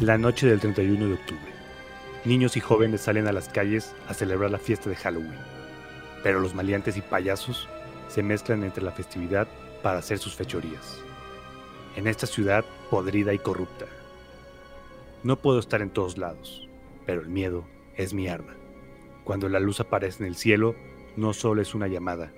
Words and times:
la 0.00 0.16
noche 0.16 0.46
del 0.46 0.60
31 0.60 1.06
de 1.06 1.14
octubre. 1.14 1.52
Niños 2.24 2.56
y 2.56 2.60
jóvenes 2.60 3.02
salen 3.02 3.26
a 3.26 3.32
las 3.32 3.48
calles 3.48 3.94
a 4.08 4.14
celebrar 4.14 4.50
la 4.50 4.58
fiesta 4.58 4.88
de 4.88 4.96
Halloween. 4.96 5.38
Pero 6.22 6.40
los 6.40 6.54
maleantes 6.54 6.96
y 6.96 7.02
payasos 7.02 7.68
se 8.08 8.22
mezclan 8.22 8.64
entre 8.64 8.82
la 8.82 8.92
festividad 8.92 9.48
para 9.82 9.98
hacer 9.98 10.18
sus 10.18 10.34
fechorías. 10.34 10.98
En 11.96 12.06
esta 12.06 12.26
ciudad 12.26 12.64
podrida 12.90 13.34
y 13.34 13.38
corrupta. 13.38 13.86
No 15.22 15.36
puedo 15.36 15.58
estar 15.58 15.82
en 15.82 15.90
todos 15.90 16.16
lados, 16.16 16.68
pero 17.04 17.20
el 17.20 17.28
miedo 17.28 17.64
es 17.96 18.14
mi 18.14 18.28
arma. 18.28 18.54
Cuando 19.24 19.48
la 19.48 19.60
luz 19.60 19.80
aparece 19.80 20.22
en 20.22 20.28
el 20.28 20.36
cielo, 20.36 20.74
no 21.16 21.34
solo 21.34 21.60
es 21.60 21.74
una 21.74 21.88
llamada, 21.88 22.32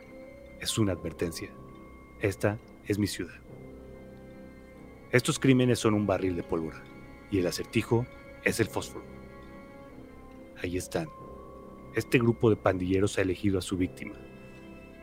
es 0.61 0.77
una 0.77 0.93
advertencia. 0.93 1.51
Esta 2.21 2.59
es 2.87 2.99
mi 2.99 3.07
ciudad. 3.07 3.39
Estos 5.13 5.41
crímenes 5.41 5.81
son 5.81 5.95
un 5.95 6.07
barril 6.07 6.37
de 6.37 6.45
pólvora 6.45 6.85
y 7.32 7.39
el 7.41 7.46
acertijo 7.49 8.07
es 8.45 8.61
el 8.61 8.68
fósforo. 8.68 9.05
Ahí 10.63 10.77
están. 10.77 11.09
Este 11.96 12.18
grupo 12.18 12.49
de 12.49 12.55
pandilleros 12.55 13.18
ha 13.18 13.23
elegido 13.23 13.59
a 13.59 13.63
su 13.63 13.77
víctima. 13.77 14.15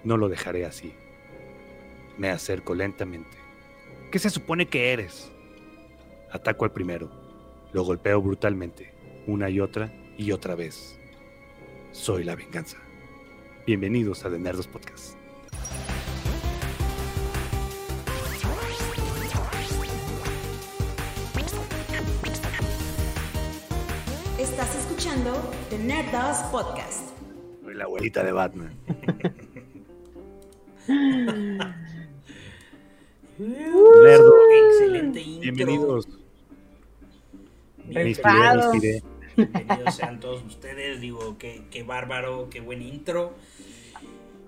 No 0.06 0.16
lo 0.16 0.30
dejaré 0.30 0.66
así. 0.66 0.94
Me 2.18 2.30
acerco 2.30 2.74
lentamente. 2.74 3.38
¿Qué 4.10 4.20
se 4.20 4.30
supone 4.30 4.70
que 4.70 4.94
eres? 4.94 5.30
Ataco 6.32 6.64
al 6.64 6.72
primero. 6.72 7.12
Lo 7.74 7.84
golpeo 7.84 8.22
brutalmente, 8.22 8.94
una 9.28 9.50
y 9.50 9.60
otra 9.60 9.94
y 10.18 10.32
otra 10.32 10.56
vez. 10.56 10.98
Soy 11.92 12.24
la 12.24 12.36
venganza. 12.36 12.78
Bienvenidos 13.66 14.24
a 14.24 14.30
The 14.30 14.40
Nerdos 14.40 14.68
Podcast. 14.68 15.17
Escuchando 25.18 25.34
The 25.70 25.78
Nerdos 25.80 26.38
Podcast. 26.52 27.10
Soy 27.64 27.74
la 27.74 27.86
abuelita 27.86 28.24
de 28.24 28.32
Batman. 28.32 28.72
Nerdo, 33.38 34.34
Excelente 34.70 35.22
intro. 35.22 35.42
bienvenidos. 35.42 36.08
Inspiré. 37.90 39.02
Bienvenidos 39.36 39.96
sean 39.96 40.20
todos 40.20 40.44
ustedes. 40.46 41.02
Digo, 41.02 41.38
qué, 41.38 41.64
qué 41.72 41.84
bárbaro, 41.84 42.50
qué 42.50 42.62
buen 42.62 42.82
intro. 42.82 43.34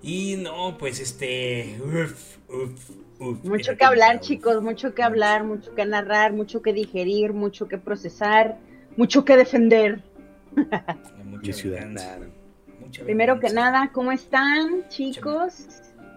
Y 0.02 0.36
no, 0.38 0.78
pues 0.78 1.00
este. 1.00 1.80
Uf, 1.83 2.38
uf, 2.48 2.89
uf. 3.20 3.44
Mucho 3.44 3.76
que 3.76 3.86
hablar, 3.86 4.20
chicos, 4.20 4.61
mucho 4.61 4.94
que 4.94 5.02
hablar, 5.04 5.44
mucho 5.44 5.73
que 5.73 5.86
narrar, 5.86 6.33
mucho 6.33 6.61
que 6.61 6.73
digerir, 6.73 7.33
mucho 7.33 7.67
que 7.67 7.78
procesar, 7.78 8.59
mucho 8.98 9.26
que 9.26 9.36
defender. 9.36 10.04
Mucha 10.55 11.47
Mi 11.47 11.53
ciudad. 11.53 11.88
Primero 13.03 13.39
que 13.39 13.50
nada, 13.50 13.92
¿cómo 13.92 14.11
están, 14.11 14.88
chicos? 14.89 15.67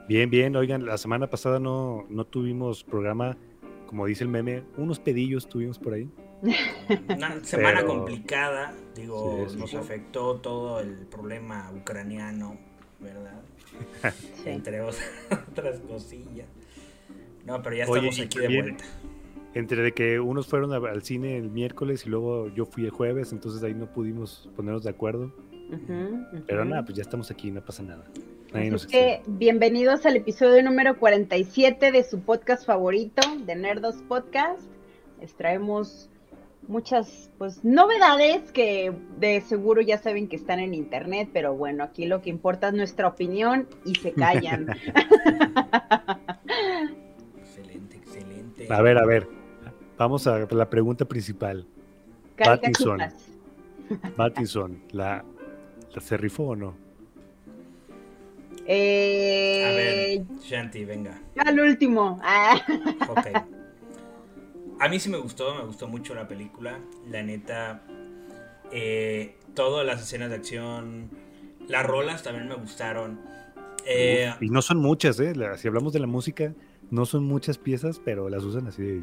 Bien, 0.09 0.31
bien. 0.31 0.57
Oigan, 0.57 0.85
la 0.87 0.99
semana 0.99 1.29
pasada 1.29 1.59
no, 1.59 2.07
no 2.09 2.25
tuvimos 2.25 2.85
programa, 2.85 3.37
como 3.87 4.07
dice 4.07 4.25
el 4.25 4.31
meme, 4.31 4.63
unos 4.77 4.99
pedillos 4.99 5.49
tuvimos 5.49 5.79
por 5.79 5.95
ahí. 5.95 6.09
Una 7.09 7.43
semana 7.45 7.81
Pero- 7.81 7.87
complicada. 7.89 8.75
Digo, 8.95 9.47
Sí, 9.49 9.57
nos 9.57 9.71
sí. 9.71 9.77
afectó 9.77 10.41
todo 10.41 10.81
el 10.81 11.07
problema 11.07 11.71
ucraniano, 11.75 12.59
¿verdad? 13.01 13.41
Sí. 14.43 14.51
Entre 14.51 14.83
ot- 14.83 14.97
otras 15.51 15.79
cosillas. 15.81 16.49
No, 17.47 17.63
pero 17.63 17.77
ya 17.77 17.85
estamos 17.85 18.21
aquí 18.21 18.39
de 18.39 18.49
vuelta. 18.61 18.85
Entre 19.55 19.83
de 19.83 19.93
que 19.93 20.19
unos 20.19 20.47
fueron 20.47 20.73
al 20.73 21.03
cine 21.03 21.37
el 21.37 21.51
miércoles 21.51 22.07
y 22.07 22.09
luego 22.09 22.49
yo 22.49 22.65
fui 22.65 22.85
el 22.85 22.91
jueves, 22.91 23.33
entonces 23.33 23.63
ahí 23.63 23.75
no 23.75 23.87
pudimos 23.93 24.49
ponernos 24.57 24.83
de 24.85 24.91
acuerdo. 24.91 25.33
Pero 26.47 26.65
nada, 26.65 26.85
pues 26.85 26.97
ya 26.97 27.03
estamos 27.03 27.31
aquí, 27.31 27.51
no 27.51 27.63
pasa 27.65 27.83
nada. 27.83 28.05
Nadie 28.53 28.63
Así 28.67 28.71
nos 28.71 28.87
que 28.87 29.15
extraña. 29.15 29.39
bienvenidos 29.39 30.07
al 30.07 30.17
episodio 30.17 30.63
número 30.63 30.99
47 30.99 31.93
de 31.93 32.03
su 32.05 32.21
podcast 32.21 32.67
favorito, 32.67 33.23
de 33.47 33.55
Nerdos 33.57 33.97
Podcast. 34.09 34.63
Les 35.21 35.35
traemos 35.35 36.11
muchas 36.69 37.31
pues 37.39 37.65
novedades 37.65 38.53
que 38.53 38.93
de 39.19 39.41
seguro 39.43 39.83
ya 39.83 39.99
saben 39.99 40.29
que 40.29 40.37
están 40.37 40.61
en 40.61 40.75
internet, 40.75 41.29
pero 41.33 41.55
bueno, 41.55 41.85
aquí 41.85 42.07
lo 42.07 42.23
que 42.23 42.31
importa 42.31 42.69
es 42.69 42.75
nuestra 42.75 43.09
opinión 43.09 43.69
y 43.85 43.95
se 43.97 44.13
callan. 44.13 44.69
Excelente, 47.39 47.97
excelente. 47.97 48.67
A 48.71 48.83
ver, 48.83 48.99
a 48.99 49.07
ver. 49.07 49.42
Vamos 50.03 50.27
a 50.27 50.37
la 50.51 50.69
pregunta 50.69 51.05
principal. 51.05 51.65
Pattinson. 52.37 52.99
Caricaturas. 52.99 54.13
Pattinson, 54.17 54.83
¿la, 54.91 55.25
la 55.95 56.01
se 56.01 56.17
rifó 56.17 56.43
o 56.43 56.57
no? 56.57 56.75
Eh, 58.67 59.65
A 59.65 59.77
ver, 59.77 60.41
Shanti, 60.41 60.85
venga. 60.85 61.23
Al 61.37 61.61
último. 61.61 62.19
Ah. 62.21 62.61
Ok. 63.11 63.29
A 64.81 64.89
mí 64.89 64.99
sí 64.99 65.09
me 65.09 65.19
gustó, 65.19 65.55
me 65.55 65.67
gustó 65.67 65.87
mucho 65.87 66.17
la 66.17 66.27
película. 66.27 66.81
La 67.09 67.23
neta, 67.23 67.85
eh, 68.73 69.37
todas 69.55 69.87
las 69.87 70.03
escenas 70.03 70.31
de 70.31 70.35
acción, 70.35 71.11
las 71.69 71.87
rolas 71.87 72.25
también 72.25 72.49
me 72.49 72.57
gustaron. 72.57 73.21
Eh, 73.87 74.33
Uf, 74.35 74.43
y 74.43 74.51
no 74.51 74.63
son 74.63 74.79
muchas, 74.79 75.21
¿eh? 75.21 75.33
Si 75.59 75.69
hablamos 75.69 75.93
de 75.93 76.01
la 76.01 76.09
música, 76.09 76.55
no 76.91 77.07
son 77.07 77.23
muchas 77.23 77.57
piezas, 77.57 78.01
pero 78.05 78.29
las 78.29 78.43
usan 78.43 78.67
así 78.67 78.83
de... 78.83 79.03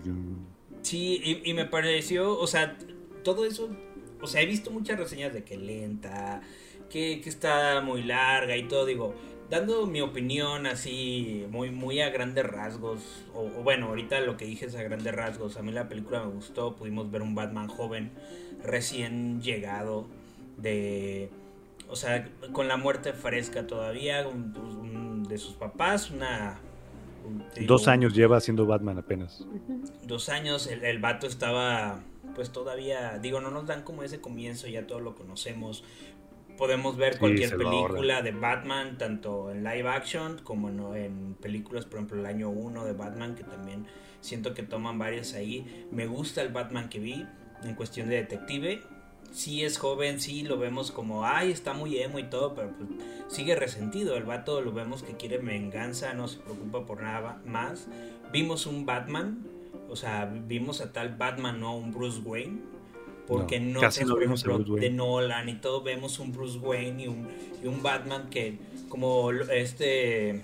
sí, 0.81 1.21
y, 1.23 1.49
y 1.49 1.53
me 1.53 1.65
pareció, 1.65 2.37
o 2.37 2.47
sea, 2.47 2.77
todo 3.23 3.45
eso, 3.45 3.69
o 4.21 4.27
sea, 4.27 4.41
he 4.41 4.45
visto 4.45 4.71
muchas 4.71 4.99
reseñas 4.99 5.33
de 5.33 5.43
que 5.43 5.57
lenta, 5.57 6.41
que, 6.89 7.21
que 7.21 7.29
está 7.29 7.81
muy 7.81 8.03
larga 8.03 8.57
y 8.57 8.63
todo, 8.63 8.85
digo, 8.85 9.13
dando 9.49 9.85
mi 9.87 10.01
opinión 10.01 10.65
así, 10.67 11.45
muy, 11.49 11.71
muy 11.71 12.01
a 12.01 12.09
grandes 12.09 12.45
rasgos, 12.45 13.01
o, 13.33 13.41
o 13.41 13.63
bueno, 13.63 13.87
ahorita 13.87 14.19
lo 14.21 14.37
que 14.37 14.45
dije 14.45 14.65
es 14.65 14.75
a 14.75 14.83
grandes 14.83 15.13
rasgos, 15.13 15.57
a 15.57 15.61
mí 15.61 15.71
la 15.71 15.87
película 15.89 16.23
me 16.23 16.31
gustó, 16.33 16.75
pudimos 16.75 17.09
ver 17.11 17.21
un 17.21 17.35
Batman 17.35 17.67
joven, 17.67 18.11
recién 18.63 19.41
llegado, 19.41 20.07
de, 20.57 21.29
o 21.89 21.95
sea, 21.95 22.27
con 22.51 22.67
la 22.67 22.77
muerte 22.77 23.13
fresca 23.13 23.65
todavía, 23.67 24.27
un- 24.27 25.23
de 25.27 25.37
sus 25.37 25.53
papás, 25.53 26.09
una... 26.09 26.59
Dos 27.65 27.87
años 27.87 28.13
lleva 28.13 28.37
haciendo 28.37 28.65
Batman 28.65 28.97
apenas. 28.97 29.45
dos 30.03 30.29
años, 30.29 30.67
el, 30.67 30.83
el 30.83 30.99
vato 30.99 31.27
estaba, 31.27 31.99
pues 32.35 32.51
todavía, 32.51 33.19
digo, 33.19 33.41
no 33.41 33.51
nos 33.51 33.67
dan 33.67 33.83
como 33.83 34.03
ese 34.03 34.21
comienzo, 34.21 34.67
ya 34.67 34.87
todo 34.87 34.99
lo 34.99 35.15
conocemos. 35.15 35.83
Podemos 36.57 36.97
ver 36.97 37.13
Sí, 37.13 37.19
cualquier 37.19 37.55
película 37.57 38.21
de 38.21 38.31
Batman, 38.31 38.97
tanto 38.97 39.49
en 39.51 39.63
live 39.63 39.87
action 39.87 40.39
como 40.43 40.67
en, 40.69 40.79
en 40.95 41.35
películas, 41.35 41.85
por 41.85 41.99
ejemplo, 41.99 42.19
el 42.19 42.25
año 42.25 42.49
1 42.49 42.83
de 42.85 42.93
Batman, 42.93 43.35
que 43.35 43.43
también 43.43 43.85
siento 44.19 44.53
que 44.53 44.63
toman 44.63 44.99
varias 44.99 45.33
ahí. 45.35 45.87
Me 45.91 46.05
gusta 46.05 46.41
el 46.41 46.49
Batman 46.49 46.89
que 46.89 46.99
vi 46.99 47.25
en 47.63 47.75
cuestión 47.75 48.09
de 48.09 48.15
detective. 48.17 48.81
Sí 49.31 49.63
es 49.63 49.77
joven, 49.77 50.19
sí 50.19 50.43
lo 50.43 50.57
vemos 50.57 50.91
como, 50.91 51.25
ay, 51.25 51.51
está 51.51 51.73
muy 51.73 51.97
emo 51.99 52.19
y 52.19 52.23
todo, 52.23 52.55
pero 52.55 52.71
pues 52.77 52.89
sigue 53.27 53.55
resentido. 53.55 54.17
El 54.17 54.23
vato 54.23 54.61
lo 54.61 54.71
vemos 54.73 55.03
que 55.03 55.13
quiere 55.13 55.37
venganza, 55.37 56.13
no 56.13 56.27
se 56.27 56.39
preocupa 56.39 56.85
por 56.85 57.01
nada 57.01 57.41
más. 57.45 57.87
Vimos 58.31 58.65
un 58.65 58.85
Batman, 58.85 59.45
o 59.89 59.95
sea, 59.95 60.25
vimos 60.25 60.81
a 60.81 60.91
tal 60.91 61.15
Batman, 61.15 61.59
no 61.59 61.69
a 61.69 61.75
un 61.75 61.93
Bruce 61.93 62.19
Wayne. 62.23 62.57
Porque 63.27 63.59
No, 63.59 63.75
no, 63.75 63.79
casi 63.81 64.03
no 64.05 64.15
vimos 64.17 64.43
a 64.43 64.47
ejemplo, 64.47 64.55
Bruce 64.55 64.71
Wayne. 64.71 64.89
de 64.89 64.95
Nolan 64.95 65.49
y 65.49 65.55
todo 65.55 65.83
vemos 65.83 66.17
un 66.17 66.31
Bruce 66.31 66.57
Wayne 66.57 67.03
y 67.03 67.07
un, 67.07 67.27
y 67.63 67.67
un 67.67 67.83
Batman 67.83 68.27
que, 68.31 68.57
como 68.89 69.31
este 69.31 70.41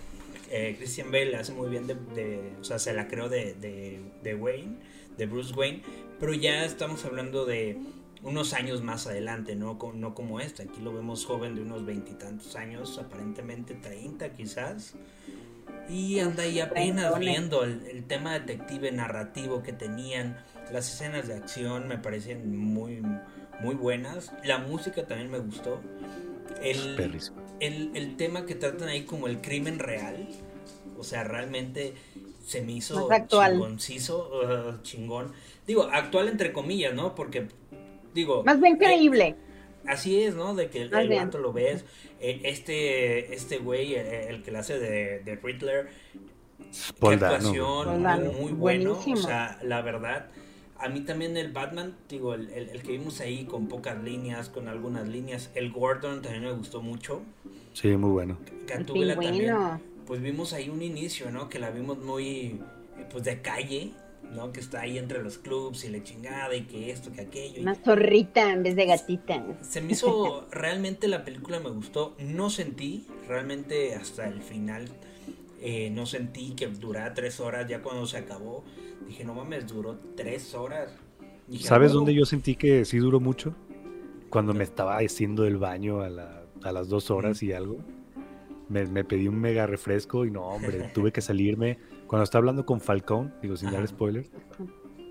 eh, 0.51 0.75
Christian 0.77 1.11
Bale 1.11 1.35
hace 1.35 1.51
muy 1.53 1.67
bien 1.69 1.87
de, 1.87 1.95
de- 2.13 2.51
o 2.61 2.63
sea, 2.63 2.77
se 2.77 2.93
la 2.93 3.07
creó 3.07 3.27
de, 3.27 3.55
de, 3.55 3.99
de 4.21 4.35
Wayne, 4.35 4.77
de 5.17 5.25
Bruce 5.25 5.53
Wayne, 5.55 5.81
pero 6.19 6.33
ya 6.35 6.63
estamos 6.63 7.03
hablando 7.05 7.45
de 7.45 7.79
unos 8.25 8.53
años 8.53 8.81
más 8.83 9.07
adelante, 9.07 9.55
¿no? 9.55 9.77
Co- 9.79 9.93
no 9.93 10.13
como 10.15 10.39
este, 10.41 10.63
aquí 10.63 10.81
lo 10.81 10.93
vemos 10.93 11.25
joven 11.25 11.55
de 11.55 11.61
unos 11.61 11.85
veintitantos 11.85 12.55
años, 12.57 12.97
aparentemente 12.99 13.75
30 13.75 14.33
quizás, 14.33 14.95
y 15.89 16.19
anda 16.19 16.43
ahí 16.43 16.59
apenas 16.59 17.17
viendo 17.19 17.63
el, 17.63 17.85
el 17.87 18.05
tema 18.05 18.33
detective 18.33 18.91
narrativo 18.91 19.63
que 19.63 19.73
tenían, 19.73 20.37
las 20.71 20.91
escenas 20.93 21.27
de 21.27 21.35
acción 21.35 21.87
me 21.87 21.97
parecen 21.97 22.57
muy, 22.57 23.01
muy 23.61 23.75
buenas, 23.75 24.33
la 24.43 24.57
música 24.59 25.05
también 25.05 25.31
me 25.31 25.39
gustó, 25.39 25.81
el, 26.61 26.97
el, 27.59 27.91
el 27.95 28.17
tema 28.17 28.45
que 28.45 28.55
tratan 28.55 28.87
ahí 28.89 29.03
como 29.05 29.27
el 29.27 29.41
crimen 29.41 29.79
real, 29.79 30.27
o 30.97 31.03
sea, 31.03 31.23
realmente 31.23 31.93
se 32.45 32.61
me 32.61 32.73
hizo 32.73 33.07
Más 33.09 33.19
actual. 33.21 33.53
chingoncizo, 33.53 34.29
uh, 34.77 34.81
chingón. 34.83 35.33
Digo, 35.65 35.83
actual 35.91 36.27
entre 36.27 36.53
comillas, 36.53 36.93
¿no? 36.93 37.15
Porque, 37.15 37.47
digo... 38.15 38.43
Más 38.43 38.59
bien 38.59 38.73
eh, 38.75 38.79
creíble. 38.79 39.35
Así 39.85 40.21
es, 40.23 40.33
¿no? 40.33 40.55
De 40.55 40.69
que 40.71 40.81
el, 40.81 40.89
Más 40.89 41.03
el 41.03 41.09
vato 41.09 41.37
lo 41.37 41.53
ves. 41.53 41.85
eh, 42.19 42.41
Este, 42.43 43.35
este 43.35 43.59
güey, 43.59 43.93
eh, 43.93 44.29
el 44.29 44.41
que 44.41 44.51
le 44.51 44.57
hace 44.57 44.79
de, 44.79 45.19
de 45.19 45.35
Riddler, 45.35 45.89
qué 46.99 47.13
actuación 47.13 47.85
Paul 47.85 48.03
Dano. 48.03 48.31
muy 48.31 48.51
bueno. 48.53 48.93
Buenísimo. 48.95 49.19
O 49.19 49.21
sea, 49.21 49.59
la 49.61 49.81
verdad, 49.83 50.29
a 50.79 50.89
mí 50.89 51.01
también 51.01 51.37
el 51.37 51.51
Batman, 51.51 51.95
digo, 52.09 52.33
el, 52.33 52.49
el- 52.49 52.69
el 52.69 52.81
que 52.81 52.93
vimos 52.93 53.21
ahí 53.21 53.45
con 53.45 53.67
pocas 53.67 54.01
líneas, 54.03 54.49
con 54.49 54.67
algunas 54.67 55.07
líneas, 55.07 55.51
el 55.53 55.71
Gordon 55.71 56.21
también 56.23 56.43
me 56.45 56.51
gustó 56.53 56.81
mucho. 56.81 57.21
Sí, 57.73 57.89
muy 57.89 58.09
bueno. 58.11 58.37
El 58.47 58.65
Gatúbela 58.65 59.15
también, 59.15 59.55
pues 60.07 60.21
vimos 60.21 60.53
ahí 60.53 60.69
un 60.69 60.81
inicio, 60.81 61.29
¿no? 61.29 61.47
Que 61.49 61.59
la 61.59 61.69
vimos 61.69 61.97
muy, 61.99 62.59
eh, 62.97 63.05
pues 63.11 63.23
de 63.23 63.41
calle, 63.41 63.91
¿no? 64.35 64.51
Que 64.51 64.59
está 64.59 64.81
ahí 64.81 64.97
entre 64.97 65.23
los 65.23 65.37
clubs 65.37 65.85
y 65.85 65.89
la 65.89 66.03
chingada 66.03 66.55
y 66.55 66.61
que 66.63 66.91
esto, 66.91 67.11
que 67.11 67.21
aquello. 67.21 67.61
Una 67.61 67.75
zorrita 67.75 68.51
en 68.51 68.63
vez 68.63 68.75
de 68.75 68.85
gatita. 68.85 69.43
Se 69.61 69.81
me 69.81 69.93
hizo, 69.93 70.47
realmente 70.51 71.07
la 71.07 71.23
película 71.23 71.59
me 71.59 71.69
gustó, 71.69 72.15
no 72.19 72.49
sentí, 72.49 73.07
realmente 73.27 73.95
hasta 73.95 74.27
el 74.27 74.41
final, 74.41 74.87
eh, 75.61 75.89
no 75.89 76.05
sentí 76.05 76.51
que 76.55 76.67
durara 76.67 77.13
tres 77.13 77.39
horas, 77.39 77.67
ya 77.67 77.81
cuando 77.81 78.05
se 78.05 78.17
acabó, 78.17 78.63
dije, 79.07 79.23
no 79.23 79.33
mames, 79.33 79.67
duró 79.67 79.97
tres 80.15 80.53
horas. 80.53 80.91
Dije, 81.47 81.63
¿Sabes 81.67 81.91
"Ah, 81.91 81.93
dónde 81.95 82.11
huevo". 82.11 82.19
yo 82.21 82.25
sentí 82.25 82.55
que 82.55 82.85
sí 82.85 82.97
duró 82.97 83.19
mucho? 83.19 83.55
Cuando 84.29 84.53
me 84.53 84.63
estaba 84.63 84.97
haciendo 84.97 85.45
el 85.45 85.57
baño 85.57 86.01
a, 86.01 86.09
la- 86.09 86.43
a 86.63 86.71
las 86.71 86.89
dos 86.89 87.09
horas 87.11 87.41
y 87.43 87.53
algo. 87.53 87.77
Me, 88.67 88.83
me 88.87 89.03
pedí 89.03 89.27
un 89.27 89.39
mega 89.39 89.67
refresco 89.67 90.25
y 90.25 90.31
no, 90.31 90.41
hombre, 90.47 90.89
tuve 90.93 91.11
que 91.11 91.21
salirme. 91.21 91.77
Cuando 92.07 92.23
estaba 92.23 92.41
hablando 92.41 92.65
con 92.65 92.79
Falcón, 92.81 93.33
digo 93.41 93.55
sin 93.57 93.71
dar 93.71 93.85
spoilers, 93.87 94.29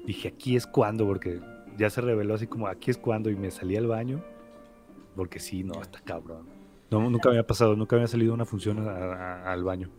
dije 0.06 0.28
aquí 0.28 0.56
es 0.56 0.66
cuando, 0.66 1.06
porque 1.06 1.40
ya 1.76 1.90
se 1.90 2.00
reveló 2.00 2.34
así 2.34 2.46
como 2.46 2.66
aquí 2.68 2.90
es 2.90 2.96
cuando 2.98 3.30
y 3.30 3.36
me 3.36 3.50
salí 3.50 3.76
al 3.76 3.86
baño. 3.86 4.22
Porque 5.16 5.38
sí, 5.38 5.62
no, 5.64 5.80
está 5.80 6.00
cabrón. 6.00 6.46
No, 6.90 7.08
nunca 7.10 7.28
me 7.28 7.36
había 7.36 7.46
pasado, 7.46 7.76
nunca 7.76 7.96
había 7.96 8.08
salido 8.08 8.32
a 8.32 8.34
una 8.34 8.44
función 8.44 8.86
a- 8.88 8.90
a- 8.92 9.52
al 9.52 9.64
baño. 9.64 9.90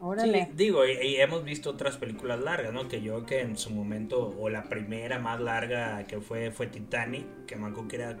Órale. 0.00 0.46
Sí, 0.46 0.50
digo, 0.56 0.84
y, 0.86 0.92
y 1.06 1.16
hemos 1.16 1.44
visto 1.44 1.70
otras 1.70 1.96
películas 1.96 2.40
largas, 2.40 2.72
¿no? 2.74 2.88
Que 2.88 3.00
yo 3.00 3.24
que 3.24 3.40
en 3.40 3.56
su 3.56 3.70
momento, 3.70 4.34
o 4.38 4.50
la 4.50 4.64
primera 4.64 5.18
más 5.18 5.40
larga 5.40 6.04
que 6.06 6.20
fue, 6.20 6.50
fue 6.50 6.66
Titanic, 6.66 7.24
que 7.46 7.56
me 7.56 7.66
acuerdo 7.68 7.88
que 7.88 7.96
era 7.96 8.18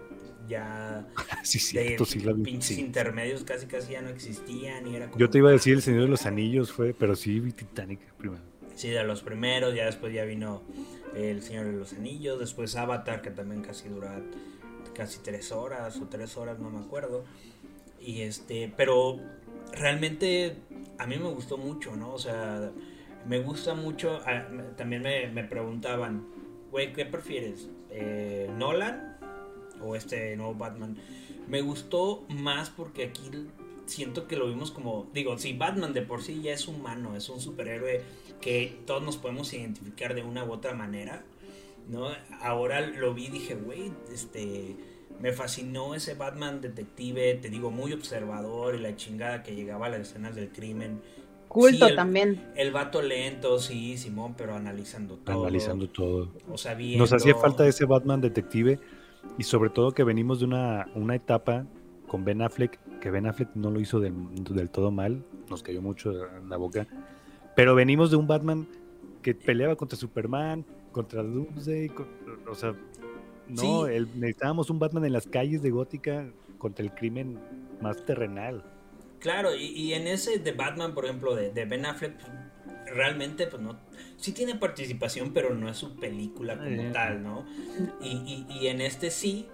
ya 0.48 1.06
sí, 1.42 1.58
de 1.58 1.64
cierto, 1.84 2.04
sí 2.04 2.20
la 2.20 2.32
vi. 2.32 2.42
pinches 2.42 2.76
sí. 2.76 2.80
intermedios 2.80 3.44
casi 3.44 3.66
casi 3.66 3.92
ya 3.92 4.02
no 4.02 4.08
existían 4.10 4.86
y 4.86 4.96
era 4.96 5.06
como- 5.06 5.18
Yo 5.18 5.30
te 5.30 5.38
iba 5.38 5.48
a 5.50 5.52
decir 5.52 5.74
El 5.74 5.82
Señor 5.82 6.02
de 6.02 6.08
los 6.08 6.26
Anillos 6.26 6.72
fue, 6.72 6.94
pero 6.94 7.14
sí 7.16 7.40
vi 7.40 7.52
Titanic 7.52 8.00
primero. 8.18 8.42
Sí, 8.74 8.88
de 8.90 9.04
los 9.04 9.22
primeros, 9.22 9.74
ya 9.74 9.86
después 9.86 10.12
ya 10.12 10.24
vino 10.24 10.62
El 11.14 11.42
Señor 11.42 11.66
de 11.66 11.72
los 11.72 11.92
Anillos, 11.92 12.38
después 12.40 12.74
Avatar, 12.76 13.22
que 13.22 13.30
también 13.30 13.62
casi 13.62 13.88
dura 13.88 14.20
casi 14.94 15.18
tres 15.22 15.52
horas 15.52 15.96
o 15.98 16.06
tres 16.08 16.36
horas, 16.36 16.58
no 16.58 16.70
me 16.70 16.78
acuerdo. 16.80 17.24
Y 18.00 18.22
este, 18.22 18.72
pero 18.76 19.18
realmente 19.72 20.56
a 20.98 21.06
mí 21.06 21.16
me 21.18 21.28
gustó 21.30 21.56
mucho, 21.58 21.96
¿no? 21.96 22.12
O 22.14 22.18
sea, 22.18 22.70
me 23.26 23.38
gusta 23.40 23.74
mucho, 23.74 24.20
ah, 24.26 24.46
también 24.76 25.02
me, 25.02 25.26
me 25.28 25.44
preguntaban, 25.44 26.26
güey, 26.70 26.92
¿qué 26.92 27.06
prefieres? 27.06 27.68
Eh, 27.90 28.50
¿Nolan 28.58 29.13
o 29.84 29.96
este 29.96 30.36
nuevo 30.36 30.54
Batman? 30.54 30.96
Me 31.48 31.60
gustó 31.60 32.24
más 32.28 32.70
porque 32.70 33.04
aquí 33.04 33.30
siento 33.86 34.26
que 34.26 34.36
lo 34.36 34.48
vimos 34.48 34.70
como, 34.70 35.08
digo, 35.12 35.36
si 35.38 35.52
Batman 35.52 35.92
de 35.92 36.02
por 36.02 36.22
sí 36.22 36.40
ya 36.42 36.52
es 36.52 36.66
humano, 36.68 37.16
es 37.16 37.28
un 37.28 37.40
superhéroe 37.40 38.02
que 38.40 38.78
todos 38.86 39.02
nos 39.02 39.16
podemos 39.18 39.52
identificar 39.52 40.14
de 40.14 40.22
una 40.22 40.44
u 40.44 40.52
otra 40.52 40.72
manera, 40.74 41.22
¿no? 41.88 42.08
Ahora 42.40 42.80
lo 42.80 43.12
vi 43.14 43.26
y 43.26 43.30
dije, 43.30 43.54
güey, 43.54 43.92
este, 44.12 44.74
me 45.20 45.32
fascinó 45.32 45.94
ese 45.94 46.14
Batman 46.14 46.60
detective, 46.62 47.34
te 47.34 47.50
digo, 47.50 47.70
muy 47.70 47.92
observador 47.92 48.74
y 48.74 48.78
la 48.80 48.96
chingada 48.96 49.42
que 49.42 49.54
llegaba 49.54 49.86
a 49.86 49.90
las 49.90 50.00
escenas 50.00 50.34
del 50.34 50.48
crimen. 50.48 51.00
Culto 51.48 51.84
Sí, 51.86 51.90
el- 51.90 51.96
también. 51.96 52.52
El 52.56 52.72
vato 52.72 53.00
lento, 53.02 53.58
sí, 53.60 53.96
Simón, 53.96 54.34
pero 54.36 54.56
analizando 54.56 55.16
todo. 55.18 55.42
Analizando 55.42 55.88
todo. 55.88 56.32
O 56.50 56.58
sea, 56.58 56.74
viendo- 56.74 57.04
Nos 57.04 57.12
hacía 57.12 57.34
falta 57.36 57.66
ese 57.68 57.84
Batman 57.84 58.20
detective 58.20 58.80
y 59.38 59.42
sobre 59.44 59.70
todo 59.70 59.92
que 59.92 60.04
venimos 60.04 60.38
de 60.40 60.46
una, 60.46 60.86
una 60.94 61.14
etapa 61.14 61.66
con 62.06 62.24
Ben 62.24 62.42
Affleck, 62.42 62.78
que 63.00 63.10
Ben 63.10 63.26
Affleck 63.26 63.54
no 63.54 63.70
lo 63.70 63.80
hizo 63.80 64.00
del, 64.00 64.14
del 64.44 64.70
todo 64.70 64.90
mal, 64.90 65.24
nos 65.50 65.62
cayó 65.62 65.82
mucho 65.82 66.12
en 66.36 66.48
la 66.48 66.56
boca, 66.56 66.86
pero 67.56 67.74
venimos 67.74 68.10
de 68.10 68.16
un 68.16 68.26
Batman 68.26 68.66
que 69.22 69.34
peleaba 69.34 69.76
contra 69.76 69.98
Superman, 69.98 70.64
contra 70.92 71.22
Doomsday, 71.22 71.88
con- 71.88 72.06
o 72.48 72.54
sea, 72.54 72.74
no, 73.48 73.86
Sí. 73.86 73.92
el- 73.92 74.08
necesitábamos 74.20 74.70
un 74.70 74.78
Batman 74.78 75.04
en 75.04 75.12
las 75.12 75.26
calles 75.26 75.62
de 75.62 75.70
Gótica 75.70 76.26
contra 76.58 76.84
el 76.84 76.92
crimen 76.94 77.38
más 77.80 78.04
terrenal. 78.04 78.62
Claro, 79.18 79.54
y, 79.54 79.64
y 79.66 79.94
en 79.94 80.06
ese 80.06 80.38
de 80.38 80.52
Batman, 80.52 80.94
por 80.94 81.06
ejemplo, 81.06 81.34
de, 81.34 81.50
de 81.50 81.64
Ben 81.64 81.84
Affleck, 81.86 82.16
pues, 82.18 82.32
realmente, 82.94 83.46
pues 83.46 83.62
no. 83.62 83.76
Sí 84.24 84.32
tiene 84.32 84.54
participación, 84.54 85.34
pero 85.34 85.54
no 85.54 85.68
es 85.68 85.76
su 85.76 85.96
película 85.96 86.56
como 86.56 86.70
Eh. 86.70 86.90
tal, 86.94 87.22
¿no? 87.22 87.44
Y, 88.00 88.46
y- 88.48 88.58
y 88.58 88.68
en 88.68 88.80
este 88.80 89.10
sí, 89.10 89.46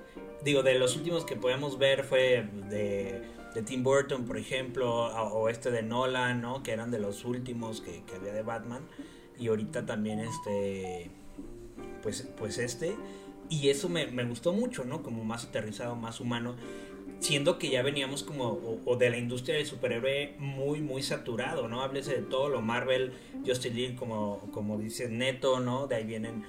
digo, 0.44 0.62
de 0.62 0.78
los 0.78 0.94
últimos 0.96 1.24
que 1.24 1.34
podemos 1.34 1.76
ver 1.76 2.04
fue 2.04 2.48
de, 2.68 3.20
de 3.52 3.62
Tim 3.64 3.82
Burton, 3.82 4.26
por 4.26 4.38
ejemplo, 4.38 4.88
o, 5.06 5.40
o 5.40 5.48
este 5.48 5.72
de 5.72 5.82
Nolan, 5.82 6.40
¿no? 6.40 6.62
Que 6.62 6.70
eran 6.70 6.92
de 6.92 7.00
los 7.00 7.24
últimos 7.24 7.80
que, 7.80 8.04
que 8.04 8.14
había 8.14 8.32
de 8.32 8.42
Batman. 8.42 8.82
Y 9.40 9.48
ahorita 9.48 9.86
también 9.86 10.20
este. 10.20 11.10
Pues, 12.04 12.28
pues 12.38 12.58
este. 12.58 12.94
Y 13.48 13.70
eso 13.70 13.88
me, 13.88 14.06
me 14.06 14.22
gustó 14.24 14.52
mucho, 14.52 14.84
¿no? 14.84 15.02
Como 15.02 15.24
más 15.24 15.46
aterrizado, 15.46 15.96
más 15.96 16.20
humano 16.20 16.54
siendo 17.20 17.58
que 17.58 17.70
ya 17.70 17.82
veníamos 17.82 18.22
como 18.22 18.48
o, 18.48 18.80
o 18.84 18.96
de 18.96 19.10
la 19.10 19.18
industria 19.18 19.56
del 19.56 19.66
superhéroe 19.66 20.34
muy 20.38 20.80
muy 20.80 21.02
saturado, 21.02 21.68
¿no? 21.68 21.82
Háblese 21.82 22.14
de 22.16 22.22
todo 22.22 22.48
lo 22.48 22.60
Marvel, 22.62 23.12
Justin 23.46 23.76
League 23.76 23.96
como 23.96 24.38
como 24.52 24.78
dice 24.78 25.08
Neto, 25.08 25.60
¿no? 25.60 25.86
De 25.86 25.96
ahí 25.96 26.04
vienen 26.04 26.44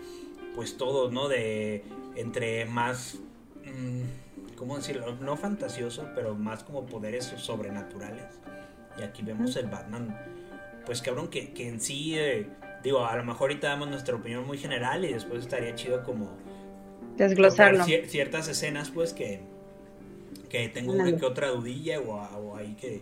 pues 0.55 0.77
todos, 0.77 1.11
¿no? 1.11 1.27
De 1.27 1.83
entre 2.15 2.65
más 2.65 3.17
mm, 3.65 4.55
¿cómo 4.55 4.77
decirlo? 4.77 5.15
No 5.15 5.37
fantasioso, 5.37 6.07
pero 6.15 6.35
más 6.35 6.63
como 6.63 6.85
poderes 6.85 7.25
sobrenaturales. 7.37 8.25
Y 8.97 9.03
aquí 9.03 9.21
vemos 9.23 9.55
el 9.57 9.67
Batman 9.67 10.17
pues 10.85 11.01
cabrón 11.01 11.27
que, 11.29 11.53
que 11.53 11.67
en 11.67 11.79
sí 11.79 12.17
eh, 12.17 12.47
digo, 12.83 13.05
a 13.05 13.15
lo 13.15 13.23
mejor 13.23 13.49
ahorita 13.51 13.67
damos 13.69 13.89
nuestra 13.89 14.15
opinión 14.15 14.45
muy 14.47 14.57
general 14.57 15.05
y 15.05 15.13
después 15.13 15.41
estaría 15.43 15.75
chido 15.75 16.03
como 16.03 16.35
Desglosarlo. 17.17 17.83
cier- 17.85 18.07
ciertas 18.07 18.47
escenas 18.47 18.89
pues 18.89 19.13
que 19.13 19.41
que 20.51 20.67
tengo 20.67 20.91
una 20.91 21.15
que 21.15 21.25
otra 21.25 21.47
dudilla 21.47 22.01
o, 22.01 22.57
ahí 22.57 22.75
que 22.75 23.01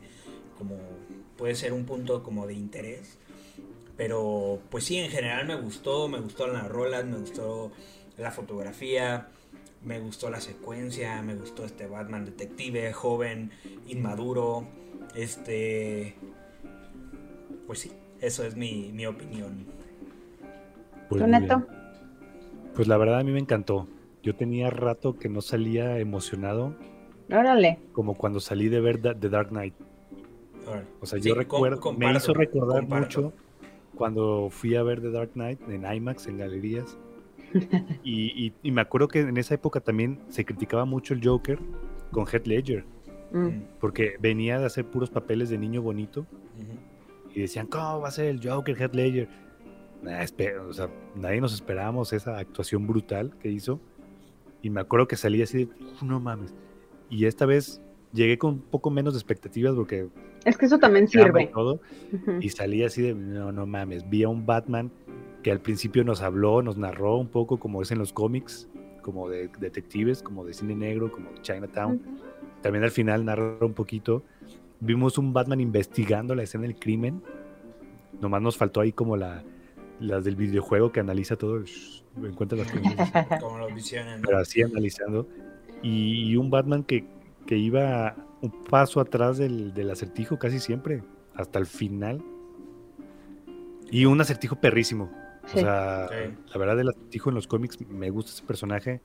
como 0.57 0.77
puede 1.35 1.55
ser 1.55 1.73
un 1.73 1.85
punto 1.85 2.21
como 2.21 2.45
de 2.45 2.53
interés. 2.53 3.17
Pero 3.97 4.59
pues 4.69 4.83
sí 4.83 4.97
en 4.97 5.09
general 5.09 5.47
me 5.47 5.55
gustó 5.55 6.07
me 6.07 6.19
gustó 6.19 6.47
las 6.47 6.69
rolas 6.69 7.05
me 7.05 7.17
gustó 7.17 7.71
la 8.17 8.31
fotografía 8.31 9.27
me 9.83 9.99
gustó 9.99 10.29
la 10.29 10.41
secuencia 10.41 11.21
me 11.21 11.35
gustó 11.35 11.65
este 11.65 11.87
Batman 11.87 12.25
detective 12.25 12.93
joven 12.93 13.51
inmaduro 13.87 14.67
este 15.15 16.15
pues 17.65 17.79
sí 17.79 17.91
eso 18.21 18.43
es 18.45 18.55
mi, 18.55 18.91
mi 18.93 19.05
opinión. 19.05 19.65
Pues. 21.09 21.23
Pues 22.75 22.87
la 22.87 22.97
verdad 22.97 23.19
a 23.19 23.23
mí 23.23 23.31
me 23.31 23.39
encantó. 23.39 23.87
Yo 24.21 24.35
tenía 24.35 24.69
rato 24.69 25.17
que 25.17 25.29
no 25.29 25.41
salía 25.41 25.97
emocionado 25.99 26.75
Órale. 27.31 27.79
como 27.91 28.15
cuando 28.15 28.39
salí 28.39 28.69
de 28.69 28.79
ver 28.81 28.99
The 29.01 29.29
Dark 29.29 29.49
Knight. 29.49 29.73
Órale. 30.67 30.85
O 31.01 31.05
sea, 31.05 31.19
Sí, 31.19 31.27
yo 31.29 31.35
com- 31.35 31.39
recuerdo, 31.39 31.75
me 31.77 31.81
comparto, 31.81 32.17
hizo 32.17 32.33
recordar 32.33 32.79
comparto. 32.81 33.21
mucho 33.21 33.33
cuando 33.95 34.49
fui 34.49 34.75
a 34.75 34.83
ver 34.83 35.01
The 35.01 35.11
Dark 35.11 35.31
Knight 35.33 35.59
en 35.69 35.85
IMAX, 35.91 36.27
en 36.27 36.37
galerías. 36.37 36.97
y, 38.03 38.45
y- 38.47 38.53
y 38.63 38.71
me 38.71 38.81
acuerdo 38.81 39.07
que 39.07 39.21
en 39.21 39.37
esa 39.37 39.55
época 39.55 39.79
también 39.79 40.19
se 40.29 40.45
criticaba 40.45 40.85
mucho 40.85 41.13
el 41.13 41.25
Joker 41.25 41.59
con 42.11 42.25
Heath 42.27 42.47
Ledger, 42.47 42.85
Mm. 43.31 43.61
porque 43.79 44.15
venía 44.19 44.57
de 44.59 44.65
hacer 44.65 44.85
puros 44.85 45.09
papeles 45.11 45.49
de 45.49 45.57
niño 45.59 45.81
bonito 45.83 46.21
Ujú. 46.21 47.31
y 47.35 47.41
decían, 47.41 47.67
¿cómo 47.67 48.01
va 48.01 48.07
a 48.07 48.11
ser 48.11 48.25
el 48.25 48.39
Joker 48.47 48.75
Heath 48.81 48.95
Ledger? 48.95 49.27
Nah, 50.01 50.23
o 50.67 50.73
sea, 50.73 50.89
nadie 51.15 51.39
nos 51.41 51.53
esperábamos 51.53 52.11
esa 52.13 52.37
actuación 52.39 52.87
brutal 52.87 53.33
que 53.39 53.49
hizo. 53.51 53.79
Y 54.63 54.69
me 54.71 54.81
acuerdo 54.81 55.07
que 55.07 55.15
salí 55.15 55.41
así 55.41 55.65
de, 55.65 55.69
"Uf, 55.93 56.01
no 56.03 56.19
mames. 56.19 56.53
Y 57.09 57.25
esta 57.25 57.45
vez 57.45 57.81
llegué 58.13 58.37
con 58.37 58.55
un 58.55 58.61
poco 58.61 58.89
menos 58.89 59.13
de 59.13 59.19
expectativas 59.19 59.75
porque 59.75 60.07
Es 60.45 60.57
que 60.57 60.65
eso 60.65 60.77
también 60.79 61.07
sirve. 61.07 61.47
todo. 61.47 61.81
Ujú. 62.13 62.39
Y 62.41 62.49
salí 62.49 62.83
así 62.83 63.01
de, 63.01 63.13
no, 63.13 63.51
no 63.51 63.65
mames, 63.65 64.09
vi 64.09 64.23
a 64.23 64.29
un 64.29 64.45
Batman 64.45 64.91
que 65.43 65.51
al 65.51 65.61
principio 65.61 66.03
nos 66.03 66.21
habló, 66.21 66.61
nos 66.61 66.77
narró 66.77 67.17
un 67.17 67.27
poco 67.27 67.59
como 67.59 67.81
es 67.81 67.91
en 67.91 67.97
los 67.99 68.11
cómics, 68.13 68.67
como 69.01 69.29
de 69.29 69.49
detectives, 69.59 70.21
como 70.21 70.43
de 70.45 70.53
cine 70.53 70.75
negro, 70.75 71.11
como 71.11 71.31
de 71.31 71.41
Chinatown. 71.41 71.95
Ujú. 71.95 72.17
También 72.61 72.83
al 72.83 72.91
final 72.91 73.23
narró 73.25 73.57
un 73.65 73.73
poquito. 73.73 74.23
Vimos 74.81 75.17
un 75.17 75.33
Batman 75.33 75.61
investigando 75.61 76.35
la 76.35 76.43
escena 76.43 76.63
del 76.63 76.75
crimen. 76.77 77.21
Nomás 78.21 78.41
nos 78.41 78.57
faltó 78.57 78.81
ahí 78.81 78.91
como 78.91 79.15
la 79.17 79.43
las 79.99 80.23
del 80.23 80.37
videojuego 80.37 80.93
que 80.93 81.01
analiza 81.01 81.35
todo, 81.35 81.61
shh, 81.61 82.03
encuentra 82.23 82.57
las 82.57 82.71
cosas, 82.71 83.41
como 83.41 83.57
lo 83.59 83.67
visionan 83.73 84.21
¿no? 84.21 84.27
pero 84.27 84.39
así 84.39 84.61
analizando. 84.61 85.27
Y, 85.83 86.31
y 86.31 86.35
un 86.35 86.49
Batman 86.49 86.83
que, 86.83 87.05
que 87.45 87.57
iba 87.57 88.15
un 88.41 88.51
paso 88.63 88.99
atrás 88.99 89.37
del, 89.37 89.73
del 89.73 89.91
acertijo 89.91 90.37
casi 90.39 90.59
siempre, 90.59 91.03
hasta 91.35 91.59
el 91.59 91.65
final. 91.65 92.21
Y 93.91 94.05
un 94.05 94.19
acertijo 94.21 94.55
perrísimo. 94.55 95.11
O 95.43 95.47
sea, 95.47 96.07
Sí. 96.09 96.33
la 96.53 96.57
verdad 96.59 96.77
del 96.77 96.89
acertijo 96.89 97.29
en 97.29 97.35
los 97.35 97.47
cómics 97.47 97.79
me 97.89 98.09
gusta 98.11 98.31
ese 98.31 98.43
personaje. 98.43 99.01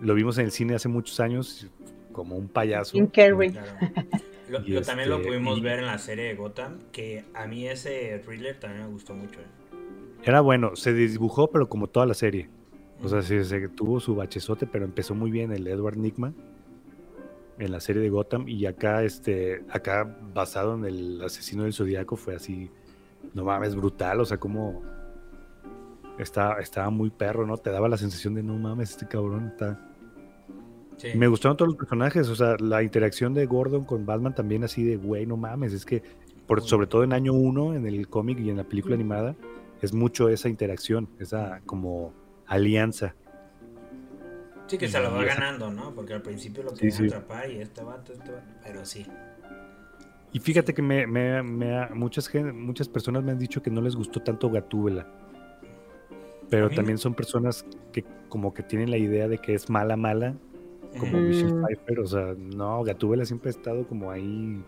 Lo 0.00 0.14
vimos 0.14 0.38
en 0.38 0.46
el 0.46 0.50
cine 0.52 0.74
hace 0.74 0.88
muchos 0.88 1.20
años 1.20 1.66
como 2.12 2.36
un 2.36 2.48
payaso. 2.48 2.92
Jim 2.92 3.06
Carrey. 3.08 3.50
Claro. 3.52 3.68
Lo, 4.48 4.60
Y 4.66 4.70
lo- 4.72 4.80
también 4.82 5.10
lo 5.10 5.16
este, 5.16 5.28
pudimos 5.28 5.58
y- 5.58 5.60
ver 5.60 5.80
en 5.80 5.86
la 5.86 5.98
serie 5.98 6.24
de 6.24 6.34
Gotham, 6.36 6.78
que 6.90 7.24
a 7.34 7.46
mí 7.46 7.66
ese 7.68 8.18
thriller 8.24 8.58
también 8.58 8.84
me 8.84 8.88
gustó 8.90 9.14
mucho. 9.14 9.40
¿eh? 9.40 9.44
Era 10.24 10.40
bueno, 10.40 10.74
se 10.74 10.94
dibujó, 10.94 11.50
pero 11.50 11.68
como 11.68 11.86
toda 11.88 12.06
la 12.06 12.14
serie. 12.14 12.48
O 13.02 13.08
sea, 13.08 13.22
sí, 13.22 13.42
se 13.44 13.68
tuvo 13.68 14.00
su 14.00 14.14
bachezote, 14.16 14.66
pero 14.66 14.84
empezó 14.84 15.14
muy 15.14 15.30
bien 15.30 15.52
el 15.52 15.66
Edward 15.66 15.96
Nigma 15.96 16.32
en 17.58 17.72
la 17.72 17.80
serie 17.80 18.02
de 18.02 18.10
Gotham. 18.10 18.48
Y 18.48 18.66
acá, 18.66 19.02
este, 19.04 19.64
acá 19.70 20.18
basado 20.34 20.74
en 20.74 20.84
el 20.84 21.22
asesino 21.22 21.64
del 21.64 21.72
zodiaco, 21.72 22.16
fue 22.16 22.34
así, 22.34 22.70
no 23.34 23.44
mames, 23.44 23.76
brutal. 23.76 24.20
O 24.20 24.24
sea, 24.24 24.38
como 24.38 24.82
estaba, 26.18 26.60
estaba 26.60 26.90
muy 26.90 27.10
perro, 27.10 27.46
¿no? 27.46 27.56
Te 27.56 27.70
daba 27.70 27.88
la 27.88 27.96
sensación 27.96 28.34
de 28.34 28.42
no 28.42 28.56
mames, 28.56 28.90
este 28.90 29.06
cabrón 29.06 29.48
está. 29.48 29.80
Sí. 30.96 31.08
Me 31.14 31.28
gustaron 31.28 31.56
todos 31.56 31.68
los 31.68 31.76
personajes, 31.76 32.28
o 32.28 32.34
sea, 32.34 32.56
la 32.58 32.82
interacción 32.82 33.32
de 33.32 33.46
Gordon 33.46 33.84
con 33.84 34.04
Batman 34.04 34.34
también 34.34 34.64
así 34.64 34.82
de, 34.82 34.96
güey, 34.96 35.26
no 35.26 35.36
mames, 35.36 35.72
es 35.72 35.84
que, 35.84 36.02
por, 36.48 36.60
sobre 36.62 36.88
todo 36.88 37.04
en 37.04 37.12
año 37.12 37.32
uno, 37.34 37.74
en 37.74 37.86
el 37.86 38.08
cómic 38.08 38.40
y 38.40 38.50
en 38.50 38.56
la 38.56 38.64
película 38.64 38.96
animada, 38.96 39.36
es 39.80 39.94
mucho 39.94 40.28
esa 40.28 40.48
interacción, 40.48 41.08
esa 41.20 41.60
como 41.66 42.12
alianza. 42.48 43.14
Sí, 44.66 44.76
que 44.76 44.88
se 44.88 45.00
lo 45.00 45.12
va 45.12 45.24
ganando, 45.24 45.70
¿no? 45.70 45.94
Porque 45.94 46.12
al 46.14 46.22
principio 46.22 46.62
lo 46.62 46.70
Sí, 46.70 46.76
querían 46.80 46.96
sí. 46.98 47.06
atrapar 47.06 47.50
y 47.50 47.58
este 47.60 47.82
vato, 47.82 48.12
este 48.12 48.30
vato, 48.32 48.44
pero 48.62 48.84
sí. 48.84 49.06
Y 50.32 50.40
fíjate 50.40 50.74
que 50.74 50.82
me, 50.82 51.06
me- 51.06 51.42
me 51.42 51.78
ha- 51.78 51.88
muchas, 51.94 52.30
muchas 52.52 52.86
personas 52.88 53.22
me 53.24 53.32
han 53.32 53.38
dicho 53.38 53.62
que 53.62 53.70
no 53.70 53.80
les 53.80 53.96
gustó 53.96 54.20
tanto 54.20 54.50
Gatúbela. 54.50 55.06
Pero 56.50 56.68
también 56.70 56.98
son 56.98 57.14
personas 57.14 57.64
que 57.92 58.04
como 58.28 58.52
que 58.54 58.62
tienen 58.62 58.90
la 58.90 58.96
idea 58.98 59.26
de 59.28 59.38
que 59.38 59.54
es 59.54 59.68
mala, 59.70 59.96
mala, 59.96 60.34
como 60.98 61.18
Ujú. 61.18 61.26
Michelle 61.28 61.52
Mm. 61.54 61.62
Pfeiffer. 61.64 62.00
O 62.00 62.06
sea, 62.06 62.34
no, 62.36 62.82
Gatúbela 62.84 63.24
siempre 63.24 63.48
ha 63.48 63.52
estado 63.52 63.86
como 63.86 64.10
ahí. 64.10 64.62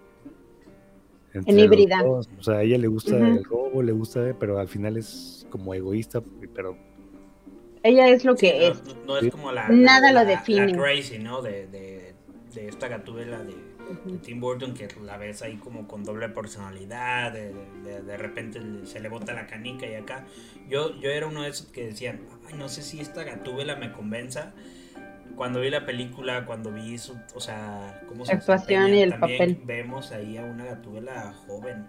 En 1.34 1.58
híbrida. 1.58 2.02
O 2.04 2.22
sea, 2.42 2.56
a 2.56 2.62
ella 2.62 2.76
le 2.78 2.88
gusta 2.88 3.16
Ujú. 3.16 3.24
el 3.24 3.44
robo, 3.44 3.82
le 3.82 3.92
gusta, 3.92 4.34
pero 4.38 4.58
al 4.58 4.68
final 4.68 4.96
es 4.96 5.46
como 5.50 5.74
egoísta. 5.74 6.22
Pero 6.54 6.76
Ella 7.82 8.08
es 8.08 8.24
lo 8.24 8.36
Sí, 8.36 8.46
que 8.50 8.58
no, 8.58 8.72
es. 8.74 8.84
no- 8.84 8.94
no 9.06 9.18
es 9.18 9.30
como 9.30 9.52
la. 9.52 9.68
Nada 9.68 10.12
la- 10.12 10.22
lo 10.22 10.28
define. 10.28 10.68
La 10.72 10.78
crazy, 10.82 11.18
¿no? 11.18 11.40
De, 11.42 11.66
de, 11.66 12.14
de 12.54 12.68
esta 12.68 12.88
gatúbela 12.88 13.42
de. 13.42 13.54
Tim 14.22 14.38
Burton 14.40 14.72
que 14.72 14.86
la 15.04 15.16
ves 15.16 15.42
ahí 15.42 15.56
como 15.56 15.88
con 15.88 16.04
doble 16.04 16.28
personalidad. 16.28 17.32
De, 17.32 17.52
de, 17.84 18.02
de 18.02 18.16
repente 18.16 18.60
se 18.84 19.00
le 19.00 19.08
bota 19.08 19.32
la 19.32 19.46
canica 19.48 19.86
y 19.86 19.94
acá. 19.94 20.26
Yo, 20.68 20.94
yo 21.00 21.10
era 21.10 21.26
uno 21.26 21.42
de 21.42 21.48
esos 21.50 21.66
que 21.66 21.86
decían, 21.86 22.20
ay, 22.46 22.54
no 22.56 22.68
sé 22.68 22.82
si 22.82 23.00
esta 23.00 23.24
gatúbela 23.24 23.74
me 23.76 23.90
convenza. 23.92 24.52
Cuando 25.34 25.60
vi 25.60 25.70
la 25.70 25.86
película, 25.86 26.44
cuando 26.44 26.70
vi 26.70 26.98
su, 26.98 27.16
o 27.34 27.40
sea, 27.40 28.02
cómo 28.06 28.24
se 28.26 28.32
Actuación 28.34 28.94
y 28.94 29.00
el 29.02 29.10
también 29.10 29.38
papel. 29.56 29.62
Vemos 29.66 30.12
ahí 30.12 30.36
a 30.36 30.42
una 30.44 30.66
gatúbela 30.66 31.32
joven 31.46 31.86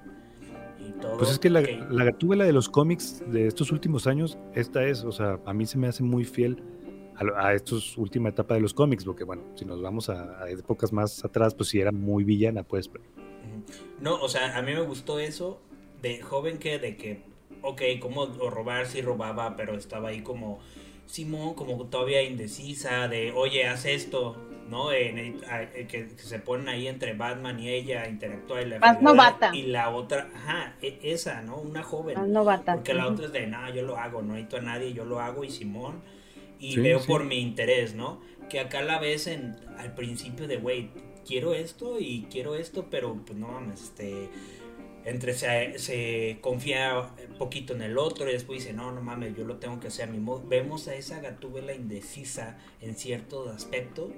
y 0.80 0.92
todo. 1.02 1.18
pues 1.18 1.32
es 1.32 1.40
que 1.40 1.50
la, 1.50 1.64
que- 1.64 1.80
la 1.90 2.06
Gatúbela 2.06 2.46
de 2.46 2.54
los 2.54 2.70
cómics 2.70 3.24
de 3.32 3.48
estos 3.48 3.72
últimos 3.72 4.08
años, 4.08 4.38
esta 4.56 4.84
es, 4.86 5.04
o 5.04 5.12
sea, 5.12 5.40
a 5.46 5.54
mí 5.54 5.66
se 5.66 5.78
me 5.78 5.88
hace 5.88 6.04
muy 6.04 6.26
fiel 6.26 6.62
a, 7.16 7.48
a 7.48 7.54
estos 7.54 7.98
última 7.98 8.30
etapa 8.30 8.54
de 8.56 8.62
los 8.62 8.74
cómics, 8.74 9.04
porque 9.06 9.24
bueno, 9.24 9.44
si 9.56 9.66
nos 9.66 9.82
vamos 9.82 10.10
a, 10.10 10.42
a 10.44 10.50
épocas 10.50 10.92
más 10.92 11.24
atrás, 11.24 11.54
pues 11.54 11.70
sí 11.70 11.80
era 11.80 11.92
muy 11.92 12.24
villana, 12.24 12.64
pues. 12.64 12.88
pero-. 12.88 13.04
No, 14.00 14.22
o 14.22 14.28
sea, 14.30 14.58
a 14.58 14.62
mí 14.62 14.74
me 14.74 14.82
gustó 14.82 15.20
eso 15.20 15.62
de 16.02 16.22
joven 16.22 16.58
que 16.58 16.80
de 16.80 16.98
que, 16.98 17.22
ok, 17.62 17.82
como 18.00 18.26
robar 18.26 18.88
sí 18.88 19.02
robaba, 19.02 19.56
pero 19.56 19.76
estaba 19.76 20.10
ahí 20.10 20.22
como 20.22 20.60
Simón, 21.06 21.54
como 21.54 21.86
todavía 21.86 22.24
indecisa, 22.24 23.08
de 23.08 23.32
oye, 23.34 23.68
haz 23.68 23.86
esto, 23.86 24.36
¿no? 24.72 24.92
En 24.92 25.18
el- 25.20 25.44
a- 25.46 25.64
eh, 25.64 25.86
que, 25.88 26.08
que 26.08 26.24
se 26.24 26.40
ponen 26.40 26.70
ahí 26.70 26.88
entre 26.88 27.14
Batman 27.14 27.60
y 27.60 27.70
ella 27.70 28.04
a 28.04 28.10
interactuar 28.10 28.66
y 28.66 28.70
la 28.70 28.80
Más 28.80 29.02
novata. 29.02 29.52
Y 29.54 29.64
la 29.64 29.90
otra, 29.90 30.32
ajá, 30.34 30.76
e- 30.82 30.98
esa, 31.04 31.42
¿no? 31.44 31.58
Una 31.58 31.84
joven. 31.84 32.18
Más 32.18 32.28
novata. 32.30 32.74
Porque 32.76 32.94
la 32.96 33.06
otra 33.08 33.26
es 33.28 33.34
de, 33.34 33.46
nada, 33.48 33.70
yo 33.70 33.84
lo 33.84 33.98
hago, 33.98 34.22
no 34.24 34.34
necesito 34.34 34.58
a 34.58 34.62
nadie, 34.62 34.94
yo 34.94 35.06
lo 35.06 35.20
hago 35.20 35.44
y 35.44 35.52
Simón. 35.52 36.02
Y 36.60 36.74
Sí, 36.76 36.80
veo 36.82 37.00
sí. 37.00 37.08
por 37.08 37.24
mi 37.26 37.40
interés, 37.40 37.94
¿no? 37.94 38.22
Que 38.50 38.60
acá 38.60 38.82
la 38.82 38.98
ves 39.00 39.28
en, 39.28 39.56
al 39.78 39.94
principio 39.94 40.48
de, 40.48 40.58
güey, 40.58 40.90
quiero 41.28 41.54
esto 41.54 42.00
y 42.00 42.28
quiero 42.32 42.56
esto, 42.56 42.88
pero 42.90 43.14
pues 43.26 43.38
no 43.38 43.50
mames, 43.50 43.84
este... 43.84 44.30
Entre 45.04 45.34
se, 45.34 45.80
se 45.80 46.38
confía 46.42 47.10
un 47.28 47.38
poquito 47.40 47.74
en 47.74 47.82
el 47.82 47.98
otro 47.98 48.30
y 48.30 48.34
después 48.34 48.60
dice, 48.60 48.72
no, 48.72 48.92
no 48.92 49.02
mames, 49.02 49.36
yo 49.36 49.44
lo 49.46 49.56
tengo 49.56 49.80
que 49.80 49.88
hacer 49.88 50.08
a 50.08 50.12
mi 50.12 50.20
modo. 50.20 50.44
Vemos 50.48 50.88
a 50.88 50.94
esa 50.94 51.20
gatúbela 51.20 51.74
indecisa 51.74 52.60
en 52.82 52.96
ciertos 52.96 53.48
aspectos. 53.50 54.12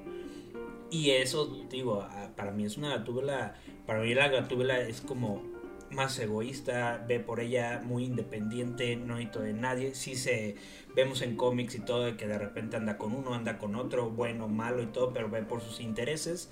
Y 0.93 1.09
eso, 1.09 1.47
digo, 1.71 2.01
a- 2.03 2.29
para 2.35 2.51
mí 2.51 2.65
es 2.65 2.77
una 2.77 2.89
gatúbela, 2.89 3.55
para 3.87 4.01
mí 4.01 4.13
la 4.13 4.27
gatúbela 4.27 4.79
es 4.79 5.01
como 5.01 5.41
más 5.89 6.17
egoísta, 6.19 7.03
ve 7.07 7.19
por 7.19 7.39
ella 7.39 7.81
muy 7.83 8.05
independiente, 8.05 8.95
no 8.95 9.15
necesito 9.15 9.39
de 9.41 9.53
nadie. 9.53 9.95
Sí 9.95 10.15
se 10.15 10.55
vemos 10.95 11.21
en 11.23 11.35
cómics 11.35 11.73
y 11.75 11.79
todo 11.79 12.03
de 12.03 12.15
que 12.15 12.27
de 12.27 12.37
repente 12.37 12.77
anda 12.77 12.97
con 12.99 13.13
uno, 13.13 13.33
anda 13.33 13.57
con 13.57 13.75
otro, 13.75 14.11
bueno, 14.11 14.47
malo 14.47 14.83
y 14.83 14.87
todo, 14.87 15.13
pero 15.13 15.29
ve 15.29 15.41
por 15.41 15.61
sus 15.61 15.79
intereses. 15.79 16.51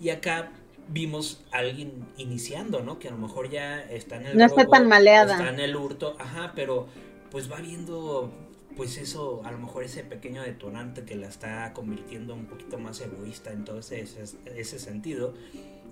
Y 0.00 0.08
acá 0.08 0.52
vimos 0.88 1.44
a 1.52 1.58
alguien 1.58 2.06
iniciando, 2.16 2.82
¿no? 2.82 2.98
Que 2.98 3.08
a 3.08 3.10
lo 3.12 3.18
mejor 3.18 3.50
ya 3.50 3.82
está 3.82 4.16
en 4.16 4.26
el 4.26 4.38
No 4.38 4.46
está 4.46 4.66
tan 4.66 4.88
maleada. 4.88 5.32
Está 5.34 5.50
en 5.50 5.60
el 5.60 5.76
hurto, 5.76 6.16
ajá, 6.18 6.52
pero 6.54 6.86
pues 7.30 7.50
va 7.50 7.60
viendo 7.60 8.30
pues 8.76 8.96
eso, 8.98 9.42
a 9.44 9.52
lo 9.52 9.58
mejor 9.58 9.84
ese 9.84 10.02
pequeño 10.04 10.42
detonante 10.42 11.04
que 11.04 11.16
la 11.16 11.28
está 11.28 11.72
convirtiendo 11.72 12.34
un 12.34 12.46
poquito 12.46 12.78
más 12.78 13.00
egoísta 13.00 13.52
en 13.52 13.64
todo 13.64 13.78
ese, 13.78 14.00
ese, 14.00 14.78
sentido. 14.78 15.34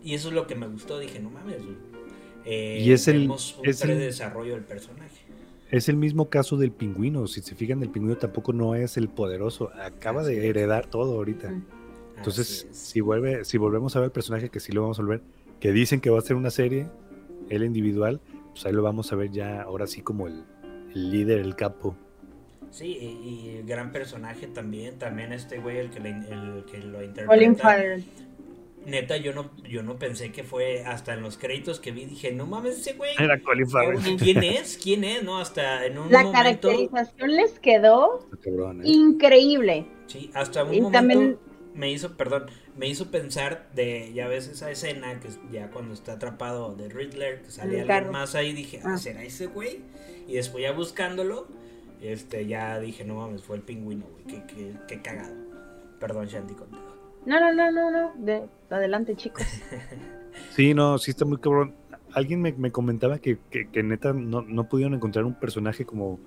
Y 0.02 0.14
eso 0.14 0.28
es 0.28 0.34
lo 0.34 0.46
que 0.46 0.54
me 0.54 0.66
gustó, 0.66 0.99
dije, 0.99 1.20
no 1.20 1.30
mames, 1.30 1.58
eh, 2.44 2.78
Y 2.82 2.92
es 2.92 3.06
el- 3.08 3.30
es 3.64 3.84
el- 3.84 3.99
desarrollo 3.99 4.54
del 4.54 4.64
personaje. 4.64 5.20
Es 5.70 5.88
el 5.88 5.96
mismo 5.96 6.28
caso 6.30 6.56
del 6.56 6.72
pingüino. 6.72 7.26
Si 7.28 7.42
se 7.42 7.54
fijan, 7.54 7.82
el 7.82 7.90
pingüino 7.90 8.16
tampoco 8.16 8.52
no 8.52 8.75
es 8.75 8.96
el 8.96 9.08
poderoso. 9.08 9.70
Acaba 9.80 10.22
Así 10.22 10.32
de 10.32 10.38
es. 10.38 10.44
heredar 10.44 10.87
todo 10.87 11.16
ahorita. 11.16 11.54
Entonces, 12.16 12.66
si 12.72 13.00
vuelve, 13.00 13.44
si 13.44 13.56
volvemos 13.56 13.94
a 13.94 14.00
ver 14.00 14.06
el 14.06 14.12
personaje, 14.12 14.49
que 14.50 14.58
sí 14.58 14.72
lo 14.72 14.82
vamos 14.82 14.99
a 14.99 15.02
volver, 15.02 15.22
que 15.60 15.70
dicen 15.72 16.00
que 16.00 16.10
va 16.10 16.18
a 16.18 16.22
ser 16.22 16.37
una 16.37 16.50
serie, 16.50 16.88
él 17.49 17.62
individual, 17.62 18.20
pues 18.50 18.66
ahí 18.66 18.72
lo 18.72 18.82
vamos 18.82 19.12
a 19.12 19.16
ver 19.16 19.30
ya 19.30 19.62
ahora 19.62 19.87
sí 19.87 20.02
como 20.02 20.26
el, 20.26 20.44
el 20.92 21.10
líder, 21.10 21.38
el 21.38 21.54
capo. 21.54 21.96
Sí, 22.71 22.87
y, 22.87 23.59
y 23.59 23.62
gran 23.67 23.91
personaje 23.93 24.47
también, 24.47 24.99
también 24.99 25.33
este 25.33 25.59
güey, 25.59 25.79
el 25.79 25.91
que, 25.91 26.00
le- 26.00 26.11
el 26.11 26.65
que 26.71 26.79
lo 26.79 27.03
interpreta. 27.03 27.27
Colin 27.27 27.57
Farrell. 27.57 28.05
Neta, 28.87 29.19
yo 29.19 29.35
no, 29.35 29.50
yo 29.69 29.83
no 29.83 29.99
pensé 29.99 30.33
que 30.33 30.43
fue 30.43 30.85
hasta 30.85 31.12
en 31.12 31.21
los 31.23 31.37
créditos 31.37 31.81
que 31.81 31.91
vi, 31.93 32.07
dije, 32.07 32.33
no 32.33 32.47
mames, 32.47 32.79
ese 32.79 32.95
güey. 32.95 33.11
Era 33.19 33.39
Colin 33.41 33.69
Farrell. 33.69 34.17
¿Quién 34.17 34.43
es? 34.43 34.79
¿Quién 34.83 35.05
es? 35.05 35.23
No, 35.23 35.39
hasta 35.39 35.85
en 35.85 35.99
un 35.99 36.11
La 36.11 36.23
momento. 36.23 36.33
caracterización 36.33 37.37
les 37.37 37.59
quedó 37.59 38.27
Cabrón, 38.43 38.81
¿eh? 38.81 38.89
increíble. 38.89 39.87
Sí, 40.07 40.31
hasta 40.33 40.65
un 40.65 40.73
Y 40.75 40.81
momento 40.81 40.99
también- 40.99 41.39
me 41.75 41.91
hizo, 41.91 42.17
perdón, 42.17 42.47
me 42.77 42.89
hizo 42.89 43.11
pensar 43.11 43.69
de, 43.75 44.12
ya 44.15 44.29
ves 44.29 44.49
esa 44.49 44.71
escena 44.71 45.21
que 45.21 45.29
ya 45.53 45.71
cuando 45.71 45.93
está 45.95 46.15
atrapado 46.15 46.75
de 46.75 46.89
Riddler, 46.89 47.43
que 47.43 47.49
el 47.62 47.91
alguien 47.91 48.11
más 48.11 48.35
ahí, 48.35 48.53
dije, 48.53 48.81
ah, 48.85 48.93
Ah. 48.95 48.99
¿será 48.99 49.23
ese 49.23 49.47
güey? 49.47 49.81
Y 50.27 50.35
después 50.35 50.62
ya 50.62 50.73
buscándolo, 50.73 51.47
este, 52.02 52.47
ya 52.47 52.78
dije, 52.80 53.04
no 53.04 53.16
mames, 53.16 53.42
fue 53.42 53.57
el 53.57 53.62
pingüino, 53.62 54.07
güey, 54.07 54.25
qué, 54.25 54.45
qué, 54.47 54.73
qué 54.88 55.02
cagado. 55.02 55.35
Perdón, 55.99 56.26
Shandy, 56.26 56.54
contigo. 56.54 56.83
No, 57.26 57.38
no, 57.40 57.52
no, 57.52 57.71
no, 57.71 57.90
no. 57.90 58.12
De, 58.25 58.42
adelante, 58.71 59.14
chicos. 59.16 59.42
Sí, 60.54 60.75
no, 60.75 60.97
sí 60.97 61.11
está 61.11 61.25
muy 61.25 61.38
cabrón. 61.38 61.75
Alguien 62.14 62.40
me, 62.40 62.52
me 62.52 62.71
comentaba 62.71 63.19
que, 63.19 63.38
que, 63.50 63.69
que 63.69 63.83
neta 63.83 64.12
no, 64.12 64.42
no 64.42 64.69
pudieron 64.69 64.95
encontrar 64.95 65.25
un 65.25 65.35
personaje 65.35 65.85
como 65.85 66.21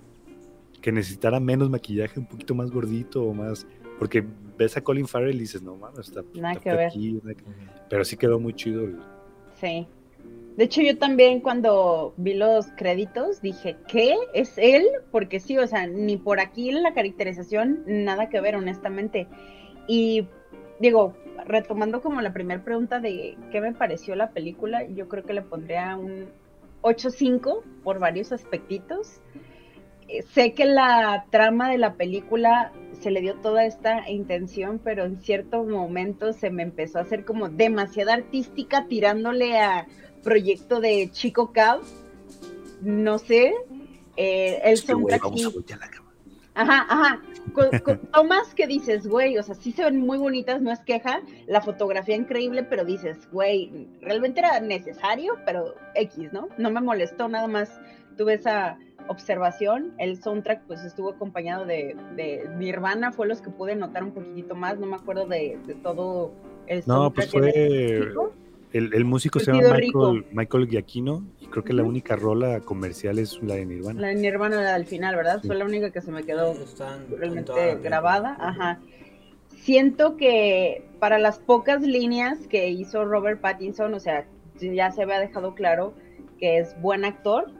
que 0.82 0.92
necesitara 0.92 1.39
menos 1.39 1.70
maquillaje, 1.70 2.20
un 2.20 2.25
poquito 2.25 2.53
más 2.53 2.70
gordito 2.70 3.24
o 3.24 3.34
más. 3.34 3.65
Porque 3.98 4.24
ves 4.58 4.75
a 4.75 4.84
Colin 4.84 5.08
Farrell 5.08 5.36
y 5.38 5.39
dices, 5.39 5.62
no 5.63 5.77
mames, 5.77 6.10
está, 6.10 6.22
Nada 6.36 6.51
está 6.53 6.63
que 6.72 6.75
ver. 6.75 6.88
aquí, 6.88 7.13
nada 7.24 7.34
que- 7.36 7.44
Pero 7.89 8.03
sí 8.03 8.18
quedó 8.18 8.39
muy 8.39 8.53
chido. 8.53 8.84
el- 8.84 9.00
Sí. 9.60 9.88
De 10.57 10.65
hecho, 10.65 10.81
yo 10.81 10.98
también 11.00 11.39
cuando 11.39 12.13
vi 12.17 12.36
los 12.36 12.67
créditos 12.77 13.41
dije, 13.41 13.75
¿qué? 13.88 14.15
¿Es 14.36 14.57
él? 14.57 14.86
Porque 15.12 15.39
sí, 15.39 15.57
o 15.57 15.65
sea, 15.65 15.88
ni 15.88 16.17
por 16.17 16.39
aquí 16.39 16.72
la 16.72 16.93
caracterización, 16.93 17.83
nada 17.88 18.29
que 18.29 18.39
ver, 18.39 18.55
honestamente. 18.55 19.27
Y 19.88 20.27
digo, 20.79 21.15
retomando 21.45 22.01
como 22.01 22.22
la 22.22 22.33
primera 22.33 22.63
pregunta 22.63 23.00
de 23.00 23.36
qué 23.51 23.62
me 23.62 23.74
pareció 23.74 24.15
la 24.15 24.29
película, 24.29 24.86
yo 24.88 25.07
creo 25.07 25.24
que 25.24 25.33
le 25.33 25.41
pondría 25.41 25.98
un 25.98 26.27
8.5 26.81 27.63
por 27.83 27.98
varios 27.98 28.31
aspectitos. 28.31 29.22
Eh, 30.07 30.22
Sé 30.22 30.53
que 30.53 30.65
la 30.65 31.25
trama 31.31 31.72
de 31.72 31.79
la 31.79 31.95
película 31.95 32.72
se 33.00 33.10
le 33.10 33.22
dio 33.22 33.36
toda 33.36 33.65
esta 33.65 34.10
intención, 34.10 34.79
pero 34.83 35.05
en 35.05 35.19
cierto 35.19 35.63
momento 35.63 36.31
se 36.31 36.51
me 36.51 36.62
empezó 36.62 37.00
a 37.00 37.01
hacer 37.01 37.25
como 37.25 37.50
demasiada 37.50 38.13
artística 38.13 38.88
tirándole 38.88 39.57
a 39.57 39.88
proyecto 40.24 40.80
de 40.80 41.10
Chico 41.12 41.51
Cab. 41.51 41.82
No 42.82 43.18
sé. 43.20 43.53
Eh, 44.15 44.60
el 44.63 44.74
Es 44.74 44.82
que, 44.82 44.88
soundtrack 44.94 45.24
vamos 45.24 45.46
a 45.46 45.50
voltear 45.50 45.80
la 45.80 45.89
cama. 45.89 46.12
Ajá, 46.56 46.86
ajá. 46.88 47.22
Con, 47.53 47.80
con 47.80 47.98
tomas 48.12 48.53
que 48.53 48.68
dices, 48.68 49.08
güey, 49.08 49.38
o 49.38 49.44
sea, 49.44 49.56
sí 49.56 49.72
se 49.72 49.84
ven 49.84 50.00
muy 50.00 50.18
bonitas, 50.20 50.62
no 50.62 50.72
es 50.72 50.80
queja. 50.82 51.22
La 51.48 51.62
fotografía 51.62 52.15
increíble, 52.15 52.63
pero 52.63 52.86
dices, 52.86 53.18
güey, 53.32 53.88
realmente 54.01 54.39
era 54.39 54.60
necesario, 54.60 55.36
pero 55.46 55.75
X, 55.96 56.32
¿no? 56.32 56.50
No 56.58 56.70
me 56.72 56.80
molestó, 56.82 57.27
nada 57.27 57.48
más 57.48 57.72
tuve 58.18 58.36
esa 58.36 58.77
observación. 59.08 59.94
El 59.98 60.22
soundtrack, 60.22 60.62
pues 60.68 60.84
estuvo 60.86 61.10
acompañado 61.10 61.65
de, 61.65 61.96
de 62.15 62.48
Nirvana, 62.58 63.12
fue 63.12 63.27
los 63.27 63.42
que 63.42 63.50
pude 63.50 63.75
notar 63.75 64.03
un 64.03 64.12
poquitito 64.12 64.53
más. 64.56 64.77
No 64.77 64.86
me 64.86 64.96
acuerdo 64.96 65.25
de, 65.25 65.58
de 65.65 65.74
todo 65.75 66.34
el 66.68 66.84
No, 66.86 67.10
soundtrack. 67.12 67.32
pues 67.32 67.34
en 67.34 68.13
fue. 68.13 68.34
El, 68.74 68.94
el 68.94 69.06
músico 69.06 69.39
se 69.39 69.51
llama. 69.51 69.77
Michael, 69.77 70.25
Michael 70.32 70.68
Giacchino 70.68 71.24
y 71.39 71.46
creo 71.46 71.63
que 71.63 71.74
la 71.74 71.84
única 71.84 72.15
rola 72.15 72.60
comercial 72.62 73.20
es 73.20 73.42
la 73.44 73.56
de 73.56 73.65
Nirvana. 73.65 74.01
La 74.01 74.08
de 74.08 74.15
Nirvana 74.15 74.62
la 74.62 74.74
del 74.74 74.86
final, 74.86 75.15
¿verdad? 75.15 75.39
Sí. 75.42 75.48
Fue 75.48 75.56
la 75.56 75.65
única 75.65 75.92
que 75.92 76.01
se 76.01 76.12
me 76.12 76.24
quedó 76.24 76.53
Están 76.53 77.06
realmente 77.10 77.75
grabada. 77.75 78.36
Ajá. 78.39 78.80
Siento 79.62 80.18
que 80.18 80.84
para 81.00 81.20
las 81.20 81.38
pocas 81.39 81.82
líneas 81.82 82.39
que 82.48 82.70
hizo 82.70 83.06
Robert 83.06 83.39
Pattinson, 83.39 83.94
o 83.94 84.00
sea, 84.00 84.25
ya 84.60 84.92
se 84.92 85.03
había 85.03 85.20
dejado 85.20 85.53
claro 85.56 85.94
que 86.39 86.58
es 86.58 86.75
buen 86.82 87.06
actor. 87.06 87.51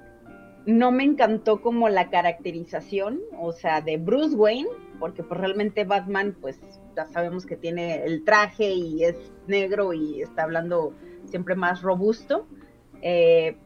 No 0.66 0.92
me 0.92 1.04
encantó 1.04 1.62
como 1.62 1.90
la 1.90 2.10
caracterización, 2.10 3.20
o 3.38 3.52
sea, 3.52 3.82
de 3.82 3.98
Bruce 3.98 4.36
Wayne, 4.36 4.70
porque 5.00 5.22
pues 5.24 5.40
realmente 5.40 5.84
Batman, 5.84 6.36
pues 6.40 6.60
ya 6.96 7.06
sabemos 7.08 7.46
que 7.46 7.58
tiene 7.58 8.04
el 8.06 8.24
traje 8.24 8.72
y 8.72 9.04
es 9.04 9.16
negro 9.48 9.94
y 9.94 10.22
está 10.22 10.44
hablando 10.44 10.94
siempre 11.26 11.56
más 11.56 11.82
robusto. 11.82 12.48
Eh, 13.02 13.58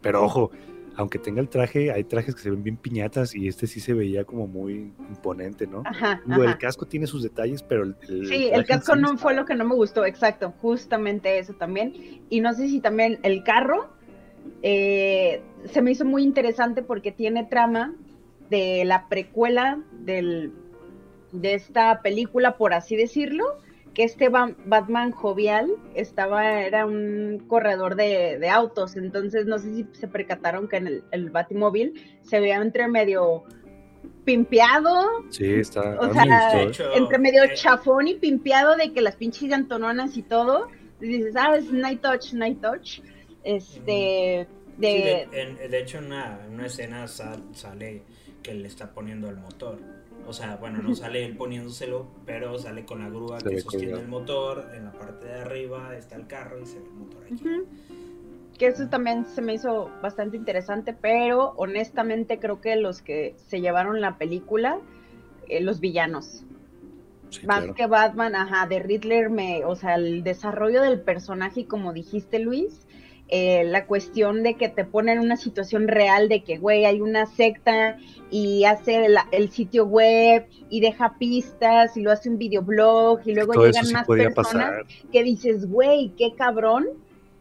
Pero 0.00 0.24
ojo, 0.24 0.50
aunque 0.96 1.18
tenga 1.18 1.40
el 1.42 1.48
traje, 1.50 1.92
hay 1.92 2.04
trajes 2.04 2.34
que 2.34 2.40
se 2.40 2.50
ven 2.50 2.62
bien 2.62 2.76
piñatas 2.78 3.34
y 3.34 3.46
este 3.46 3.66
sí 3.66 3.78
se 3.80 3.92
veía 3.92 4.24
como 4.24 4.46
muy 4.46 4.92
imponente, 5.10 5.66
¿no? 5.66 5.82
ajá, 5.84 6.22
Digo, 6.24 6.44
el 6.44 6.56
casco 6.56 6.86
tiene 6.86 7.06
sus 7.06 7.22
detalles, 7.22 7.62
pero 7.62 7.82
el, 7.84 7.96
el 8.08 8.26
Sí, 8.26 8.48
el 8.50 8.64
casco 8.64 8.94
sí 8.94 9.00
no 9.02 9.08
está- 9.08 9.18
fue 9.22 9.34
lo 9.34 9.44
que 9.44 9.54
no 9.54 9.64
me 9.66 9.74
gustó, 9.74 10.06
exacto, 10.06 10.54
justamente 10.62 11.38
eso 11.38 11.52
también. 11.54 11.92
Y 12.30 12.40
no 12.40 12.54
sé 12.54 12.68
si 12.68 12.80
también 12.80 13.18
el 13.22 13.44
carro 13.44 13.90
eh, 14.62 15.42
se 15.66 15.82
me 15.82 15.90
hizo 15.92 16.04
muy 16.04 16.22
interesante 16.22 16.82
porque 16.82 17.12
tiene 17.12 17.44
trama 17.44 17.94
de 18.50 18.84
la 18.84 19.08
precuela 19.08 19.78
del, 19.92 20.52
de 21.32 21.54
esta 21.54 22.00
película, 22.02 22.56
por 22.56 22.72
así 22.74 22.96
decirlo, 22.96 23.44
que 23.94 24.04
este 24.04 24.28
Ba- 24.28 24.54
Batman 24.64 25.10
jovial 25.10 25.70
estaba, 25.94 26.60
era 26.62 26.86
un 26.86 27.44
corredor 27.48 27.96
de, 27.96 28.38
de 28.38 28.48
autos, 28.48 28.96
entonces 28.96 29.46
no 29.46 29.58
sé 29.58 29.74
si 29.74 29.86
se 29.92 30.08
percataron 30.08 30.68
que 30.68 30.76
en 30.76 30.86
el, 30.86 31.04
el 31.10 31.30
Batimóvil 31.30 31.94
se 32.22 32.38
veía 32.40 32.56
entre 32.56 32.86
medio 32.88 33.44
pimpeado, 34.24 35.24
Sí, 35.30 35.54
está. 35.54 35.98
O 36.00 36.12
sea, 36.12 36.62
¿eh? 36.62 36.64
hecho, 36.68 36.84
entre 36.94 37.18
medio 37.18 37.44
eh, 37.44 37.54
chafón 37.54 38.08
y 38.08 38.14
pimpeado 38.14 38.76
de 38.76 38.92
que 38.92 39.00
las 39.00 39.16
pinches 39.16 39.48
llantononas 39.48 40.16
y 40.16 40.22
todo. 40.22 40.68
Y 41.00 41.06
dices, 41.08 41.34
ah, 41.36 41.56
es 41.56 41.70
Night 41.72 42.00
Touch, 42.02 42.32
Night 42.34 42.60
Touch. 42.60 43.00
Este, 43.56 44.46
sí, 44.46 44.76
de, 44.76 44.88
de, 44.88 45.28
en- 45.32 45.70
de 45.70 45.78
hecho, 45.80 45.98
en 45.98 46.06
una, 46.06 46.44
en 46.46 46.54
una 46.54 46.66
escena 46.66 47.06
sal- 47.08 47.42
sale 47.54 48.02
que 48.42 48.52
le 48.54 48.68
está 48.68 48.92
poniendo 48.92 49.28
el 49.30 49.36
motor. 49.36 49.78
O 50.26 50.32
sea, 50.34 50.56
bueno, 50.56 50.82
no 50.82 50.94
sale 50.94 51.24
él 51.24 51.36
poniéndoselo, 51.36 52.06
pero 52.26 52.58
sale 52.58 52.84
con 52.84 52.98
la 53.02 53.08
grúa 53.08 53.40
Se 53.40 53.48
que 53.48 53.60
sostiene 53.60 53.98
el 53.98 54.08
motor. 54.08 54.70
En 54.74 54.84
la 54.84 54.92
parte 54.92 55.26
de 55.26 55.34
arriba 55.40 55.96
está 55.96 56.16
el 56.16 56.26
carro 56.26 56.60
y 56.60 56.66
se 56.66 56.78
ve 56.78 56.84
el 56.86 56.92
motor 56.92 57.22
aquí. 57.24 57.44
Que 58.58 58.66
eso 58.66 58.88
también 58.88 59.24
se 59.24 59.40
me 59.40 59.54
hizo 59.54 59.90
bastante 60.02 60.36
interesante, 60.36 60.92
pero 60.92 61.54
honestamente 61.56 62.38
creo 62.38 62.60
que 62.60 62.76
los 62.76 63.00
que 63.00 63.34
se 63.48 63.60
llevaron 63.62 64.00
la 64.02 64.18
película, 64.18 64.78
eh, 65.48 65.60
los 65.62 65.80
villanos. 65.80 66.44
Sí, 67.30 67.46
Más 67.46 67.60
claro. 67.60 67.74
que 67.74 67.86
Batman, 67.86 68.34
ajá, 68.34 68.66
de 68.66 68.80
Riddler, 68.80 69.30
me, 69.30 69.64
o 69.64 69.76
sea, 69.76 69.94
el 69.94 70.22
desarrollo 70.24 70.82
del 70.82 71.00
personaje, 71.00 71.60
y 71.60 71.64
como 71.64 71.92
dijiste 71.92 72.38
Luis, 72.38 72.86
eh, 73.28 73.64
la 73.64 73.86
cuestión 73.86 74.42
de 74.42 74.54
que 74.54 74.68
te 74.68 74.84
ponen 74.84 75.18
en 75.18 75.24
una 75.24 75.36
situación 75.36 75.86
real 75.86 76.28
de 76.28 76.42
que, 76.42 76.56
güey, 76.58 76.84
hay 76.86 77.00
una 77.00 77.26
secta 77.26 77.96
y 78.30 78.64
hace 78.64 79.04
el, 79.06 79.16
el 79.32 79.50
sitio 79.50 79.84
web 79.84 80.46
y 80.70 80.80
deja 80.80 81.16
pistas 81.18 81.96
y 81.96 82.00
lo 82.02 82.10
hace 82.10 82.30
un 82.30 82.38
videoblog 82.38 83.20
y 83.26 83.34
luego 83.34 83.52
Todo 83.52 83.66
llegan 83.66 83.86
sí 83.86 83.92
más 83.92 84.06
personas 84.06 84.34
pasar. 84.34 84.86
que 85.12 85.22
dices, 85.22 85.68
güey, 85.68 86.12
qué 86.16 86.34
cabrón. 86.34 86.86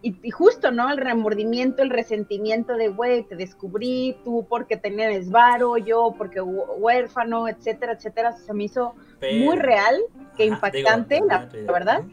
Y, 0.04 0.16
y 0.22 0.30
justo, 0.30 0.72
¿no? 0.72 0.90
El 0.92 0.98
remordimiento, 0.98 1.82
el 1.82 1.90
resentimiento 1.90 2.76
de, 2.76 2.90
güey, 2.90 3.24
te 3.24 3.36
descubrí, 3.36 4.16
tú 4.24 4.46
porque 4.48 4.78
tenías 4.78 5.30
varo, 5.32 5.78
yo 5.78 6.14
porque 6.18 6.40
hu- 6.40 6.66
huérfano, 6.78 7.48
etcétera, 7.48 7.94
etcétera. 7.94 8.34
Se 8.38 8.54
me 8.54 8.66
hizo 8.66 8.94
Pero- 9.20 9.44
muy 9.46 9.56
real, 9.58 9.96
que 10.38 10.44
Ajá, 10.44 10.54
impactante, 10.54 11.16
digo, 11.16 11.28
la, 11.28 11.50
la 11.66 11.72
verdad. 11.72 12.04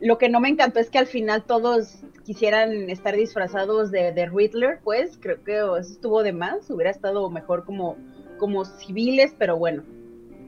Lo 0.00 0.16
que 0.16 0.30
no 0.30 0.40
me 0.40 0.48
encantó 0.48 0.80
es 0.80 0.88
que 0.88 0.96
al 0.98 1.06
final 1.06 1.42
todos 1.44 1.98
quisieran 2.30 2.88
estar 2.90 3.16
disfrazados 3.16 3.90
de, 3.90 4.12
de 4.12 4.26
Riddler, 4.26 4.78
pues 4.84 5.18
creo 5.20 5.42
que 5.42 5.56
eso 5.56 5.76
estuvo 5.78 6.22
de 6.22 6.32
más, 6.32 6.70
hubiera 6.70 6.92
estado 6.92 7.28
mejor 7.28 7.64
como, 7.64 7.96
como 8.38 8.64
civiles, 8.64 9.34
pero 9.36 9.56
bueno. 9.56 9.82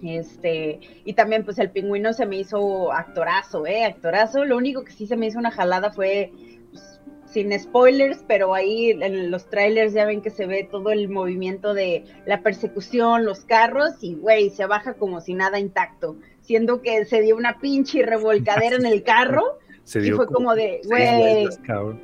Este, 0.00 0.78
y 1.04 1.14
también 1.14 1.44
pues 1.44 1.58
el 1.58 1.70
pingüino 1.70 2.12
se 2.12 2.24
me 2.24 2.36
hizo 2.36 2.92
actorazo, 2.92 3.66
eh, 3.66 3.84
actorazo. 3.84 4.44
Lo 4.44 4.58
único 4.58 4.84
que 4.84 4.92
sí 4.92 5.08
se 5.08 5.16
me 5.16 5.26
hizo 5.26 5.40
una 5.40 5.50
jalada 5.50 5.90
fue 5.90 6.30
pues, 6.70 7.00
sin 7.24 7.58
spoilers, 7.58 8.24
pero 8.28 8.54
ahí 8.54 8.90
en 8.90 9.32
los 9.32 9.50
trailers 9.50 9.92
ya 9.92 10.04
ven 10.04 10.22
que 10.22 10.30
se 10.30 10.46
ve 10.46 10.68
todo 10.70 10.92
el 10.92 11.08
movimiento 11.08 11.74
de 11.74 12.04
la 12.26 12.42
persecución, 12.42 13.24
los 13.24 13.40
carros, 13.40 14.04
y 14.04 14.14
güey, 14.14 14.50
se 14.50 14.66
baja 14.66 14.94
como 14.94 15.20
si 15.20 15.34
nada 15.34 15.58
intacto, 15.58 16.14
siendo 16.42 16.80
que 16.80 17.04
se 17.06 17.22
dio 17.22 17.34
una 17.34 17.58
pinche 17.58 18.06
revolcadera 18.06 18.76
en 18.76 18.86
el 18.86 19.02
carro, 19.02 19.58
Se 19.84 19.98
y 20.00 20.02
dio 20.02 20.16
fue 20.16 20.26
como 20.26 20.54
de, 20.54 20.80
güey, 20.84 21.48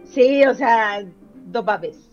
sí, 0.05 0.45
o 0.45 0.55
sea, 0.55 1.05
do 1.47 1.63
babes. 1.63 2.09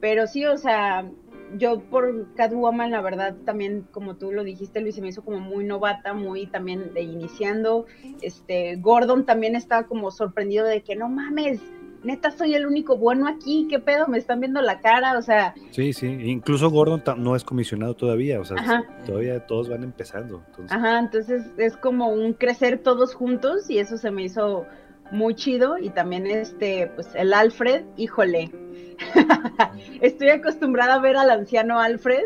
Pero 0.00 0.26
sí, 0.26 0.44
o 0.46 0.56
sea, 0.56 1.10
yo 1.56 1.80
por 1.80 2.32
Catwoman, 2.34 2.90
la 2.90 3.00
verdad, 3.00 3.36
también, 3.44 3.86
como 3.90 4.16
tú 4.16 4.32
lo 4.32 4.44
dijiste, 4.44 4.80
Luis, 4.80 4.94
se 4.94 5.02
me 5.02 5.08
hizo 5.08 5.22
como 5.22 5.40
muy 5.40 5.64
novata, 5.64 6.14
muy 6.14 6.46
también 6.46 6.94
de 6.94 7.02
iniciando. 7.02 7.86
Este, 8.22 8.76
Gordon 8.76 9.26
también 9.26 9.56
estaba 9.56 9.86
como 9.86 10.10
sorprendido 10.10 10.66
de 10.66 10.82
que 10.82 10.96
no 10.96 11.08
mames, 11.08 11.60
neta 12.02 12.30
soy 12.30 12.54
el 12.54 12.66
único 12.66 12.96
bueno 12.96 13.28
aquí, 13.28 13.66
qué 13.68 13.78
pedo, 13.78 14.08
me 14.08 14.18
están 14.18 14.40
viendo 14.40 14.62
la 14.62 14.80
cara, 14.80 15.18
o 15.18 15.22
sea, 15.22 15.54
Sí, 15.70 15.92
sí. 15.92 16.06
Incluso 16.06 16.70
Gordon 16.70 17.02
no 17.18 17.36
es 17.36 17.44
comisionado 17.44 17.94
todavía. 17.94 18.40
O 18.40 18.44
sea, 18.44 18.56
Ajá. 18.58 18.84
todavía 19.06 19.46
todos 19.46 19.68
van 19.68 19.84
empezando. 19.84 20.42
Entonces, 20.46 20.76
Ajá, 20.76 20.98
entonces 20.98 21.44
es 21.56 21.76
como 21.76 22.08
un 22.08 22.32
crecer 22.32 22.78
todos 22.78 23.14
juntos 23.14 23.68
y 23.68 23.78
eso 23.78 23.98
se 23.98 24.10
me 24.10 24.22
hizo 24.24 24.66
muy 25.12 25.34
chido 25.34 25.78
y 25.78 25.90
también 25.90 26.26
este, 26.26 26.86
pues 26.94 27.08
el 27.14 27.32
Alfred, 27.32 27.84
híjole, 27.96 28.50
estoy 30.00 30.28
acostumbrada 30.30 30.94
a 30.94 31.00
ver 31.00 31.16
al 31.16 31.30
anciano 31.30 31.80
Alfred, 31.80 32.24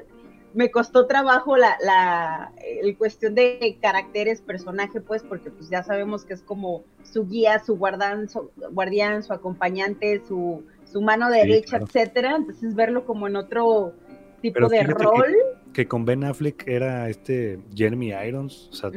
me 0.55 0.71
costó 0.71 1.07
trabajo 1.07 1.57
la, 1.57 1.77
la 1.85 2.53
el 2.83 2.97
cuestión 2.97 3.35
de 3.35 3.77
caracteres, 3.83 4.41
personaje, 4.41 5.01
pues, 5.01 5.23
porque 5.25 5.51
pues 5.51 5.69
ya 5.69 5.83
sabemos 5.83 6.25
que 6.25 6.35
es 6.35 6.43
como 6.43 6.85
su 7.03 7.27
guía, 7.27 7.59
su 7.59 7.77
guardián, 7.77 8.29
su, 8.29 8.51
guardián, 8.71 9.23
su 9.25 9.33
acompañante, 9.33 10.23
su, 10.29 10.65
su 10.85 11.03
mano 11.03 11.29
derecha, 11.29 11.79
claro. 11.79 11.87
etcétera, 11.87 12.37
entonces 12.37 12.75
verlo 12.77 13.05
como 13.05 13.27
en 13.27 13.35
otro 13.35 13.95
tipo 14.43 14.55
Pero 14.55 14.69
de 14.69 14.79
que- 14.79 14.85
rol. 14.85 15.35
que 15.73 15.89
con 15.89 16.05
Ben 16.05 16.23
Affleck 16.23 16.69
era 16.69 17.09
este 17.09 17.59
Jeremy 17.75 18.13
Irons. 18.13 18.69
O 18.71 18.75
sea, 18.75 18.91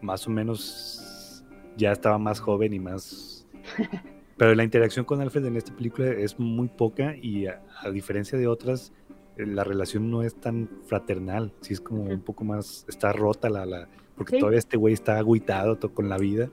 más 0.00 0.26
o 0.26 0.30
menos 0.30 1.44
ya 1.76 1.92
estaba 1.92 2.16
más 2.16 2.40
joven 2.40 2.72
y 2.72 2.78
más. 2.80 3.31
Pero 4.36 4.54
la 4.54 4.64
interacción 4.64 5.04
con 5.04 5.20
Alfred 5.20 5.44
en 5.46 5.56
esta 5.56 5.74
película 5.76 6.08
es 6.10 6.38
muy 6.38 6.68
poca 6.68 7.14
y 7.20 7.46
a, 7.46 7.62
a 7.80 7.90
diferencia 7.90 8.38
de 8.38 8.46
otras, 8.48 8.92
eh, 9.36 9.46
la 9.46 9.62
relación 9.62 10.10
no 10.10 10.22
es 10.22 10.34
tan 10.34 10.68
fraternal. 10.86 11.52
Sí 11.60 11.74
es 11.74 11.80
como 11.80 12.02
un 12.04 12.20
poco 12.20 12.44
más, 12.44 12.84
está 12.88 13.12
rota 13.12 13.48
la, 13.48 13.64
la 13.66 13.88
porque 14.16 14.36
Sí. 14.36 14.40
todavía 14.40 14.58
este 14.58 14.76
güey 14.76 14.94
está 14.94 15.18
agüitado 15.18 15.78
con 15.92 16.08
la 16.08 16.18
vida. 16.18 16.48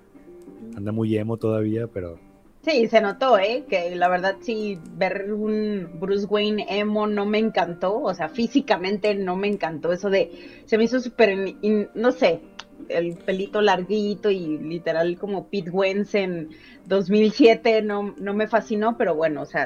Anda 0.76 0.92
muy 0.92 1.18
emo 1.18 1.38
todavía, 1.38 1.88
pero 1.88 2.20
Sí, 2.62 2.88
se 2.88 3.00
notó, 3.00 3.40
¿eh? 3.40 3.64
Que 3.70 3.96
la 3.96 4.10
verdad 4.10 4.36
sí, 4.42 4.78
ver 4.98 5.34
un 5.34 5.90
Bruce 6.00 6.26
Wayne 6.26 6.66
emo 6.70 7.08
no 7.08 7.26
me 7.26 7.38
encantó, 7.40 8.02
o 8.02 8.14
sea, 8.14 8.28
físicamente 8.28 9.16
no 9.16 9.38
me 9.38 9.48
encantó 9.48 9.94
eso 9.94 10.10
de, 10.10 10.30
se 10.66 10.78
me 10.78 10.84
hizo 10.84 11.00
súper, 11.00 11.56
no 11.96 12.12
sé, 12.12 12.42
el 12.88 13.16
pelito 13.18 13.62
larguito 13.62 14.30
y 14.30 14.58
literal 14.58 15.18
como 15.18 15.48
Pete 15.48 15.70
Wentz 15.70 16.16
en 16.16 16.50
2007 16.86 17.82
no, 17.82 18.16
no 18.18 18.34
me 18.34 18.48
fascinó, 18.48 18.98
pero 18.98 19.16
bueno, 19.16 19.42
o 19.42 19.46
sea, 19.46 19.66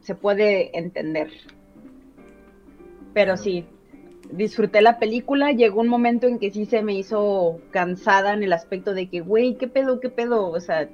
se 0.00 0.14
puede 0.14 0.76
entender. 0.78 1.30
Pero 3.14 3.36
sí, 3.36 3.64
disfruté 4.30 4.82
la 4.82 4.98
película, 4.98 5.52
llegó 5.52 5.80
un 5.80 5.88
momento 5.88 6.26
en 6.26 6.38
que 6.38 6.50
sí 6.50 6.66
se 6.66 6.82
me 6.82 6.94
hizo 6.94 7.60
cansada 7.70 8.34
en 8.34 8.42
el 8.42 8.52
aspecto 8.52 8.94
de 8.94 9.08
que, 9.08 9.20
güey, 9.20 9.56
¿qué 9.56 9.68
pedo, 9.68 10.00
qué 10.00 10.10
pedo? 10.10 10.48
O 10.48 10.60
sea, 10.60 10.88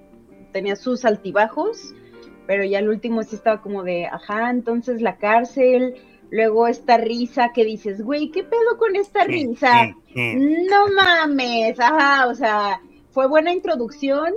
tenía 0.52 0.76
sus 0.76 1.04
altibajos, 1.04 1.94
pero 2.46 2.64
ya 2.64 2.78
el 2.78 2.88
último 2.88 3.22
sí 3.22 3.36
estaba 3.36 3.62
como 3.62 3.82
de, 3.82 4.06
ajá, 4.06 4.50
entonces 4.50 5.00
la 5.00 5.16
cárcel, 5.16 5.94
Luego 6.30 6.66
esta 6.68 6.96
risa 6.96 7.50
que 7.52 7.64
dices, 7.64 8.02
güey, 8.02 8.30
¿qué 8.30 8.44
pedo 8.44 8.78
con 8.78 8.94
esta 8.96 9.24
risa? 9.24 9.94
No 10.14 10.88
mames, 10.94 11.78
ajá, 11.80 12.28
o 12.28 12.34
sea, 12.34 12.80
fue 13.10 13.26
buena 13.26 13.52
introducción, 13.52 14.32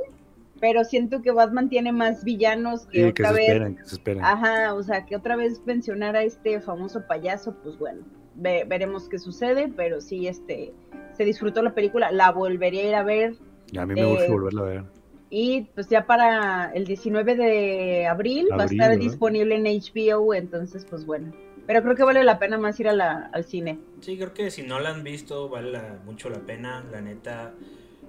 pero 0.60 0.84
siento 0.86 1.22
que 1.22 1.32
Batman 1.32 1.70
tiene 1.70 1.92
más 1.92 2.24
villanos 2.24 2.86
que 2.88 3.00
Sí, 3.00 3.04
otra 3.04 3.14
que 3.14 3.24
se 3.26 3.34
vez. 3.34 3.48
esperan, 3.50 3.76
que 3.76 3.86
se 3.86 3.96
esperan. 3.96 4.26
Ajá, 4.26 4.74
o 4.74 4.82
sea, 4.84 5.06
que 5.06 5.16
otra 5.16 5.36
vez 5.36 5.62
mencionar 5.66 6.16
a 6.16 6.24
este 6.24 6.60
famoso 6.62 7.06
payaso, 7.08 7.56
pues 7.62 7.78
bueno, 7.78 8.02
ve- 8.36 8.66
veremos 8.68 9.08
qué 9.08 9.20
sucede, 9.20 9.72
pero 9.76 10.02
sí, 10.02 10.28
este, 10.28 10.74
se 11.16 11.26
disfrutó 11.26 11.62
la 11.62 11.76
película, 11.76 12.12
la 12.12 12.32
volvería 12.32 12.82
a 12.82 12.88
ir 12.88 12.96
a 12.96 13.04
ver 13.04 13.36
Y 13.72 13.78
a 13.78 13.86
mí 13.86 13.94
me 13.94 14.02
eh, 14.02 14.06
gusta 14.06 14.32
volverla 14.32 14.62
a 14.62 14.66
ver. 14.66 14.84
y 15.30 15.62
pues 15.76 15.90
ya 15.90 16.06
para 16.08 16.72
el 16.74 16.86
19 16.86 17.36
de 17.36 18.08
abril, 18.08 18.48
va 18.52 18.64
a 18.64 18.66
estar 18.66 18.90
¿verdad? 18.90 18.98
disponible 19.04 19.56
en 19.56 19.66
HBO, 19.68 20.34
entonces 20.34 20.86
pues 20.90 21.06
bueno, 21.06 21.32
pero 21.68 21.82
creo 21.84 21.96
que 21.96 22.04
vale 22.04 22.24
la 22.24 22.40
pena 22.40 22.58
más 22.58 22.80
ir 22.80 22.88
a 22.90 22.94
la, 22.94 23.30
al 23.34 23.44
cine. 23.44 23.80
Sí, 24.02 24.18
creo 24.18 24.34
que 24.34 24.52
si 24.52 24.64
no 24.64 24.80
la 24.80 24.90
han 24.90 25.04
visto, 25.04 25.50
vale 25.50 25.72
la- 25.72 26.00
mucho 26.06 26.30
la 26.30 26.40
pena, 26.40 26.84
la 26.92 27.02
neta. 27.02 27.54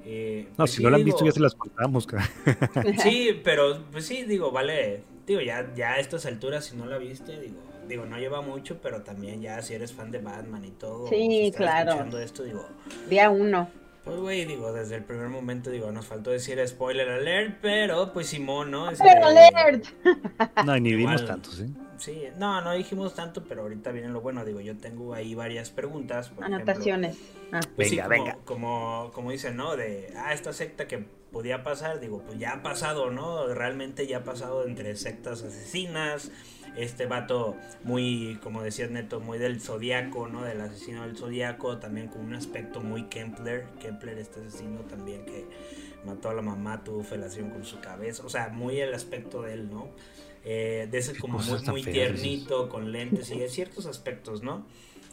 eh, 0.05 0.47
No, 0.51 0.55
pues 0.57 0.71
si 0.73 0.77
sí, 0.79 0.83
no 0.83 0.90
la 0.90 0.97
han 0.97 1.05
digo- 1.05 1.17
visto 1.17 1.25
ya 1.25 1.33
se 1.33 1.40
las 1.40 1.55
contamos, 1.55 2.07
cara. 2.07 2.29
Sí, 3.03 3.40
pero 3.45 3.83
pues 3.90 4.07
sí, 4.07 4.25
digo, 4.25 4.51
vale. 4.51 5.03
Digo, 5.27 5.40
ya, 5.40 5.73
ya 5.75 5.93
a 5.95 5.99
estas 6.01 6.27
alturas, 6.27 6.67
si 6.67 6.77
no 6.77 6.85
la 6.85 6.99
viste, 6.99 7.40
digo, 7.40 7.55
digo, 7.88 8.05
no 8.05 8.19
lleva 8.19 8.43
mucho, 8.43 8.79
pero 8.83 9.01
también 9.03 9.40
ya 9.40 9.62
si 9.62 9.73
eres 9.73 9.90
fan 9.93 10.11
de 10.11 10.19
Batman 10.19 10.62
y 10.67 10.71
todo, 10.73 11.07
Sí, 11.09 11.17
si 11.17 11.47
estás 11.47 11.57
claro. 11.62 11.90
escuchando 11.93 12.19
esto, 12.21 12.43
digo, 12.43 12.69
Día 13.09 13.31
uno. 13.31 13.71
pues 14.05 14.19
güey, 14.19 14.45
digo, 14.45 14.71
desde 14.75 14.97
el 14.97 15.05
primer 15.05 15.29
momento, 15.29 15.71
digo, 15.71 15.90
nos 15.93 16.05
faltó 16.05 16.31
decir 16.31 16.61
spoiler 16.69 17.09
alert, 17.09 17.57
pero 17.62 18.12
pues 18.12 18.27
Simón, 18.27 18.71
¿no? 18.71 18.90
Este, 18.90 19.03
¡Spoiler 19.09 19.25
alert! 19.25 19.85
No, 20.67 20.77
y 20.77 20.81
ni 20.83 20.90
Igual. 20.90 21.25
tantos, 21.25 21.61
¿eh? 21.61 21.69
Sí, 21.98 22.24
no, 22.38 22.61
no 22.61 22.72
dijimos 22.72 23.14
tanto, 23.14 23.44
pero 23.44 23.62
ahorita 23.62 23.92
viene 23.92 24.09
lo 24.09 24.20
bueno, 24.20 24.44
digo, 24.44 24.61
yo 24.61 24.76
tengo 24.76 25.14
ahí 25.14 25.35
varias 25.35 25.70
preguntas. 25.70 26.28
por 26.28 26.44
ejemplo, 26.44 26.57
Anotaciones. 26.57 27.18
Ah. 27.52 27.61
Pues 27.76 27.90
sí, 27.90 27.96
Venga, 27.96 28.09
como, 28.09 28.24
venga. 28.24 28.38
Como, 28.44 29.11
como 29.12 29.30
dicen, 29.30 29.57
¿no? 29.57 29.76
De, 29.76 30.12
ah, 30.16 30.33
esta 30.33 30.52
secta 30.52 30.87
que 30.87 31.07
podía 31.35 31.64
pasar, 31.64 31.98
digo, 31.98 32.22
pues 32.24 32.38
ya 32.38 32.52
ha 32.52 32.62
pasado, 32.62 33.11
¿no? 33.11 33.48
Realmente 33.48 34.07
ya 34.07 34.18
ha 34.18 34.24
pasado 34.24 34.64
entre 34.66 34.94
sectas 34.94 35.42
asesinas, 35.42 36.30
este 36.76 37.07
vato 37.07 37.57
muy, 37.83 38.38
como 38.42 38.62
decía 38.62 38.87
Neto, 38.87 39.18
muy 39.18 39.38
del 39.38 39.61
zodiaco, 39.61 40.28
¿no? 40.28 40.44
Del 40.44 40.61
asesino 40.61 41.02
del 41.02 41.16
zodiaco, 41.16 41.78
también 41.78 42.07
con 42.07 42.22
un 42.22 42.35
aspecto 42.35 42.80
muy 42.80 43.04
Kempler, 43.04 43.66
Kempler, 43.80 44.18
este 44.18 44.40
asesino 44.40 44.80
también 44.83 45.24
que 45.24 45.46
mató 46.04 46.30
a 46.30 46.35
la 46.35 46.42
mamá, 46.42 46.85
tuvo 46.85 47.02
felación 47.02 47.50
con 47.50 47.64
su 47.64 47.80
cabeza, 47.80 48.24
o 48.24 48.28
sea, 48.28 48.48
muy 48.50 48.80
el 48.80 48.94
aspecto 48.94 49.42
de 49.42 49.54
él, 49.54 49.70
¿no? 49.70 49.88
Eh, 50.44 50.88
de 50.90 50.98
ese 50.98 51.16
como 51.18 51.38
muy, 51.38 51.62
muy 51.62 51.83
tiernito, 51.83 52.68
con 52.68 52.92
lentes 52.92 53.30
y 53.30 53.38
de 53.38 53.48
ciertos 53.48 53.87
aspectos, 53.87 54.42
¿no? 54.42 54.66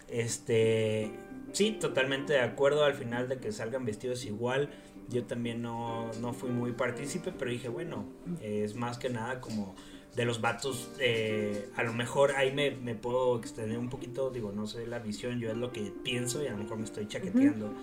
Este, 0.10 1.12
sí, 1.54 1.78
totalmente 1.80 2.34
de 2.34 2.42
acuerdo 2.42 2.84
al 2.84 2.96
final 2.96 3.30
de 3.30 3.38
que 3.38 3.52
salgan 3.52 3.86
vestidos 3.86 4.26
igual. 4.26 4.70
Yo 5.10 5.26
también 5.26 5.62
no, 5.62 6.12
no 6.22 6.34
fui 6.34 6.50
muy 6.50 6.72
partícipe, 6.74 7.32
pero 7.32 7.52
dije, 7.52 7.70
bueno, 7.70 8.06
es 8.42 8.76
más 8.76 8.98
que 8.98 9.10
nada 9.10 9.42
como 9.42 9.76
de 10.16 10.26
los 10.26 10.42
vatos, 10.42 10.92
eh, 11.00 11.70
a 11.76 11.84
lo 11.84 11.94
mejor 11.94 12.34
ahí 12.36 12.52
me, 12.52 12.72
me 12.72 12.96
puedo 12.96 13.38
extender 13.38 13.78
un 13.78 13.90
poquito, 13.90 14.30
digo, 14.30 14.52
no 14.52 14.68
sé 14.68 14.86
la 14.86 15.00
visión, 15.00 15.40
yo 15.40 15.50
es 15.50 15.58
lo 15.58 15.72
que 15.72 15.94
pienso 16.04 16.44
y 16.44 16.48
a 16.48 16.52
lo 16.52 16.58
mejor 16.58 16.78
me 16.78 16.84
estoy 16.84 17.08
chaqueteando, 17.08 17.74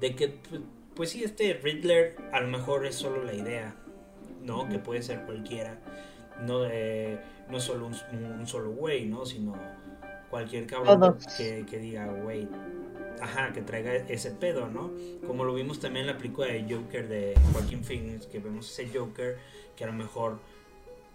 de 0.00 0.16
que, 0.16 0.28
pues, 0.28 0.60
pues 0.94 1.10
sí, 1.10 1.22
este 1.22 1.54
Riddler 1.54 2.16
a 2.32 2.40
lo 2.40 2.48
mejor 2.48 2.84
es 2.84 2.96
solo 2.96 3.22
la 3.22 3.32
idea, 3.32 3.76
¿no? 4.42 4.68
Que 4.68 4.78
puede 4.78 5.02
ser 5.02 5.24
cualquiera, 5.24 5.80
no, 6.42 6.64
eh, 6.66 7.18
no 7.50 7.60
solo 7.60 7.86
un, 7.86 7.94
un 8.16 8.46
solo 8.46 8.70
güey, 8.70 9.06
¿no? 9.06 9.24
Sino 9.26 9.54
cualquier 10.30 10.66
cabrón 10.66 11.18
que, 11.36 11.64
que 11.68 11.78
diga, 11.78 12.06
güey, 12.06 12.48
ajá, 13.20 13.52
que 13.52 13.62
traiga 13.62 13.94
ese 13.94 14.30
pedo, 14.30 14.68
¿no? 14.68 14.90
Como 15.26 15.44
lo 15.44 15.54
vimos 15.54 15.80
también 15.80 16.06
en 16.06 16.12
la 16.12 16.18
película 16.18 16.46
de 16.48 16.64
Joker 16.68 17.08
de 17.08 17.34
Joaquin 17.52 17.82
Phoenix, 17.84 18.26
que 18.26 18.38
vemos 18.38 18.70
ese 18.70 18.88
Joker 18.96 19.38
que 19.76 19.84
a 19.84 19.86
lo 19.86 19.92
mejor 19.92 20.38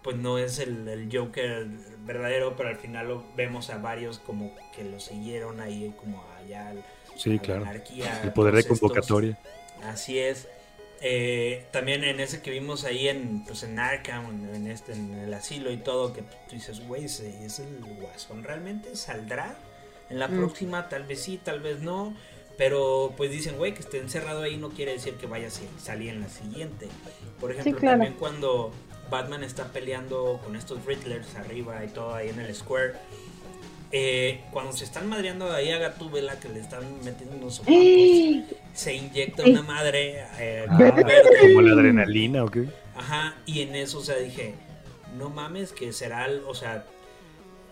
pues 0.02 0.16
no 0.18 0.36
es 0.36 0.58
el, 0.58 0.86
el 0.86 1.08
Joker 1.10 1.66
verdadero, 2.04 2.56
pero 2.56 2.68
al 2.68 2.76
final 2.76 3.08
lo 3.08 3.24
vemos 3.36 3.70
a 3.70 3.78
varios 3.78 4.18
como 4.18 4.54
que 4.76 4.84
lo 4.84 5.00
siguieron 5.00 5.60
ahí 5.60 5.94
como 5.98 6.22
allá 6.38 6.68
al- 6.68 6.84
Sí, 7.16 7.30
a 7.30 7.34
la 7.36 7.40
claro. 7.42 7.62
anarquía, 7.62 8.22
El 8.22 8.32
poder 8.32 8.52
de 8.54 8.60
estos- 8.60 8.80
convocatoria. 8.80 9.38
Así 9.82 10.18
es. 10.18 10.48
Eh, 11.06 11.66
también 11.70 12.02
en 12.02 12.18
ese 12.18 12.40
que 12.40 12.50
vimos 12.50 12.84
ahí 12.84 13.08
en, 13.08 13.44
pues 13.44 13.62
en 13.62 13.78
Arkham, 13.78 14.24
en, 14.30 14.54
en 14.54 14.66
este, 14.68 14.92
en 14.94 15.12
el 15.12 15.34
asilo 15.34 15.70
y 15.70 15.76
todo, 15.76 16.14
que 16.14 16.22
tú 16.22 16.52
dices, 16.52 16.80
güey, 16.88 17.04
ese 17.04 17.44
es 17.44 17.58
el 17.58 17.84
guasón, 18.00 18.42
¿realmente 18.42 18.96
saldrá? 18.96 19.54
En 20.08 20.18
la 20.18 20.28
Mm. 20.28 20.36
próxima 20.38 20.88
tal 20.88 21.04
vez 21.04 21.20
sí, 21.22 21.38
tal 21.42 21.60
vez 21.60 21.80
no, 21.80 22.16
pero 22.56 23.12
pues 23.18 23.30
dicen, 23.30 23.58
güey, 23.58 23.74
que 23.74 23.80
esté 23.80 23.98
encerrado 23.98 24.42
ahí 24.42 24.56
no 24.56 24.70
quiere 24.70 24.92
decir 24.92 25.14
que 25.14 25.26
vaya 25.26 25.48
a 25.48 25.80
salir 25.82 26.08
en 26.08 26.20
la 26.22 26.28
siguiente. 26.30 26.88
Por 27.38 27.52
ejemplo, 27.52 27.78
claro. 27.80 27.98
también 27.98 28.14
cuando 28.18 28.72
Batman 29.10 29.44
está 29.44 29.72
peleando 29.72 30.40
con 30.42 30.56
estos 30.56 30.82
Riddlers 30.86 31.34
arriba 31.36 31.84
y 31.84 31.88
todo 31.88 32.14
ahí 32.14 32.30
en 32.30 32.40
el 32.40 32.54
Square, 32.54 32.94
eh, 33.96 34.40
cuando 34.50 34.72
se 34.72 34.82
están 34.82 35.06
madreando 35.08 35.52
ahí 35.52 35.70
a 35.70 35.78
Gatúbela, 35.78 36.40
que 36.40 36.48
le 36.48 36.58
están 36.58 36.82
metiendo 37.04 37.36
unos 37.36 37.54
sopapos, 37.54 37.76
se 38.74 38.94
inyecta 38.94 39.44
una 39.44 39.62
madre 39.62 40.24
eh, 40.38 40.66
Ah, 40.68 40.92
como 41.42 41.60
la 41.62 41.72
adrenalina, 41.74 42.42
¿o 42.42 42.48
qué? 42.50 42.64
Ajá, 42.96 43.36
y 43.46 43.60
en 43.62 43.76
eso, 43.76 43.98
o 43.98 44.02
sea, 44.02 44.16
dije, 44.16 44.54
no 45.16 45.30
mames, 45.30 45.70
que 45.72 45.92
será, 45.92 46.26
o 46.46 46.54
sea, 46.56 46.84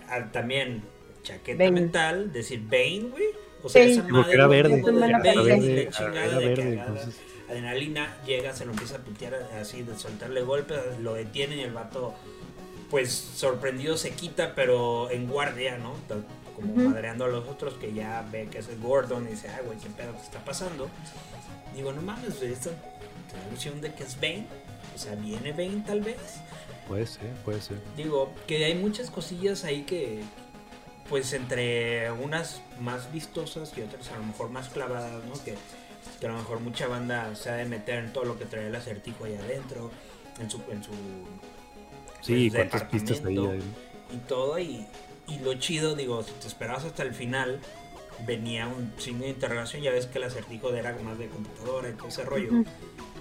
al- 0.08 0.30
también 0.30 0.82
chaqueta 1.24 1.58
Bane. 1.64 1.72
mental, 1.80 2.32
decir 2.32 2.60
Bane, 2.66 3.08
güey. 3.10 3.24
O 3.64 3.68
sea, 3.68 3.82
esa 3.84 4.02
Porque 4.02 4.12
madre 4.12 4.34
era 4.34 4.46
verde. 4.46 4.76
mismo 4.76 4.90
de 4.92 5.06
Era 5.08 5.18
Bane, 5.18 5.42
verde, 5.42 5.56
y 5.66 5.74
la 5.74 5.80
era 5.82 5.90
chingada 5.90 6.24
era 6.26 6.34
de 6.38 6.40
que 6.40 6.48
verde, 6.48 6.62
agarra 6.80 7.00
entonces. 7.00 7.20
adrenalina, 7.48 8.16
llega, 8.26 8.52
se 8.54 8.64
lo 8.64 8.70
empieza 8.72 8.96
a 8.96 8.98
putear 8.98 9.34
así, 9.60 9.82
de 9.82 9.98
soltarle 9.98 10.42
golpes, 10.42 10.78
lo 11.00 11.14
detienen 11.14 11.58
y 11.58 11.62
el 11.62 11.72
vato, 11.72 12.14
pues 12.92 13.10
sorprendido 13.10 13.96
se 13.96 14.10
quita, 14.10 14.54
pero 14.54 15.10
en 15.10 15.26
guardia, 15.26 15.78
¿no? 15.78 15.94
Como 16.54 16.90
madreando 16.90 17.24
a 17.24 17.28
los 17.28 17.48
otros 17.48 17.72
que 17.74 17.94
ya 17.94 18.28
ve 18.30 18.48
que 18.48 18.58
es 18.58 18.68
el 18.68 18.78
Gordon 18.80 19.24
y 19.24 19.30
dice, 19.30 19.48
ay, 19.48 19.64
güey, 19.64 19.78
¿qué 19.78 19.88
pedo 19.88 20.12
que 20.12 20.20
está 20.20 20.44
pasando? 20.44 20.90
Digo, 21.74 21.94
no 21.94 22.02
mames, 22.02 22.42
esta 22.42 22.68
traducción 23.30 23.80
de 23.80 23.94
que 23.94 24.04
es 24.04 24.20
Bane, 24.20 24.46
o 24.94 24.98
sea, 24.98 25.14
viene 25.14 25.52
Bane 25.52 25.82
tal 25.86 26.02
vez. 26.02 26.18
Puede 26.86 27.06
ser, 27.06 27.30
puede 27.46 27.62
ser. 27.62 27.78
Digo, 27.96 28.30
que 28.46 28.62
hay 28.62 28.74
muchas 28.74 29.10
cosillas 29.10 29.64
ahí 29.64 29.84
que, 29.84 30.22
pues 31.08 31.32
entre 31.32 32.12
unas 32.12 32.60
más 32.78 33.10
vistosas 33.10 33.72
y 33.74 33.80
otras 33.80 34.10
a 34.10 34.18
lo 34.18 34.24
mejor 34.24 34.50
más 34.50 34.68
clavadas, 34.68 35.24
¿no? 35.24 35.42
Que, 35.44 35.56
que 36.20 36.26
a 36.26 36.28
lo 36.28 36.36
mejor 36.36 36.60
mucha 36.60 36.88
banda 36.88 37.34
se 37.36 37.48
ha 37.48 37.54
de 37.54 37.64
meter 37.64 38.04
en 38.04 38.12
todo 38.12 38.26
lo 38.26 38.38
que 38.38 38.44
trae 38.44 38.66
el 38.66 38.76
acertijo 38.76 39.24
ahí 39.24 39.36
adentro, 39.36 39.90
en 40.38 40.50
su, 40.50 40.60
en 40.70 40.84
su 40.84 40.92
Sí, 42.22 42.50
pues, 42.50 42.68
cuántas 42.68 42.88
pistas 42.88 43.22
ahí 43.24 43.36
hay. 43.36 43.62
y 44.12 44.16
todo. 44.28 44.58
Y, 44.58 44.86
y 45.28 45.38
lo 45.40 45.54
chido, 45.54 45.94
digo, 45.94 46.22
si 46.22 46.32
te 46.32 46.48
esperabas 46.48 46.84
hasta 46.84 47.02
el 47.02 47.14
final, 47.14 47.60
venía 48.26 48.68
un 48.68 48.92
signo 48.98 49.24
de 49.24 49.30
interrogación. 49.30 49.82
Ya 49.82 49.90
ves 49.90 50.06
que 50.06 50.18
el 50.18 50.24
acertijo 50.24 50.72
era 50.72 50.96
más 51.04 51.18
de 51.18 51.28
computadora 51.28 51.88
y 51.88 51.92
todo 51.92 52.08
ese 52.08 52.22
rollo. 52.22 52.64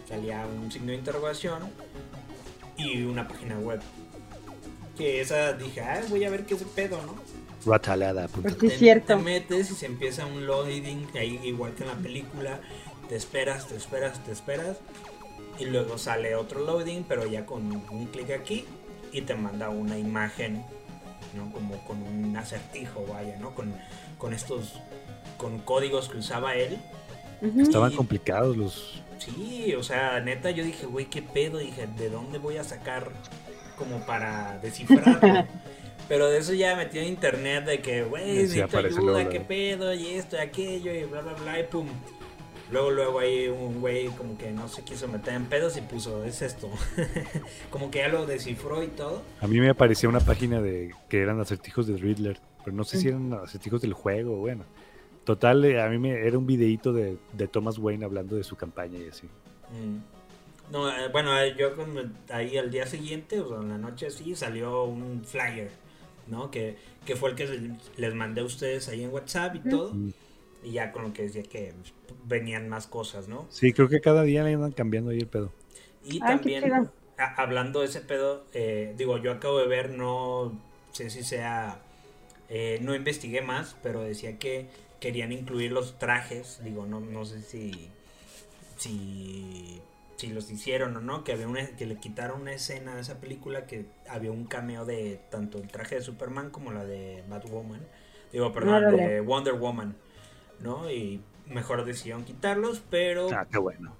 Salía 0.08 0.46
un 0.46 0.72
signo 0.72 0.92
de 0.92 0.98
interrogación 0.98 1.70
y 2.78 3.02
una 3.04 3.28
página 3.28 3.58
web. 3.60 3.82
Que 4.98 5.22
esa 5.22 5.54
dije, 5.54 5.82
ah, 5.82 6.02
voy 6.10 6.24
a 6.26 6.30
ver 6.30 6.46
qué 6.46 6.56
es 6.56 6.62
el 6.62 6.68
pedo, 6.68 7.02
¿no? 7.04 7.16
Ratalada. 7.66 8.28
Sí, 8.28 8.68
es 8.68 8.78
cierto. 8.78 9.18
Te 9.18 9.24
metes 9.24 9.72
y 9.72 9.76
se 9.76 9.86
empieza 9.86 10.26
un 10.26 10.46
loading, 10.46 11.08
ahí 11.16 11.40
igual 11.44 11.74
que 11.74 11.84
en 11.84 11.90
la 11.90 11.96
película. 11.96 12.60
Te 13.08 13.16
esperas, 13.16 13.68
te 13.68 13.76
esperas, 13.76 14.24
te 14.24 14.32
esperas. 14.32 14.78
Y 15.60 15.66
luego 15.66 15.98
sale 15.98 16.36
otro 16.36 16.66
loading, 16.66 17.04
pero 17.08 17.26
ya 17.28 17.46
con 17.46 17.72
un 17.72 18.08
clic 18.08 18.32
aquí. 18.32 18.66
Y 19.12 19.22
te 19.22 19.36
manda 19.36 19.70
una 19.70 19.98
imagen, 19.98 20.64
¿no? 21.36 21.52
Como 21.52 21.78
con 21.86 22.02
un 22.04 22.36
acertijo, 22.38 23.06
vaya, 23.08 23.38
¿no? 23.40 23.54
Con, 23.54 23.74
con 24.18 24.34
estos, 24.34 24.80
con 25.38 25.60
códigos 25.60 26.10
que 26.10 26.18
usaba 26.18 26.56
él. 26.56 26.78
Estaban 27.58 27.92
Y- 27.92 27.96
complicados 27.96 28.56
los. 28.58 29.04
Sí, 29.18 29.74
o 29.76 29.84
sea, 29.84 30.20
neta, 30.20 30.50
yo 30.52 30.64
dije, 30.64 30.86
güey, 30.86 31.06
qué 31.06 31.22
pedo. 31.22 31.60
Dije, 31.60 31.88
¿de 31.98 32.10
dónde 32.10 32.38
voy 32.40 32.58
a 32.58 32.64
sacar 32.64 33.12
como 33.78 34.06
para 34.06 34.58
descifrarlo? 34.60 35.46
Pero 36.08 36.28
de 36.30 36.40
eso 36.40 36.54
ya 36.54 36.76
metí 36.76 37.00
en 37.00 37.06
internet 37.06 37.66
de 37.66 37.82
que, 37.82 38.04
güey, 38.04 38.34
necesito 38.34 38.66
aparece 38.66 38.98
ayuda, 38.98 39.12
luego, 39.14 39.30
qué 39.30 39.40
pedo, 39.40 39.94
y 39.94 40.08
esto, 40.08 40.36
y 40.36 40.40
aquello, 40.40 40.94
y 40.94 41.04
bla, 41.06 41.22
bla, 41.22 41.34
bla, 41.34 41.60
y 41.60 41.64
pum. 41.64 41.88
Luego, 42.72 42.92
luego 42.92 43.20
ahí 43.20 43.48
un 43.48 43.82
güey 43.82 44.08
como 44.08 44.38
que 44.38 44.52
no 44.52 44.68
se 44.68 44.84
quiso 44.84 45.08
meter 45.08 45.34
en 45.34 45.46
pedos 45.46 45.76
y 45.78 45.82
puso, 45.82 46.24
es 46.24 46.42
esto. 46.42 46.70
como 47.70 47.92
que 47.92 48.00
ya 48.00 48.08
lo 48.08 48.26
descifró 48.26 48.82
y 48.84 48.88
todo. 48.88 49.22
A 49.42 49.48
mí 49.48 49.60
me 49.60 49.70
aparecía 49.70 50.08
una 50.08 50.22
página 50.22 50.62
de 50.62 50.94
que 51.10 51.22
eran 51.22 51.40
acertijos 51.40 51.88
de 51.88 51.98
Riddler, 51.98 52.40
pero 52.64 52.76
no 52.76 52.84
sé 52.84 52.98
si 52.98 53.10
eran 53.10 53.34
acertijos 53.34 53.82
del 53.82 53.94
juego, 53.94 54.38
bueno. 54.38 54.64
Total, 55.26 55.64
eh, 55.66 55.82
a 55.82 55.88
mí 55.90 56.00
me 56.00 56.12
era 56.12 56.38
un 56.38 56.48
videíto 56.48 56.94
de, 56.94 57.18
de 57.34 57.48
Thomas 57.48 57.78
Wayne 57.78 58.06
hablando 58.06 58.36
de 58.36 58.44
su 58.44 58.56
campaña 58.56 58.98
y 58.98 59.10
así. 59.10 59.28
Mm. 59.28 60.72
No, 60.72 60.90
eh, 60.90 61.10
bueno, 61.12 61.38
eh, 61.38 61.54
yo 61.58 61.72
ahí 62.30 62.58
al 62.58 62.72
día 62.72 62.88
siguiente, 62.88 63.40
o 63.42 63.50
sea, 63.50 63.58
en 63.58 63.70
la 63.70 63.78
noche 63.78 64.08
así, 64.08 64.34
salió 64.36 64.86
un 64.86 65.24
flyer 65.26 65.70
¿no? 66.28 66.50
Que, 66.50 66.78
que 67.06 67.16
fue 67.16 67.32
el 67.32 67.36
que 67.36 67.72
les 67.98 68.14
mandé 68.16 68.42
a 68.42 68.46
ustedes 68.46 68.88
ahí 68.90 69.04
en 69.04 69.12
WhatsApp 69.12 69.56
y 69.56 69.70
todo. 69.70 69.94
Mm. 69.94 70.14
Y 70.64 70.74
ya 70.74 70.92
con 70.92 71.04
lo 71.04 71.14
que 71.14 71.24
decía 71.24 71.44
que 71.44 71.74
venían 72.26 72.70
más 72.70 72.88
cosas, 72.88 73.28
¿no? 73.28 73.48
Sí, 73.50 73.72
creo 73.74 73.88
que 73.88 74.02
cada 74.02 74.24
día 74.24 74.44
le 74.44 74.54
andan 74.56 74.72
cambiando 74.72 75.12
ahí 75.12 75.20
el 75.20 75.28
pedo. 75.28 75.54
Y 76.04 76.22
Ay, 76.22 76.40
qué 76.40 76.50
también, 76.50 76.90
a- 77.18 77.36
hablando 77.42 77.82
de 77.82 77.86
ese 77.88 78.02
pedo, 78.02 78.46
eh, 78.54 78.94
digo, 78.98 79.18
yo 79.18 79.32
acabo 79.32 79.60
de 79.60 79.68
ver, 79.68 79.92
no 79.92 80.58
sé 80.92 81.10
si 81.10 81.24
sea, 81.24 81.80
eh, 82.50 82.80
no 82.82 82.96
investigué 82.96 83.42
más, 83.42 83.76
pero 83.84 84.02
decía 84.04 84.38
que 84.40 84.70
querían 85.00 85.32
incluir 85.32 85.72
los 85.72 86.00
trajes, 86.00 86.62
digo, 86.64 86.86
no, 86.86 87.00
no 87.00 87.26
sé 87.26 87.42
si, 87.42 87.90
si, 88.78 89.82
si 90.18 90.28
los 90.30 90.52
hicieron 90.52 90.96
o 90.98 91.02
no, 91.02 91.24
que 91.24 91.34
había 91.34 91.48
una, 91.48 91.68
que 91.78 91.86
le 91.88 91.98
quitaron 91.98 92.42
una 92.44 92.54
escena 92.54 92.96
de 92.96 93.02
esa 93.02 93.20
película 93.22 93.68
que 93.68 93.86
había 94.10 94.32
un 94.32 94.46
cameo 94.46 94.86
de 94.86 95.22
tanto 95.32 95.58
el 95.60 95.68
traje 95.70 95.96
de 95.96 96.02
Superman 96.02 96.52
como 96.52 96.72
la 96.72 96.86
de 96.86 97.24
Batwoman, 97.30 97.82
digo, 98.34 98.52
perdón, 98.54 98.88
Órale. 98.88 99.08
de 99.08 99.22
Wonder 99.22 99.56
Woman, 99.56 99.96
¿no? 100.62 100.90
Y 100.92 101.22
mejor 101.48 101.84
decidieron 101.86 102.24
quitarlos, 102.24 102.82
pero... 102.90 103.30
Ah, 103.34 103.48
qué 103.52 103.58
bueno. 103.58 103.94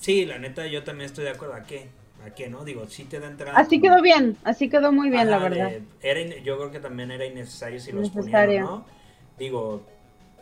Sí, 0.00 0.24
la 0.26 0.38
neta, 0.38 0.66
yo 0.66 0.84
también 0.84 1.06
estoy 1.06 1.24
de 1.24 1.30
acuerdo. 1.30 1.54
¿A 1.54 1.64
qué? 1.64 1.88
¿A 2.24 2.30
qué 2.30 2.48
no? 2.48 2.64
Digo, 2.64 2.86
sí 2.88 3.04
te 3.04 3.20
da 3.20 3.28
entrada. 3.28 3.58
Así 3.58 3.80
como- 3.80 3.92
quedó 3.94 4.02
bien, 4.02 4.36
así 4.44 4.68
quedó 4.68 4.92
muy 4.92 5.10
bien, 5.10 5.30
la 5.30 5.38
verdad. 5.38 5.70
de- 5.70 5.82
era 6.02 6.20
in- 6.20 6.42
yo 6.44 6.56
creo 6.58 6.70
que 6.70 6.80
también 6.80 7.10
era 7.10 7.24
innecesario 7.26 7.80
si 7.80 7.92
los 7.92 8.10
ponían, 8.10 8.32
¿no? 8.60 8.86
Digo, 9.38 9.82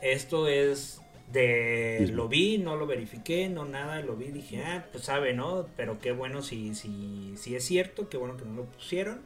esto 0.00 0.46
es 0.48 1.00
de... 1.32 2.04
Sí. 2.06 2.12
Lo 2.12 2.28
vi, 2.28 2.58
no 2.58 2.76
lo 2.76 2.86
verifiqué, 2.86 3.48
no 3.48 3.64
nada, 3.64 4.00
lo 4.00 4.14
vi, 4.16 4.26
dije, 4.32 4.62
ah, 4.64 4.86
pues 4.92 5.04
sabe, 5.04 5.32
¿no? 5.32 5.66
Pero 5.76 5.98
qué 5.98 6.12
bueno 6.12 6.42
si, 6.42 6.74
si, 6.74 7.34
si 7.36 7.56
es 7.56 7.64
cierto, 7.64 8.08
qué 8.08 8.16
bueno 8.18 8.36
que 8.36 8.44
no 8.44 8.54
lo 8.54 8.64
pusieron. 8.64 9.20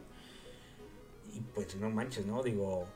Y 1.35 1.41
pues 1.53 1.75
no 1.75 1.89
manches, 1.89 2.25
¿no? 2.25 2.41
Digo, 2.43 2.87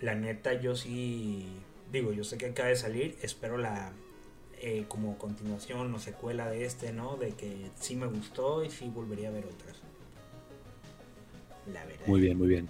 la 0.00 0.14
neta, 0.14 0.52
yo 0.60 0.76
sí... 0.76 1.46
Digo, 1.92 2.12
yo 2.12 2.24
sé 2.24 2.36
que 2.38 2.46
acaba 2.46 2.68
de 2.68 2.76
salir, 2.76 3.16
espero 3.22 3.56
la... 3.58 3.92
eh, 4.60 4.84
como 4.88 5.16
continuación 5.18 5.94
o 5.94 5.98
secuela 5.98 6.48
de 6.50 6.64
este, 6.64 6.92
¿no? 6.92 7.16
De 7.16 7.30
que 7.30 7.70
sí 7.80 7.96
me 7.96 8.06
gustó 8.06 8.64
y 8.64 8.70
sí 8.70 8.90
volvería 8.94 9.28
a 9.28 9.32
ver 9.32 9.46
otras. 9.46 9.76
La 11.72 11.84
verdad. 11.84 12.06
Muy 12.06 12.20
bien, 12.20 12.38
muy 12.38 12.48
bien. 12.48 12.68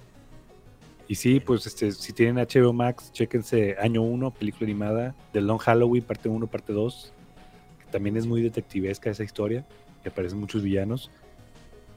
Y 1.06 1.14
sí, 1.14 1.40
pues 1.40 1.66
este, 1.66 1.90
si 1.92 2.12
tienen 2.12 2.36
HBO 2.36 2.72
Max, 2.72 3.10
chéquense 3.12 3.76
Año 3.80 4.02
1, 4.02 4.30
película 4.32 4.66
animada, 4.66 5.14
The 5.32 5.40
Long 5.40 5.58
Halloween, 5.58 6.02
parte 6.04 6.28
1, 6.28 6.46
parte 6.48 6.72
2, 6.72 7.12
que 7.84 7.90
también 7.90 8.16
es 8.16 8.26
muy 8.26 8.42
detectivesca 8.42 9.08
esa 9.10 9.24
historia, 9.24 9.64
que 10.02 10.10
aparecen 10.10 10.38
muchos 10.38 10.62
villanos. 10.62 11.10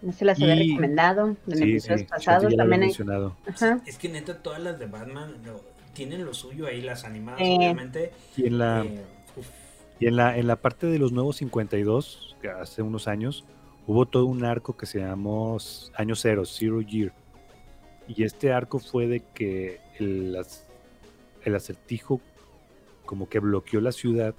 No 0.01 0.13
se 0.13 0.23
las 0.25 0.41
había 0.41 0.55
recomendado 0.55 1.27
en 1.27 1.57
Sí, 1.57 1.63
episodios 1.63 1.99
sí, 2.01 2.07
pasados. 2.07 2.55
También 2.55 2.81
hay. 2.83 2.87
mencionado. 2.87 3.35
Ajá. 3.47 3.81
Es 3.85 3.97
que 3.97 4.07
neta, 4.09 4.41
todas 4.41 4.61
las 4.61 4.79
de 4.79 4.85
Batman 4.87 5.35
lo- 5.45 5.61
tienen 5.93 6.25
lo 6.25 6.33
suyo 6.33 6.67
ahí, 6.67 6.81
las 6.81 7.03
animadas, 7.03 7.41
obviamente. 7.41 8.11
Y 8.37 8.47
en 8.47 8.57
la, 8.57 8.83
eh, 8.83 9.03
y 9.99 10.07
en 10.07 10.15
la, 10.15 10.37
en 10.37 10.47
la 10.47 10.55
parte 10.57 10.87
de 10.87 10.99
los 10.99 11.11
nuevos 11.11 11.37
52, 11.37 12.37
que 12.41 12.49
hace 12.49 12.81
unos 12.81 13.07
años, 13.07 13.45
hubo 13.87 14.05
todo 14.05 14.25
un 14.25 14.45
arco 14.45 14.75
que 14.77 14.85
se 14.85 14.99
llamó 14.99 15.57
Año 15.95 16.15
Cero, 16.15 16.43
Zero 16.45 16.81
Year. 16.81 17.13
Y 18.07 18.23
este 18.23 18.51
arco 18.51 18.79
fue 18.79 19.07
de 19.07 19.21
que 19.33 19.79
el, 19.99 20.37
el 21.43 21.55
acertijo 21.55 22.19
como 23.05 23.29
que 23.29 23.39
bloqueó 23.39 23.79
la 23.81 23.91
ciudad 23.91 24.33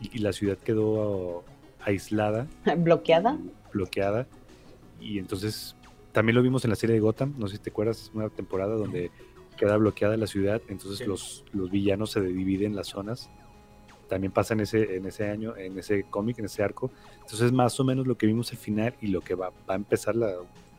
y, 0.00 0.16
y 0.16 0.20
la 0.20 0.32
ciudad 0.32 0.56
quedó 0.58 1.44
aislada, 1.84 2.46
Bloqueada. 2.76 3.38
bloqueada. 3.72 4.26
Y 5.00 5.18
entonces 5.18 5.76
también 6.12 6.36
lo 6.36 6.42
vimos 6.42 6.64
en 6.64 6.70
la 6.70 6.76
serie 6.76 6.94
de 6.94 7.00
Gotham, 7.00 7.34
no 7.38 7.46
sé 7.48 7.56
si 7.56 7.62
te 7.62 7.70
acuerdas, 7.70 8.10
una 8.14 8.28
temporada 8.28 8.74
donde 8.74 9.10
queda 9.58 9.76
bloqueada 9.76 10.16
la 10.16 10.26
ciudad, 10.26 10.62
entonces 10.68 10.98
Sí. 10.98 11.04
los, 11.04 11.44
los 11.52 11.70
villanos 11.70 12.12
se 12.12 12.20
dividen 12.20 12.72
en 12.72 12.76
las 12.76 12.86
zonas. 12.88 13.28
También 14.08 14.32
pasa 14.32 14.54
en 14.54 14.60
ese, 14.60 14.96
en 14.96 15.04
ese 15.04 15.28
año, 15.28 15.54
en 15.56 15.78
ese 15.78 16.04
cómic, 16.04 16.38
en 16.38 16.46
ese 16.46 16.62
arco. 16.62 16.90
Entonces 17.20 17.52
más 17.52 17.78
o 17.78 17.84
menos 17.84 18.06
lo 18.06 18.16
que 18.16 18.26
vimos 18.26 18.50
al 18.52 18.56
final 18.58 18.94
y 19.02 19.08
lo 19.08 19.20
que 19.20 19.34
va, 19.34 19.50
va 19.68 19.74
a 19.74 19.76
empezar 19.76 20.16
la, 20.16 20.32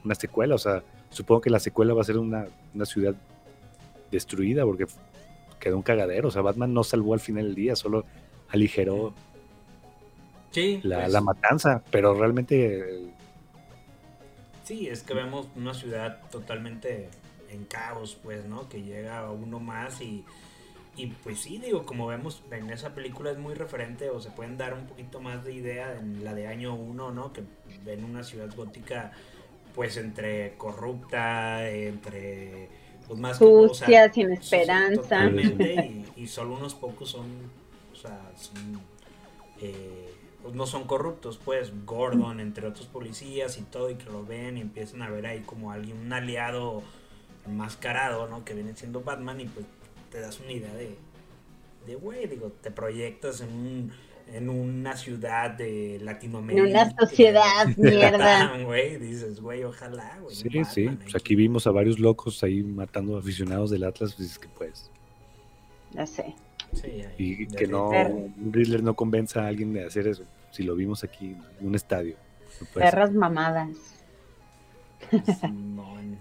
una 0.04 0.16
secuela. 0.16 0.56
O 0.56 0.58
sea, 0.58 0.84
supongo 1.12 1.42
que 1.42 1.52
la 1.52 1.60
secuela 1.60 1.94
va 1.94 2.02
a 2.02 2.06
ser 2.06 2.18
una, 2.18 2.48
una 2.74 2.86
ciudad 2.86 3.14
destruida 4.10 4.66
porque 4.66 4.88
quedó 5.60 5.76
un 5.78 5.84
cagadero. 5.84 6.30
O 6.30 6.32
sea, 6.32 6.42
Batman 6.42 6.74
no 6.74 6.84
salvó 6.84 7.14
al 7.14 7.20
final 7.20 7.46
del 7.46 7.56
día, 7.56 7.76
solo 7.76 8.04
aligeró 8.50 9.14
sí, 10.50 10.80
la, 10.84 11.02
pues, 11.02 11.12
la 11.12 11.22
matanza, 11.22 11.84
pero 11.92 12.16
realmente 12.16 12.80
eh, 12.80 13.10
sí, 14.64 14.88
es 14.88 15.04
que 15.04 15.14
vemos 15.14 15.48
una 15.56 15.76
ciudad 15.76 16.20
totalmente 16.32 17.10
en 17.52 17.66
caos, 17.66 18.18
pues, 18.22 18.46
¿no? 18.46 18.70
Que 18.70 18.82
llega 18.82 19.30
uno 19.32 19.60
más 19.60 20.02
y, 20.02 20.24
y 20.96 21.08
pues 21.08 21.40
sí, 21.40 21.58
digo, 21.58 21.86
como 21.86 22.08
vemos 22.08 22.44
en 22.52 22.70
esa 22.70 22.94
película 22.94 23.32
es 23.32 23.38
muy 23.38 23.54
referente 23.54 24.10
o 24.10 24.20
se 24.20 24.32
pueden 24.32 24.58
dar 24.58 24.74
un 24.74 24.86
poquito 24.86 25.20
más 25.20 25.44
de 25.44 25.54
idea 25.54 25.98
en 25.98 26.24
la 26.24 26.34
de 26.34 26.48
año 26.48 26.76
1, 26.76 27.12
¿no? 27.12 27.34
Que 27.34 27.44
ven 27.86 28.04
una 28.04 28.24
ciudad 28.24 28.54
gótica 28.56 29.12
pues 29.76 29.98
entre 29.98 30.56
corrupta, 30.58 31.70
entre 31.70 32.70
pues 33.08 33.20
más 33.20 33.40
que 33.40 33.46
todo, 33.46 33.72
o 33.72 33.74
sea, 33.74 33.88
Sucia, 33.88 34.14
sin 34.14 34.28
Sí, 34.28 34.34
esperanza. 34.34 35.30
Y 36.16 36.28
solo 36.28 36.56
unos 36.56 36.76
pocos 36.76 37.10
son, 37.12 37.28
o 37.94 37.96
sea, 37.96 38.20
son, 38.36 38.82
eh, 39.62 40.14
pues 40.44 40.54
no 40.54 40.68
son 40.68 40.84
corruptos, 40.84 41.40
pues 41.44 41.72
Gordon, 41.86 42.42
entre 42.42 42.68
otros 42.68 42.88
policías 42.88 43.58
y 43.58 43.62
todo, 43.62 43.90
y 43.90 43.96
que 43.96 44.10
lo 44.10 44.26
ven 44.26 44.58
y 44.58 44.62
empiezan 44.62 45.02
a 45.02 45.10
ver 45.10 45.26
ahí 45.26 45.40
como 45.42 45.72
alguien, 45.72 45.98
un 45.98 46.12
aliado 46.12 46.84
enmascarado, 47.50 48.28
¿no? 48.28 48.46
Que 48.46 48.54
viene 48.54 48.76
siendo 48.76 49.02
Batman 49.02 49.42
y 49.42 49.46
pues 49.46 49.66
te 50.12 50.20
das 50.22 50.40
una 50.40 50.52
idea 50.52 50.74
de, 50.74 50.96
de 51.86 51.96
güey, 51.96 52.28
digo, 52.28 52.52
te 52.62 52.72
proyectas 52.72 53.42
en 53.42 53.50
un 53.50 53.92
en 54.34 54.50
una 54.50 54.96
ciudad 54.96 55.52
de 55.52 55.96
En 55.96 56.06
Latinoamérica. 56.06 56.64
una 56.64 56.96
sociedad, 57.08 57.66
mierda. 57.78 58.58
Güey, 58.64 58.98
dices, 58.98 59.42
güey, 59.42 59.64
ojalá, 59.64 60.18
güey. 60.22 60.36
sí, 60.36 60.50
sí. 60.66 60.86
Batman 60.86 61.00
Pues 61.04 61.16
aquí 61.16 61.36
vimos 61.36 61.66
a 61.68 61.72
varios 61.72 62.00
locos 62.00 62.44
ahí 62.44 62.64
matando 62.64 63.18
aficionados 63.18 63.72
del 63.72 63.84
Atlas, 63.84 64.14
pues 64.16 64.32
es 64.32 64.40
que 64.40 64.48
pues. 64.50 64.92
Ya 65.94 66.06
sé. 66.06 66.36
Sí, 66.74 67.02
ahí, 67.02 67.16
Y 67.18 67.48
que 67.48 67.66
no, 67.66 67.90
un 67.90 68.54
Riddler 68.54 68.84
no 68.84 68.94
convenza 68.94 69.44
a 69.44 69.48
alguien 69.48 69.74
de 69.74 69.86
hacer 69.86 70.08
eso. 70.08 70.24
Si 70.52 70.62
lo 70.64 70.76
vimos 70.76 71.04
aquí 71.04 71.36
en 71.60 71.68
un 71.68 71.76
estadio. 71.76 72.16
No. 72.62 72.68
Perras 72.74 73.12
mamadas. 73.12 73.70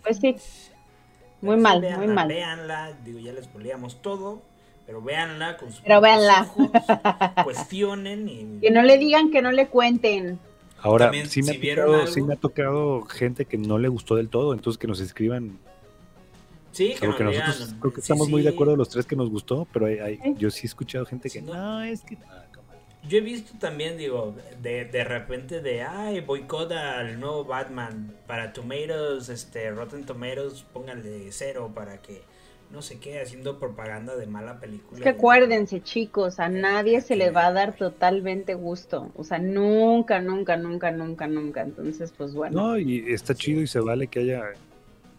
Pues 0.03 0.17
sí. 0.19 0.37
Muy 1.40 1.57
mal, 1.57 1.81
véanla, 1.81 1.98
muy 2.05 2.14
mal. 2.14 2.29
Véanla, 2.29 2.92
digo, 3.05 3.18
ya 3.20 3.33
les 3.33 3.44
spoileamos 3.44 4.03
todo, 4.03 4.42
pero 4.87 5.01
véanla 5.03 5.57
con 5.57 5.70
sus 5.70 5.81
Pero 5.83 6.01
véanla. 6.01 6.42
ojos, 6.42 6.70
cuestionen 7.44 8.29
y... 8.29 8.61
Que 8.61 8.70
no 8.70 8.83
le 8.83 8.98
digan, 8.98 9.31
que 9.31 9.42
no 9.42 9.53
le 9.53 9.68
cuenten. 9.68 10.38
Ahora, 10.81 11.07
También, 11.07 11.29
sí, 11.29 11.42
me 11.42 11.53
si 11.53 11.57
ha 11.57 11.61
vieron 11.61 11.87
tocado, 11.87 12.03
algo- 12.03 12.12
sí 12.14 12.22
me 12.22 12.33
ha 12.35 12.37
tocado 12.37 13.03
gente 13.03 13.44
que 13.44 13.59
no 13.59 13.79
le 13.79 13.88
gustó 13.88 14.14
del 14.16 14.29
todo, 14.29 14.53
entonces 14.53 14.79
que 14.79 14.87
nos 14.87 15.01
escriban. 15.01 15.59
Sí, 16.72 16.94
que 17.01 17.07
nos 17.09 17.18
nosotros 17.20 17.74
creo 17.81 17.92
que 17.92 18.01
sí, 18.01 18.05
estamos 18.12 18.29
muy 18.29 18.42
de 18.42 18.51
acuerdo 18.51 18.77
los 18.77 18.88
tres 18.88 19.05
que 19.07 19.16
nos 19.16 19.31
gustó, 19.31 19.66
pero 19.72 19.87
hay, 19.87 19.98
hay- 19.98 20.20
yo 20.37 20.51
sí 20.51 20.61
he 20.64 20.66
escuchado 20.68 21.05
gente 21.07 21.29
que 21.31 21.40
Sí, 21.40 21.44
no. 21.44 21.55
no, 21.55 21.83
es 21.83 22.03
que. 22.03 22.16
Ah, 22.98 23.02
come 23.02 23.04
on". 23.04 23.11
Yo 23.11 23.18
he 23.18 23.20
visto 23.20 23.58
también, 23.58 23.96
digo, 23.96 24.34
de, 24.62 24.84
de 24.84 25.04
repente 25.04 25.61
de, 25.61 25.82
ay, 25.82 26.20
boicot 26.20 26.72
al 26.72 27.18
nuevo 27.20 27.44
Batman. 27.44 28.14
Para 28.26 28.52
Tomatoes, 28.52 29.28
este, 29.28 29.70
Rotten 29.70 30.04
Tomatoes, 30.04 30.64
pónganle 30.72 31.30
cero 31.30 31.70
para 31.74 32.02
que 32.02 32.22
no 32.70 32.82
sé 32.82 32.98
qué, 32.98 33.20
haciendo 33.20 33.58
propaganda 33.58 34.14
de 34.16 34.26
mala 34.26 34.61
película. 34.61 34.98
Es 34.98 35.02
que 35.02 35.08
acuérdense, 35.08 35.82
chicos, 35.82 36.38
a 36.38 36.48
nadie 36.48 37.00
se 37.00 37.16
le 37.16 37.30
va 37.30 37.46
a 37.46 37.52
dar 37.52 37.74
totalmente 37.76 38.54
gusto. 38.54 39.11
O 39.16 39.24
sea, 39.24 39.38
nunca, 39.38 40.20
nunca, 40.20 40.56
nunca, 40.56 40.90
nunca, 40.90 41.26
nunca. 41.26 41.62
Entonces, 41.62 42.12
pues 42.16 42.34
bueno. 42.34 42.61
No, 42.61 42.78
y 42.78 43.12
está 43.12 43.34
chido 43.34 43.62
y 43.62 43.66
se 43.66 43.80
vale 43.80 44.08
que 44.08 44.20
haya 44.20 44.52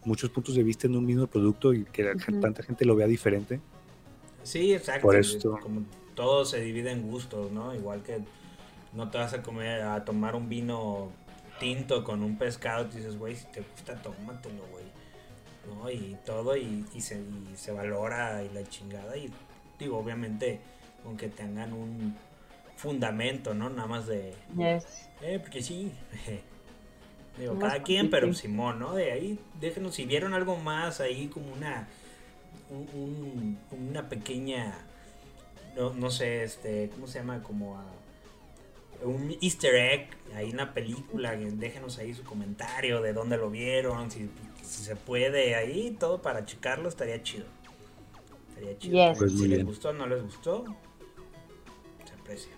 muchos 0.03 0.29
puntos 0.29 0.55
de 0.55 0.63
vista 0.63 0.87
en 0.87 0.95
un 0.95 1.05
mismo 1.05 1.27
producto 1.27 1.73
y 1.73 1.85
que 1.85 2.13
tanta 2.39 2.61
gente 2.61 2.85
lo 2.85 2.95
vea 2.95 3.07
diferente. 3.07 3.59
Sí, 4.43 4.73
exacto. 4.73 5.01
Por 5.01 5.15
esto. 5.15 5.57
Como 5.59 5.85
todo 6.19 6.43
se 6.43 6.59
divide 6.59 6.91
en 6.91 7.09
gustos, 7.09 7.49
¿no? 7.49 7.73
Igual 7.73 8.03
que 8.03 8.19
no 8.91 9.09
te 9.09 9.17
vas 9.17 9.33
a 9.33 9.41
comer, 9.41 9.83
a 9.83 10.03
tomar 10.03 10.35
un 10.35 10.49
vino 10.49 11.11
tinto 11.61 12.03
con 12.03 12.23
un 12.23 12.37
pescado, 12.37 12.87
te 12.87 12.97
dices, 12.97 13.17
güey, 13.17 13.37
si 13.37 13.45
te 13.45 13.61
gusta, 13.61 13.95
tómatelo, 14.01 14.65
güey. 14.69 14.83
¿No? 15.73 15.89
Y 15.89 16.17
todo, 16.25 16.57
y, 16.57 16.85
y 16.93 16.99
se, 16.99 17.15
y 17.21 17.55
se 17.55 17.71
valora 17.71 18.43
y 18.43 18.49
la 18.49 18.67
chingada. 18.67 19.15
Y 19.15 19.31
digo, 19.79 19.97
obviamente, 19.97 20.59
aunque 21.05 21.29
tengan 21.29 21.71
un 21.71 22.15
fundamento, 22.75 23.53
¿no? 23.53 23.69
Nada 23.69 23.87
más 23.87 24.05
de, 24.05 24.33
Yes. 24.57 25.07
eh, 25.21 25.39
porque 25.39 25.61
sí. 25.63 25.93
Digo, 27.39 27.57
cada 27.59 27.81
quien, 27.83 28.09
pero. 28.09 28.33
Simón, 28.33 28.79
¿no? 28.79 28.93
De 28.93 29.13
ahí, 29.13 29.39
déjenos, 29.61 29.95
si 29.95 30.03
vieron 30.05 30.33
algo 30.33 30.57
más 30.57 30.99
ahí, 30.99 31.27
como 31.27 31.53
una, 31.53 31.87
un- 32.69 33.57
un- 33.71 33.87
una 33.89 34.09
pequeña, 34.09 34.73
no, 35.75 35.93
no 35.93 36.09
sé, 36.11 36.43
este, 36.43 36.89
¿cómo 36.89 37.07
se 37.07 37.19
llama? 37.19 37.41
Como 37.43 37.77
a- 37.77 37.85
un 39.03 39.33
easter 39.41 39.75
egg 39.75 40.09
ahí 40.35 40.49
en 40.49 40.57
la 40.57 40.73
película, 40.73 41.31
déjenos 41.35 41.97
ahí 41.99 42.13
su 42.13 42.23
comentario 42.23 43.01
de 43.01 43.13
dónde 43.13 43.37
lo 43.37 43.49
vieron, 43.49 44.11
si, 44.11 44.29
si 44.61 44.83
se 44.83 44.95
puede 44.97 45.55
ahí, 45.55 45.95
todo 45.97 46.21
para 46.21 46.43
checarlo, 46.45 46.89
estaría 46.89 47.23
chido. 47.23 47.45
Estaría 48.49 48.77
chido. 48.77 48.93
Yes. 49.09 49.17
Pues 49.17 49.31
si 49.39 49.47
les 49.47 49.63
gustó 49.65 49.89
o 49.89 49.93
no 49.93 50.05
les 50.05 50.21
gustó, 50.21 50.65
se 52.05 52.13
aprecia. 52.13 52.51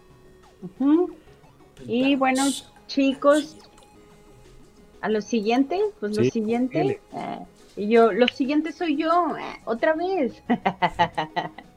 Pues 1.76 1.88
Y 1.88 2.16
vamos 2.16 2.20
bueno, 2.20 2.44
chicos, 2.88 3.58
a 5.02 5.10
lo 5.10 5.22
siguiente, 5.22 5.80
pues 6.00 6.18
lo 6.18 6.24
siguiente. 6.24 7.02
eh, 7.14 7.40
y 7.76 7.88
yo, 7.88 8.12
lo 8.12 8.28
siguiente 8.28 8.72
soy 8.72 8.96
yo, 8.98 9.38
eh, 9.38 9.62
otra 9.66 9.94
vez. 9.94 10.42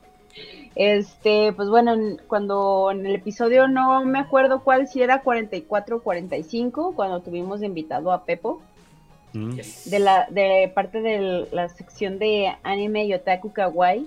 este, 0.76 1.52
pues 1.52 1.68
bueno, 1.68 1.92
en- 1.94 2.20
cuando 2.26 2.90
en 2.90 3.06
el 3.06 3.14
episodio 3.14 3.68
no 3.68 4.04
me 4.04 4.18
acuerdo 4.18 4.62
cuál, 4.64 4.88
si 4.88 5.02
era 5.02 5.22
44 5.22 5.96
o 5.98 6.02
45, 6.02 6.94
cuando 6.96 7.20
tuvimos 7.20 7.62
invitado 7.62 8.12
a 8.12 8.24
Pepo, 8.24 8.60
Mm. 9.36 9.56
De 9.86 9.98
la 9.98 10.28
de 10.30 10.70
parte 10.72 11.00
de 11.00 11.48
la 11.50 11.68
sección 11.68 12.20
de 12.20 12.54
anime 12.62 13.04
y 13.06 13.14
otaku 13.14 13.52
kawaii. 13.52 14.06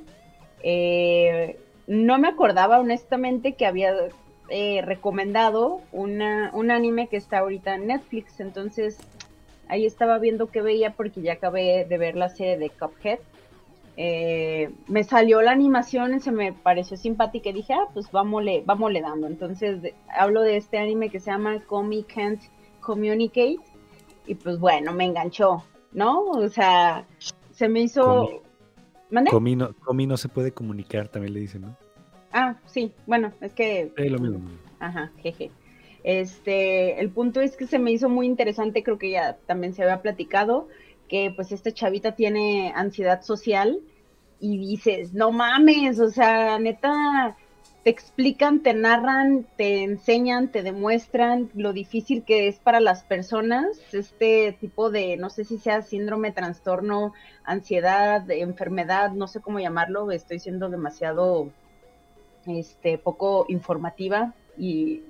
eh, 0.64 1.60
no 1.86 2.18
me 2.18 2.30
acordaba 2.30 2.80
honestamente 2.80 3.52
que 3.54 3.66
había 3.66 3.94
eh, 4.50 4.82
recomendado 4.86 5.82
una, 5.92 6.52
un 6.54 6.72
anime 6.72 7.08
que 7.10 7.18
está 7.18 7.40
ahorita 7.40 7.76
en 7.76 7.88
Netflix, 7.88 8.40
entonces 8.40 8.98
ahí 9.68 9.86
estaba 9.86 10.18
viendo 10.18 10.48
qué 10.50 10.62
veía 10.62 10.92
porque 10.94 11.22
ya 11.22 11.34
acabé 11.34 11.84
de 11.84 11.98
ver 11.98 12.16
la 12.16 12.30
serie 12.30 12.58
de 12.58 12.70
Cuphead. 12.70 13.20
Eh, 14.00 14.70
me 14.88 15.04
salió 15.04 15.42
la 15.42 15.52
animación 15.52 16.14
y 16.14 16.20
se 16.20 16.32
me 16.32 16.54
pareció 16.54 16.96
simpática 16.98 17.50
y 17.50 17.54
dije, 17.54 17.74
ah, 17.74 17.88
pues 17.94 18.12
vámosle, 18.12 18.62
vámosle 18.64 19.02
dando. 19.02 19.26
Entonces 19.26 19.82
de- 19.82 19.96
hablo 20.16 20.44
de 20.44 20.58
este 20.58 20.78
anime 20.78 21.10
que 21.10 21.20
se 21.20 21.32
llama 21.32 21.60
Comi 21.66 22.04
Can't 22.04 22.42
Communicate 22.80 23.58
y 24.28 24.36
pues 24.36 24.60
bueno, 24.60 24.94
me 24.94 25.06
enganchó, 25.06 25.64
¿no? 25.92 26.22
O 26.26 26.48
sea, 26.48 27.06
se 27.52 27.68
me 27.68 27.82
hizo... 27.82 28.30
Comi. 29.32 29.56
No, 29.56 29.70
no 30.08 30.18
se 30.18 30.30
puede 30.30 30.52
comunicar, 30.52 31.08
también 31.08 31.34
le 31.34 31.40
dicen, 31.40 31.62
¿no? 31.62 31.78
Ah, 32.32 32.58
sí, 32.66 32.94
bueno, 33.08 33.32
es 33.42 33.54
que 33.54 33.92
lo 33.98 34.20
mismo. 34.20 34.42
Ajá, 34.80 35.12
jeje. 35.24 35.50
Este, 36.04 37.00
el 37.00 37.10
punto 37.10 37.42
es 37.42 37.58
que 37.58 37.68
se 37.68 37.80
me 37.80 37.92
hizo 37.92 38.10
muy 38.10 38.28
interesante, 38.28 38.84
creo 38.84 38.98
que 38.98 39.12
ya 39.12 39.38
también 39.46 39.74
se 39.74 39.84
había 39.84 40.02
platicado, 40.02 40.68
que 41.08 41.32
pues 41.36 41.52
esta 41.52 41.72
chavita 41.72 42.16
tiene 42.16 42.72
ansiedad 42.76 43.22
social 43.22 43.80
y 44.40 44.58
dices, 44.60 45.14
no 45.14 45.32
mames, 45.32 46.00
o 46.00 46.10
sea, 46.10 46.60
neta, 46.60 47.36
te 47.84 47.90
explican, 47.90 48.62
te 48.62 48.74
narran, 48.74 49.48
te 49.56 49.84
enseñan, 49.84 50.52
te 50.52 50.62
demuestran 50.62 51.50
lo 51.56 51.74
difícil 51.74 52.24
que 52.24 52.48
es 52.48 52.60
para 52.60 52.80
las 52.80 53.04
personas 53.06 53.66
este 53.94 54.58
tipo 54.60 54.92
de, 54.92 55.18
no 55.18 55.30
sé 55.30 55.46
si 55.46 55.58
sea 55.58 55.82
síndrome, 55.82 56.32
trastorno, 56.32 57.14
ansiedad, 57.44 58.30
enfermedad, 58.30 59.12
no 59.14 59.28
sé 59.28 59.40
cómo 59.42 59.60
llamarlo, 59.60 60.12
estoy 60.12 60.40
siendo 60.40 60.70
demasiado 60.70 61.50
este 62.46 62.98
poco 62.98 63.46
informativa 63.50 64.34
y 64.58 65.04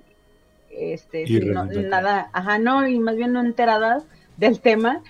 este 0.70 1.24
Y 1.26 1.40
no- 1.40 1.64
nada, 1.64 2.30
ajá, 2.32 2.58
no, 2.58 2.86
y 2.86 2.98
más 2.98 3.16
bien 3.16 3.32
no 3.32 3.40
enterada 3.40 4.04
del 4.36 4.60
tema, 4.60 5.02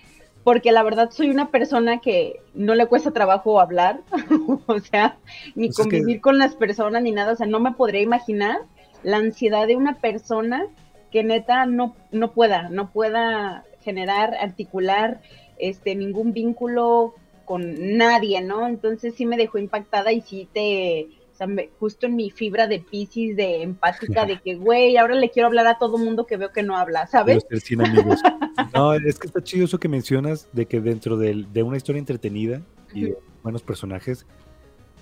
porque 0.44 0.72
la 0.72 0.82
verdad 0.82 1.10
soy 1.10 1.30
una 1.30 1.50
persona 1.50 1.98
que 2.00 2.40
no 2.54 2.74
le 2.74 2.86
cuesta 2.86 3.10
trabajo 3.10 3.60
hablar, 3.60 4.00
o 4.66 4.78
sea, 4.80 5.18
ni 5.54 5.68
Pues 5.68 5.78
es 5.80 5.86
que- 5.86 5.98
convivir 5.98 6.20
con 6.20 6.38
las 6.38 6.54
personas 6.54 7.02
ni 7.02 7.10
nada, 7.12 7.32
o 7.32 7.36
sea, 7.36 7.46
no 7.46 7.60
me 7.60 7.72
podría 7.72 8.00
imaginar 8.00 8.58
la 9.02 9.18
ansiedad 9.18 9.66
de 9.66 9.76
una 9.76 9.96
persona 10.00 10.66
que 11.10 11.22
neta 11.24 11.66
no, 11.66 11.94
no 12.10 12.32
pueda, 12.32 12.68
no 12.70 12.90
pueda 12.90 13.64
generar, 13.82 14.34
articular 14.34 15.20
este 15.58 15.94
ningún 15.94 16.32
vínculo 16.32 17.14
con 17.44 17.96
nadie, 17.96 18.42
¿no? 18.42 18.66
Entonces 18.66 19.14
sí 19.14 19.24
me 19.24 19.36
dejó 19.38 19.58
impactada 19.58 20.12
y 20.12 20.20
sí 20.20 20.48
te, 20.52 21.08
sea, 21.38 21.46
me- 21.46 21.70
justo 21.78 22.06
en 22.06 22.16
mi 22.16 22.30
fibra 22.30 22.66
de 22.66 22.80
piscis, 22.80 23.36
de 23.36 23.62
empática, 23.62 24.26
de 24.26 24.38
que, 24.44 24.56
güey, 24.56 24.96
ahora 24.96 25.14
le 25.14 25.30
quiero 25.30 25.46
hablar 25.46 25.66
a 25.68 25.78
todo 25.78 25.96
mundo 25.98 26.26
que 26.26 26.36
veo 26.36 26.50
que 26.52 26.62
no 26.62 26.76
habla, 26.76 27.06
¿sabes? 27.06 27.46
100 27.50 27.86
amigos. 27.86 28.20
No, 28.74 28.92
es 28.92 29.20
que 29.20 29.28
está 29.28 29.40
chido 29.40 29.66
eso 29.66 29.78
que 29.78 29.88
mencionas 29.88 30.48
de 30.52 30.66
que 30.66 30.80
dentro 30.80 31.16
del- 31.16 31.52
de 31.52 31.62
una 31.62 31.76
historia 31.76 32.00
entretenida 32.00 32.60
y 32.92 33.02
de 33.04 33.18
buenos 33.44 33.62
personajes, 33.62 34.26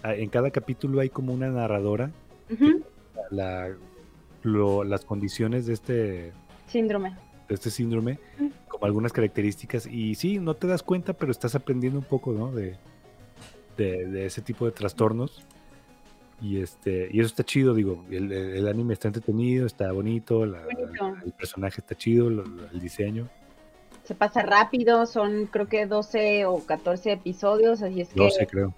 en 0.04 0.28
cada 0.28 0.50
capítulo 0.50 1.00
hay 1.00 1.08
como 1.08 1.32
una 1.32 1.48
narradora, 1.48 2.10
la, 3.30 3.74
lo- 4.42 4.84
las 4.84 5.04
condiciones 5.06 5.64
de 5.66 5.72
este, 5.72 6.32
Síndrome. 6.66 7.16
de 7.48 7.54
este 7.54 7.70
síndrome, 7.70 8.18
como 8.68 8.84
algunas 8.84 9.12
características. 9.12 9.86
Y 9.86 10.14
sí, 10.16 10.38
no 10.38 10.52
te 10.54 10.66
das 10.66 10.82
cuenta, 10.82 11.14
pero 11.14 11.32
estás 11.32 11.54
aprendiendo 11.54 11.98
un 11.98 12.04
poco, 12.04 12.32
¿no? 12.32 12.52
De, 12.52 12.76
de, 13.78 14.06
de 14.06 14.26
ese 14.26 14.42
tipo 14.42 14.66
de 14.66 14.72
trastornos. 14.72 15.42
Y 16.40 16.60
este 16.60 17.08
y 17.10 17.20
eso 17.20 17.28
está 17.28 17.44
chido, 17.44 17.72
digo, 17.74 18.04
el, 18.10 18.30
el- 18.30 18.68
anime 18.68 18.92
está 18.92 19.08
entretenido, 19.08 19.66
está 19.66 19.90
bonito, 19.92 20.44
la- 20.44 20.62
Bonito. 20.64 21.16
el 21.24 21.32
personaje 21.32 21.80
está 21.80 21.94
chido, 21.94 22.28
lo- 22.28 22.44
lo- 22.44 22.68
el 22.70 22.78
diseño. 22.80 23.28
Se 24.04 24.14
pasa 24.14 24.42
rápido, 24.42 25.06
son 25.06 25.46
creo 25.46 25.66
que 25.66 25.86
12 25.86 26.44
o 26.44 26.64
14 26.64 27.12
episodios, 27.12 27.80
así 27.82 28.02
es 28.02 28.08
que, 28.10 28.20
No 28.20 28.30
sé, 28.30 28.46
creo. 28.46 28.74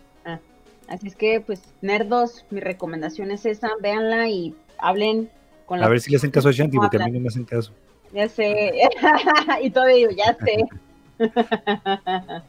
así 0.87 1.09
es 1.09 1.17
que, 1.17 1.41
pues, 1.41 1.61
nerdos, 1.83 2.47
mi 2.51 2.61
recomendación 2.61 3.31
es 3.33 3.45
esa, 3.45 3.71
véanla 3.83 4.29
y 4.29 4.55
hablen 4.79 5.29
con 5.67 5.79
A 5.81 5.83
la 5.83 5.89
ver 5.89 6.01
si 6.01 6.11
le 6.13 6.17
hacen 6.17 6.31
caso 6.31 6.49
a 6.49 6.53
Shanti, 6.53 6.77
porque 6.79 6.97
a 6.97 7.07
mí 7.07 7.11
no 7.11 7.21
me 7.21 7.29
hacen 7.29 7.45
caso. 7.45 7.73
Ya 8.13 8.29
sé. 8.29 8.73
y 9.63 9.71
todavía 9.71 9.97
digo, 9.97 10.11
ya 10.13 10.35
sé. 10.45 10.65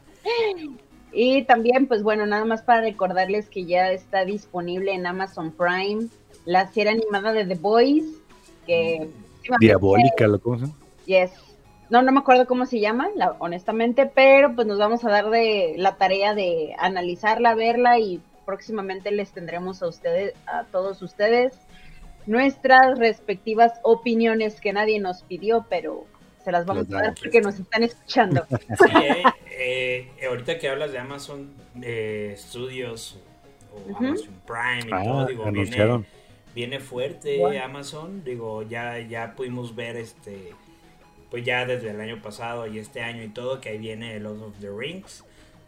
y 1.11 1.43
también, 1.43 1.87
pues 1.87 2.03
bueno, 2.03 2.25
nada 2.25 2.45
más 2.45 2.61
para 2.61 2.81
recordarles 2.81 3.49
que 3.49 3.65
ya 3.65 3.91
está 3.91 4.25
disponible 4.25 4.93
en 4.93 5.05
Amazon 5.05 5.51
Prime 5.51 6.07
la 6.45 6.67
serie 6.71 6.91
animada 6.91 7.31
de 7.33 7.45
The 7.45 7.55
Boys, 7.55 8.05
que 8.65 9.09
Diabólica, 9.59 10.27
lo 10.27 10.39
cómo 10.39 10.57
se 10.57 10.65
llama? 10.65 10.77
Yes. 11.05 11.31
No, 11.89 12.03
no 12.03 12.11
me 12.11 12.19
acuerdo 12.19 12.45
cómo 12.45 12.65
se 12.67 12.79
llama, 12.79 13.09
la- 13.15 13.35
honestamente, 13.39 14.05
pero 14.05 14.53
pues 14.53 14.67
nos 14.67 14.77
vamos 14.77 15.03
a 15.03 15.09
dar 15.09 15.29
de 15.31 15.73
la 15.77 15.95
tarea 15.95 16.35
de 16.35 16.75
analizarla, 16.77 17.55
verla 17.55 17.97
y 17.97 18.21
próximamente 18.45 19.11
les 19.11 19.31
tendremos 19.31 19.81
a 19.81 19.87
ustedes, 19.87 20.33
a 20.45 20.65
todos 20.65 21.01
ustedes, 21.01 21.53
nuestras 22.27 22.99
respectivas 22.99 23.79
opiniones 23.83 24.61
que 24.61 24.71
nadie 24.73 24.99
nos 24.99 25.23
pidió, 25.23 25.65
pero 25.69 26.05
se 26.49 26.51
las 26.51 26.65
vamos 26.65 26.91
a 26.91 27.01
dar 27.01 27.15
porque 27.15 27.41
nos 27.41 27.59
están 27.59 27.83
escuchando. 27.83 28.45
Sí, 28.59 28.97
eh, 29.03 30.07
eh, 30.19 30.25
ahorita 30.27 30.57
que 30.57 30.67
hablas 30.67 30.91
de 30.91 30.99
Amazon 30.99 31.53
eh, 31.81 32.35
Studios 32.37 33.19
o. 33.71 33.97
Amazon 33.97 34.41
Prime 34.47 34.87
y 34.87 34.91
Ah, 34.91 35.03
todo, 35.03 35.25
digo, 35.27 36.03
viene, 36.55 36.79
fuerte. 36.79 37.59
Amazon, 37.59 38.23
digo, 38.23 38.63
ya, 38.63 38.99
ya 38.99 39.35
pudimos 39.35 39.75
ver 39.75 39.95
este, 39.97 40.53
pues 41.29 41.43
ya 41.43 41.65
desde 41.65 41.91
el 41.91 42.01
año 42.01 42.21
pasado 42.21 42.67
y 42.67 42.79
este 42.79 43.01
año 43.01 43.23
y 43.23 43.29
todo, 43.29 43.61
que 43.61 43.69
ahí 43.69 43.77
viene 43.77 44.19
Lord 44.19 44.41
of 44.41 44.59
the 44.59 44.69
Rings. 44.69 45.23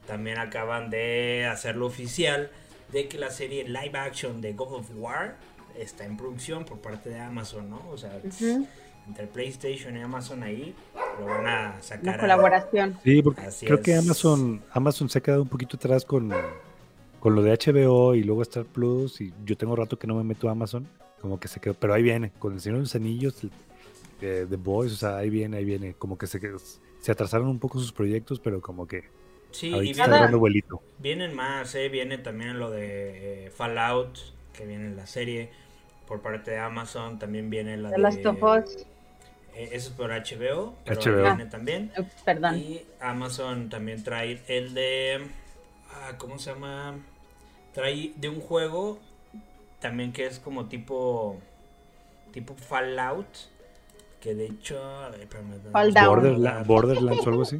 También 0.08 0.40
acaban 0.40 0.90
de 0.90 1.46
hacerlo 1.46 1.86
oficial 1.86 2.50
de 2.92 3.08
que 3.08 3.18
la 3.20 3.30
serie 3.30 3.66
live 3.66 3.98
action 3.98 4.42
de 4.42 4.54
God 4.54 4.74
of 4.74 4.90
War 4.96 5.36
está 5.78 6.06
en 6.06 6.18
producción 6.18 6.66
por 6.66 6.80
parte 6.80 7.10
de 7.10 7.20
Amazon, 7.20 7.70
¿no? 7.70 7.82
O 7.92 7.98
sea, 7.98 8.20
entre 9.08 9.28
PlayStation 9.28 9.96
y 9.98 10.02
Amazon 10.02 10.44
ahí 10.44 10.74
lo 11.20 11.26
van 11.26 11.48
a 11.48 11.82
sacar. 11.82 12.04
Una 12.04 12.14
a- 12.14 12.20
colaboración. 12.20 12.98
Sí, 13.04 13.22
porque 13.22 13.42
Así 13.42 13.66
creo 13.66 13.82
que. 13.82 13.96
Amazon, 13.96 14.62
Amazon 14.72 15.10
se 15.10 15.20
ha 15.20 15.22
quedado 15.22 15.42
un 15.44 15.50
poquito 15.50 15.78
atrás 15.78 16.06
con, 16.06 16.32
con 17.20 17.36
lo 17.36 17.42
de 17.42 17.52
HBO 17.58 18.16
y 18.16 18.24
luego 18.24 18.42
Star 18.44 18.66
Plus. 18.66 19.22
Y 19.22 19.34
yo 19.46 19.58
tengo 19.58 19.76
rato 19.76 19.98
que 20.00 20.08
no 20.08 20.16
me 20.16 20.24
meto 20.24 20.48
a 20.50 20.52
Amazon, 20.52 20.88
como 21.20 21.40
que 21.40 21.48
se 21.48 21.60
quedó. 21.60 21.74
Pero 21.74 21.94
ahí 21.94 22.04
viene, 22.04 22.32
con 22.40 22.54
el 22.54 22.62
Señor 22.62 22.78
de 22.78 22.84
los 22.84 22.96
Anillos, 22.96 23.36
de 24.22 24.46
The 24.46 24.56
Boys, 24.56 24.94
o 24.94 24.96
sea, 24.96 25.18
ahí 25.18 25.30
viene, 25.30 25.58
ahí 25.58 25.66
viene. 25.66 25.94
Como 25.96 26.18
que 26.18 26.28
se, 26.28 26.40
se 27.00 27.12
atrasaron 27.12 27.48
un 27.48 27.60
poco 27.60 27.80
sus 27.80 27.92
proyectos, 27.92 28.40
pero 28.40 28.62
como 28.62 28.88
que 28.88 29.04
Sí, 29.52 29.68
y 29.68 29.94
vuelito. 30.38 30.82
Vienen 31.00 31.34
más, 31.36 31.76
¿eh? 31.76 31.90
Viene 31.90 32.18
también 32.18 32.58
lo 32.58 32.72
de 32.72 33.48
eh, 33.48 33.52
Fallout, 33.52 34.18
que 34.54 34.66
viene 34.66 34.86
en 34.86 34.96
la 34.96 35.06
serie 35.06 35.50
por 36.08 36.22
parte 36.22 36.52
de 36.52 36.60
Amazon. 36.60 37.20
También 37.20 37.50
viene 37.50 37.78
la 37.78 37.90
The 37.90 37.96
de... 37.96 38.02
Last 38.02 38.26
of 38.26 38.44
Us. 38.44 38.86
eh, 39.56 39.70
eso 39.74 39.90
es 39.90 39.96
por 39.96 40.10
HBO, 40.12 40.76
pero 40.86 41.02
HBO. 41.02 41.24
viene 41.24 41.46
también. 41.46 41.92
Ups, 41.98 42.14
perdón. 42.26 42.58
Y 42.58 42.82
Amazon 43.00 43.70
también 43.70 44.04
trae 44.04 44.42
el 44.48 44.74
de... 44.74 45.22
ah, 45.92 46.14
¿Cómo 46.18 46.38
se 46.40 46.52
llama? 46.54 46.96
Trae 47.74 48.14
de 48.16 48.30
un 48.30 48.40
juego 48.42 49.00
también 49.80 50.12
que 50.14 50.26
es 50.26 50.40
como 50.40 50.66
tipo... 50.68 51.40
Tipo 52.32 52.56
Fallout. 52.56 53.28
Que 54.20 54.36
de 54.36 54.46
hecho... 54.46 55.08
espérame, 55.16 55.60
Fall 55.72 55.94
Down. 55.94 56.08
Borderla- 56.08 56.64
Borderlands 56.66 57.26
o 57.26 57.30
algo 57.30 57.42
así. 57.42 57.60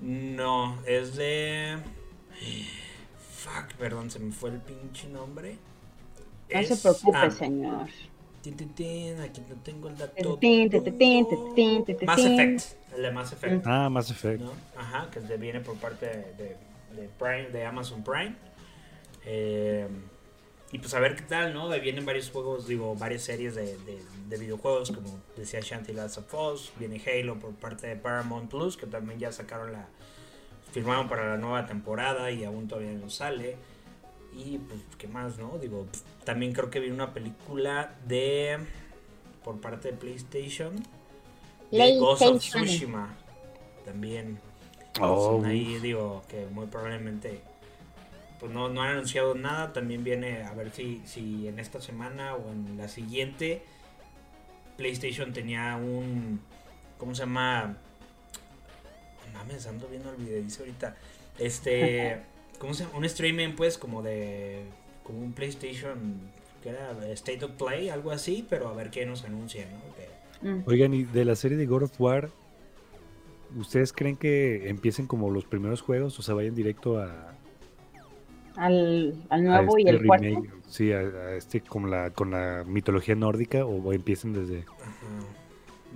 No, 0.00 0.78
es 0.86 1.14
de. 1.16 1.76
Fuck, 3.36 3.74
perdón, 3.78 4.10
se 4.10 4.18
me 4.18 4.32
fue 4.32 4.50
el 4.50 4.58
pinche 4.60 5.08
nombre. 5.08 5.58
No 6.54 6.62
se 6.62 6.76
preocupe, 6.76 7.18
ah, 7.18 7.30
señor. 7.30 7.86
Tin, 8.42 8.56
tin, 8.56 8.68
tin, 8.74 9.20
aquí 9.20 9.42
no 9.48 9.54
tengo 9.56 9.88
el 9.88 9.96
dato. 9.98 10.14
Tin, 10.38 10.70
tin, 10.70 10.70
tin, 10.70 10.98
tin, 10.98 11.28
tin, 11.28 11.84
tin, 11.84 11.84
tin, 11.84 12.06
Mass. 12.06 12.18
Effect. 12.24 12.94
El 12.96 13.02
de 13.02 13.10
Mass 13.10 13.32
Effect. 13.32 13.66
Ah, 13.66 13.88
Mass 13.90 14.10
Effect. 14.10 14.40
¿no? 14.40 14.52
Ajá, 14.76 15.10
que 15.10 15.20
viene 15.36 15.60
por 15.60 15.76
parte 15.76 16.06
de, 16.06 16.56
de 16.96 17.08
Prime, 17.18 17.50
de 17.50 17.64
Amazon 17.66 18.02
Prime. 18.02 18.34
Eh, 19.26 19.86
y 20.72 20.78
pues 20.78 20.94
a 20.94 21.00
ver 21.00 21.16
qué 21.16 21.22
tal, 21.22 21.52
¿no? 21.52 21.70
Ahí 21.70 21.80
vienen 21.80 22.06
varios 22.06 22.30
juegos, 22.30 22.66
digo, 22.66 22.94
varias 22.94 23.22
series 23.22 23.54
de, 23.54 23.76
de- 23.78 24.02
de 24.28 24.36
videojuegos, 24.38 24.92
como 24.92 25.20
decía 25.36 25.60
Shanty 25.60 25.92
Last 25.92 26.18
of 26.18 26.32
Us. 26.34 26.72
Viene 26.78 27.02
Halo 27.04 27.38
por 27.38 27.52
parte 27.54 27.88
de 27.88 27.96
Paramount 27.96 28.48
Plus, 28.50 28.76
que 28.76 28.86
también 28.86 29.18
ya 29.18 29.32
sacaron 29.32 29.72
la. 29.72 29.86
firmaron 30.72 31.08
para 31.08 31.28
la 31.28 31.36
nueva 31.36 31.66
temporada 31.66 32.30
y 32.30 32.44
aún 32.44 32.68
todavía 32.68 32.92
no 32.92 33.10
sale. 33.10 33.56
Y 34.34 34.58
pues, 34.58 34.80
¿qué 34.98 35.08
más, 35.08 35.38
no? 35.38 35.58
Digo, 35.58 35.86
también 36.24 36.52
creo 36.52 36.70
que 36.70 36.80
viene 36.80 36.94
una 36.94 37.12
película 37.12 37.94
de. 38.06 38.58
por 39.44 39.60
parte 39.60 39.90
de 39.92 39.96
PlayStation. 39.96 40.74
De 41.70 41.98
Ghost 41.98 42.22
of. 42.22 42.38
Tsushima. 42.38 43.16
También. 43.84 44.38
Oh, 45.00 45.38
Pues, 45.38 45.50
ahí 45.50 45.78
digo 45.78 46.22
que 46.28 46.46
muy 46.46 46.66
probablemente 46.66 47.40
pues 48.40 48.50
no, 48.52 48.68
no 48.70 48.82
han 48.82 48.92
anunciado 48.92 49.34
nada. 49.34 49.72
También 49.72 50.02
viene 50.02 50.42
a 50.44 50.54
ver 50.54 50.70
si, 50.72 51.02
si 51.04 51.46
en 51.46 51.58
esta 51.58 51.80
semana 51.80 52.34
o 52.34 52.50
en 52.50 52.76
la 52.78 52.88
siguiente 52.88 53.62
PlayStation 54.76 55.32
tenía 55.32 55.76
un 55.76 56.40
¿cómo 56.98 57.14
se 57.14 57.20
llama? 57.20 57.76
No 59.32 59.38
Mames, 59.38 59.66
ando 59.66 59.86
viendo 59.88 60.10
el 60.10 60.16
video 60.16 60.42
dice 60.42 60.60
ahorita. 60.60 60.96
Este 61.38 62.22
¿cómo 62.60 62.72
se 62.74 62.84
llama? 62.84 62.96
Un 62.98 63.04
streaming 63.06 63.54
pues 63.56 63.76
como 63.76 64.02
de 64.02 64.62
como 65.02 65.18
un 65.20 65.32
PlayStation 65.32 66.20
que 66.62 66.68
era 66.68 66.92
State 67.14 67.44
of 67.44 67.52
Play, 67.52 67.88
algo 67.88 68.12
así, 68.12 68.46
pero 68.48 68.68
a 68.68 68.74
ver 68.74 68.90
qué 68.90 69.04
nos 69.06 69.24
anuncia, 69.24 69.66
¿no? 69.66 69.94
Que- 69.96 70.10
Mm. 70.42 70.62
Oigan, 70.66 70.94
y 70.94 71.02
de 71.04 71.26
la 71.26 71.34
serie 71.36 71.58
de 71.58 71.66
God 71.66 71.82
of 71.82 72.00
War, 72.00 72.30
¿ustedes 73.58 73.92
creen 73.92 74.16
que 74.16 74.70
empiecen 74.70 75.06
como 75.06 75.30
los 75.30 75.44
primeros 75.44 75.82
juegos 75.82 76.18
o 76.18 76.22
se 76.22 76.32
vayan 76.32 76.54
directo 76.54 76.98
a, 76.98 77.34
Al, 78.56 79.14
al 79.28 79.40
a 79.50 79.62
nuevo 79.62 79.78
y 79.78 79.82
este 79.82 79.90
el 79.96 80.06
cuarto. 80.06 80.24
remake? 80.24 80.50
Sí, 80.68 80.92
a, 80.92 80.98
a 81.00 81.34
este 81.34 81.60
con 81.60 81.90
la, 81.90 82.10
con 82.10 82.30
la 82.30 82.64
mitología 82.66 83.14
nórdica 83.14 83.64
o 83.66 83.92
empiecen 83.92 84.32
desde... 84.32 84.60
Ajá. 84.60 84.96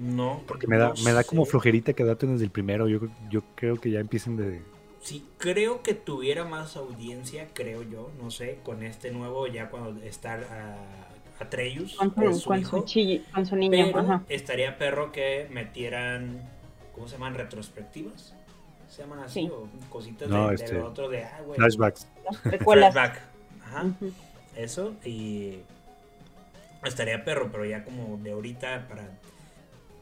No, 0.00 0.42
Porque 0.46 0.66
me 0.66 0.76
da, 0.76 0.88
no 0.88 1.02
me 1.04 1.12
da 1.12 1.22
como 1.24 1.44
flojerita 1.46 1.92
que 1.92 2.02
adapten 2.02 2.32
desde 2.32 2.44
el 2.44 2.50
primero. 2.50 2.88
Yo, 2.88 2.98
yo 3.30 3.42
creo 3.54 3.76
que 3.76 3.90
ya 3.90 4.00
empiecen 4.00 4.36
de... 4.36 4.60
Sí, 5.04 5.22
creo 5.36 5.82
que 5.82 5.92
tuviera 5.92 6.44
más 6.44 6.76
audiencia, 6.76 7.48
creo 7.52 7.82
yo, 7.82 8.10
no 8.22 8.30
sé, 8.30 8.58
con 8.64 8.82
este 8.82 9.10
nuevo, 9.10 9.46
ya 9.46 9.68
cuando 9.68 10.02
está 10.02 10.32
a 10.34 11.42
Atreus, 11.44 11.94
Con 11.96 12.10
que 12.12 12.26
es 12.28 12.36
su, 12.36 12.40
su 12.40 12.48
con 12.48 12.58
hijo, 12.60 12.78
su, 12.78 12.84
chi- 12.86 13.22
con 13.34 13.44
su 13.44 13.54
niño. 13.54 13.86
pero 13.92 13.98
Ajá. 14.00 14.22
estaría 14.30 14.78
perro 14.78 15.12
que 15.12 15.46
metieran, 15.50 16.40
¿cómo 16.94 17.06
se 17.06 17.14
llaman? 17.16 17.34
Retrospectivas, 17.34 18.34
¿se 18.88 19.02
llaman 19.02 19.18
así? 19.18 19.40
Sí. 19.42 19.50
O 19.50 19.68
cositas 19.90 20.26
No, 20.30 20.48
de, 20.48 20.54
este, 20.54 20.72
del 20.74 20.82
otro 20.84 21.10
de, 21.10 21.24
ah, 21.24 21.40
güey, 21.44 21.58
Flashbacks. 21.58 22.08
Flashback, 22.62 23.20
ajá, 23.62 23.84
eso, 24.56 24.94
y 25.04 25.58
estaría 26.82 27.24
perro, 27.26 27.50
pero 27.52 27.66
ya 27.66 27.84
como 27.84 28.16
de 28.18 28.32
ahorita 28.32 28.86
para, 28.88 29.06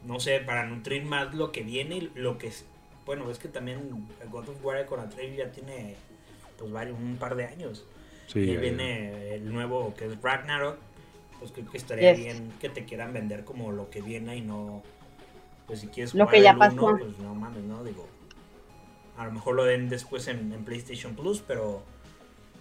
no 0.05 0.21
sé, 0.21 0.39
para 0.39 0.65
nutrir 0.65 1.03
más 1.03 1.33
lo 1.33 1.51
que 1.51 1.63
viene, 1.63 2.09
lo 2.15 2.37
que 2.37 2.47
es, 2.47 2.65
bueno, 3.05 3.29
es 3.29 3.39
que 3.39 3.47
también 3.47 4.07
God 4.31 4.49
of 4.49 4.63
War 4.63 4.85
con 4.85 4.99
Atreus 4.99 5.35
ya 5.35 5.51
tiene, 5.51 5.95
pues 6.57 6.71
varios, 6.71 6.97
un 6.97 7.17
par 7.17 7.35
de 7.35 7.45
años. 7.45 7.85
Sí, 8.27 8.39
y 8.41 8.49
ahí 8.51 8.57
viene 8.57 9.35
el 9.35 9.51
nuevo 9.53 9.93
que 9.95 10.05
es 10.05 10.21
Ragnarok. 10.21 10.77
Pues 11.39 11.51
creo 11.51 11.69
que 11.69 11.77
estaría 11.77 12.13
Yes. 12.13 12.23
bien 12.23 12.53
que 12.61 12.69
te 12.69 12.85
quieran 12.85 13.11
vender 13.11 13.43
como 13.43 13.71
lo 13.71 13.89
que 13.89 14.01
viene 14.01 14.37
y 14.37 14.41
no. 14.41 14.81
Pues 15.67 15.79
si 15.81 15.87
quieres 15.87 16.13
Lo 16.13 16.25
jugar 16.25 16.35
que 16.35 16.41
ya 16.43 16.51
el 16.51 16.57
pasó. 16.57 16.85
uno, 16.85 16.97
pues 16.97 17.19
no 17.19 17.35
mames, 17.35 17.63
¿no? 17.63 17.83
Digo. 17.83 18.07
A 19.17 19.25
lo 19.25 19.31
mejor 19.31 19.55
lo 19.55 19.65
den 19.65 19.89
después 19.89 20.27
en, 20.27 20.53
en 20.53 20.63
PlayStation 20.63 21.15
Plus, 21.15 21.41
pero 21.45 21.83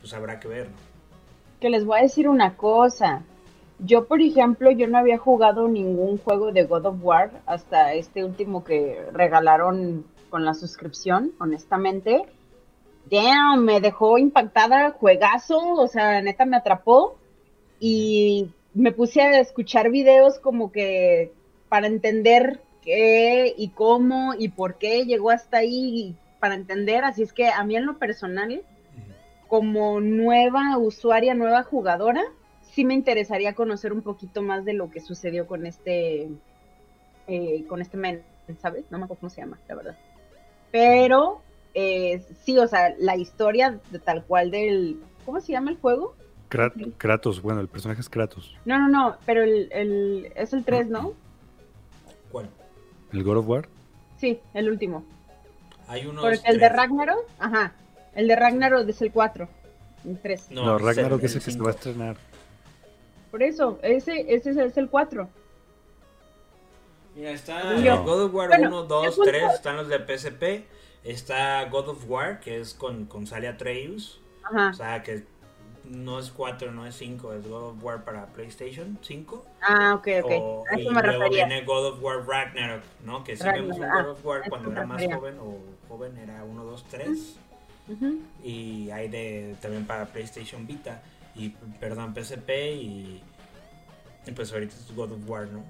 pues 0.00 0.12
habrá 0.12 0.40
que 0.40 0.48
ver, 0.48 0.66
¿no? 0.68 0.76
Que 1.60 1.70
les 1.70 1.84
voy 1.84 2.00
a 2.00 2.02
decir 2.02 2.28
una 2.28 2.56
cosa. 2.56 3.22
Yo, 3.78 4.06
por 4.06 4.20
ejemplo, 4.20 4.70
yo 4.72 4.86
no 4.88 4.98
había 4.98 5.16
jugado 5.18 5.68
ningún 5.68 6.18
juego 6.18 6.52
de 6.52 6.64
God 6.64 6.86
of 6.86 6.96
War 7.02 7.30
hasta 7.46 7.94
este 7.94 8.24
último 8.24 8.64
que 8.64 9.00
regalaron 9.12 10.04
con 10.32 10.46
la 10.46 10.54
suscripción, 10.54 11.32
honestamente. 11.38 12.24
Damn, 13.10 13.66
me 13.66 13.82
dejó 13.82 14.16
impactada, 14.16 14.92
juegazo, 14.92 15.74
o 15.74 15.86
sea, 15.88 16.22
neta 16.22 16.46
me 16.46 16.56
atrapó. 16.56 17.18
Y 17.78 18.48
me 18.72 18.92
puse 18.92 19.20
a 19.20 19.40
escuchar 19.40 19.90
videos 19.90 20.38
como 20.38 20.72
que 20.72 21.32
para 21.68 21.86
entender 21.86 22.60
qué 22.80 23.54
y 23.56 23.68
cómo 23.68 24.32
y 24.38 24.48
por 24.48 24.78
qué 24.78 25.04
llegó 25.04 25.30
hasta 25.30 25.58
ahí, 25.58 26.16
para 26.40 26.54
entender. 26.54 27.04
Así 27.04 27.22
es 27.22 27.34
que 27.34 27.48
a 27.48 27.62
mí 27.64 27.76
en 27.76 27.84
lo 27.84 27.98
personal, 27.98 28.62
como 29.48 30.00
nueva 30.00 30.78
usuaria, 30.78 31.34
nueva 31.34 31.62
jugadora, 31.62 32.22
sí 32.62 32.86
me 32.86 32.94
interesaría 32.94 33.54
conocer 33.54 33.92
un 33.92 34.00
poquito 34.00 34.40
más 34.40 34.64
de 34.64 34.72
lo 34.72 34.90
que 34.90 35.00
sucedió 35.00 35.46
con 35.46 35.66
este, 35.66 36.30
eh, 37.26 37.66
con 37.68 37.82
este 37.82 37.98
men, 37.98 38.22
¿sabes? 38.62 38.86
No 38.90 38.96
me 38.96 39.04
acuerdo 39.04 39.20
cómo 39.20 39.30
se 39.30 39.42
llama, 39.42 39.58
la 39.68 39.74
verdad. 39.74 39.98
Pero 40.72 41.42
eh, 41.74 42.24
sí, 42.44 42.58
o 42.58 42.66
sea, 42.66 42.94
la 42.98 43.16
historia 43.16 43.78
de 43.90 43.98
tal 43.98 44.24
cual 44.24 44.50
del, 44.50 45.00
¿cómo 45.24 45.40
se 45.40 45.52
llama 45.52 45.70
el 45.70 45.76
juego? 45.76 46.16
Kratos, 46.48 47.40
bueno, 47.40 47.60
el 47.60 47.68
personaje 47.68 48.00
es 48.00 48.10
Kratos. 48.10 48.54
No, 48.64 48.78
no, 48.78 48.88
no, 48.88 49.16
pero 49.24 49.42
el, 49.42 49.68
el 49.72 50.32
es 50.34 50.52
el 50.52 50.64
3, 50.64 50.88
¿no? 50.88 51.14
¿Cuál? 52.30 52.50
¿El 53.12 53.24
God 53.24 53.38
of 53.38 53.48
War? 53.48 53.68
Sí, 54.18 54.38
el 54.52 54.68
último. 54.68 55.04
Hay. 55.88 56.04
Porque 56.04 56.40
el 56.44 56.58
de. 56.58 56.68
Ragnarok, 56.68 57.24
ajá, 57.38 57.72
el 58.14 58.28
de 58.28 58.36
Ragnarok 58.36 58.88
es 58.88 59.00
el 59.00 59.12
4, 59.12 59.48
el 60.04 60.18
3. 60.18 60.50
No, 60.50 60.76
es 60.76 60.82
Ragnarok 60.82 61.22
es 61.22 61.32
el 61.32 61.38
el 61.38 61.44
que 61.44 61.50
se 61.50 61.58
va 61.58 61.68
a 61.68 61.72
estrenar. 61.72 62.16
Por 63.30 63.42
eso, 63.42 63.78
ese, 63.82 64.34
ese 64.34 64.50
es, 64.50 64.56
es 64.58 64.76
el 64.76 64.90
4. 64.90 65.28
Mira, 67.14 67.30
está 67.32 67.76
yo. 67.76 68.02
God 68.04 68.24
of 68.24 68.34
War 68.34 68.48
Bueno, 68.48 68.68
1, 68.68 68.82
2, 68.84 69.06
es 69.06 69.18
un 69.18 69.24
3, 69.26 69.40
juego- 69.42 69.54
están 69.54 69.76
los 69.76 69.88
de 69.88 69.98
PSP. 69.98 70.64
Está 71.04 71.64
God 71.68 71.88
of 71.90 72.04
War, 72.08 72.40
que 72.40 72.60
es 72.60 72.74
con, 72.74 73.06
con 73.06 73.26
sale 73.26 73.48
Atreus. 73.48 74.20
Ajá. 74.44 74.70
O 74.70 74.74
sea, 74.74 75.02
que 75.02 75.24
no 75.84 76.18
es 76.20 76.30
4, 76.30 76.70
no 76.70 76.86
es 76.86 76.94
5, 76.94 77.32
es 77.34 77.46
God 77.48 77.70
of 77.70 77.82
War 77.82 78.04
para 78.04 78.26
PlayStation 78.26 78.98
5. 79.02 79.44
Ah, 79.60 79.94
ok, 79.94 80.08
ok. 80.22 80.30
O- 80.40 80.64
a 80.70 80.78
y 80.78 80.82
eso 80.82 80.90
me 80.92 81.02
luego 81.02 81.24
refería. 81.24 81.46
viene 81.46 81.64
God 81.64 81.86
of 81.86 82.02
War 82.02 82.24
Ragnarok, 82.26 82.82
¿no? 83.04 83.24
Que 83.24 83.36
si 83.36 83.42
Ragnarok, 83.42 83.68
vemos 83.68 83.78
un 83.78 83.84
ah, 83.84 84.02
God 84.02 84.10
of 84.12 84.24
War 84.26 84.42
cuando 84.48 84.70
era 84.72 84.86
más 84.86 85.02
joven 85.04 85.38
o 85.40 85.58
joven 85.88 86.16
era 86.18 86.44
1, 86.44 86.64
2, 86.64 86.84
3. 86.88 87.36
Ujú. 87.88 88.20
Y 88.44 88.90
hay 88.92 89.08
de 89.08 89.56
también 89.60 89.84
para 89.86 90.06
PlayStation 90.06 90.66
Vita 90.68 91.02
y 91.34 91.48
perdón, 91.80 92.14
PSP 92.14 92.74
y, 92.76 93.20
y 94.24 94.30
pues 94.30 94.52
ahorita 94.52 94.74
es 94.76 94.94
God 94.94 95.12
of 95.12 95.28
War, 95.28 95.48
¿no? 95.48 95.64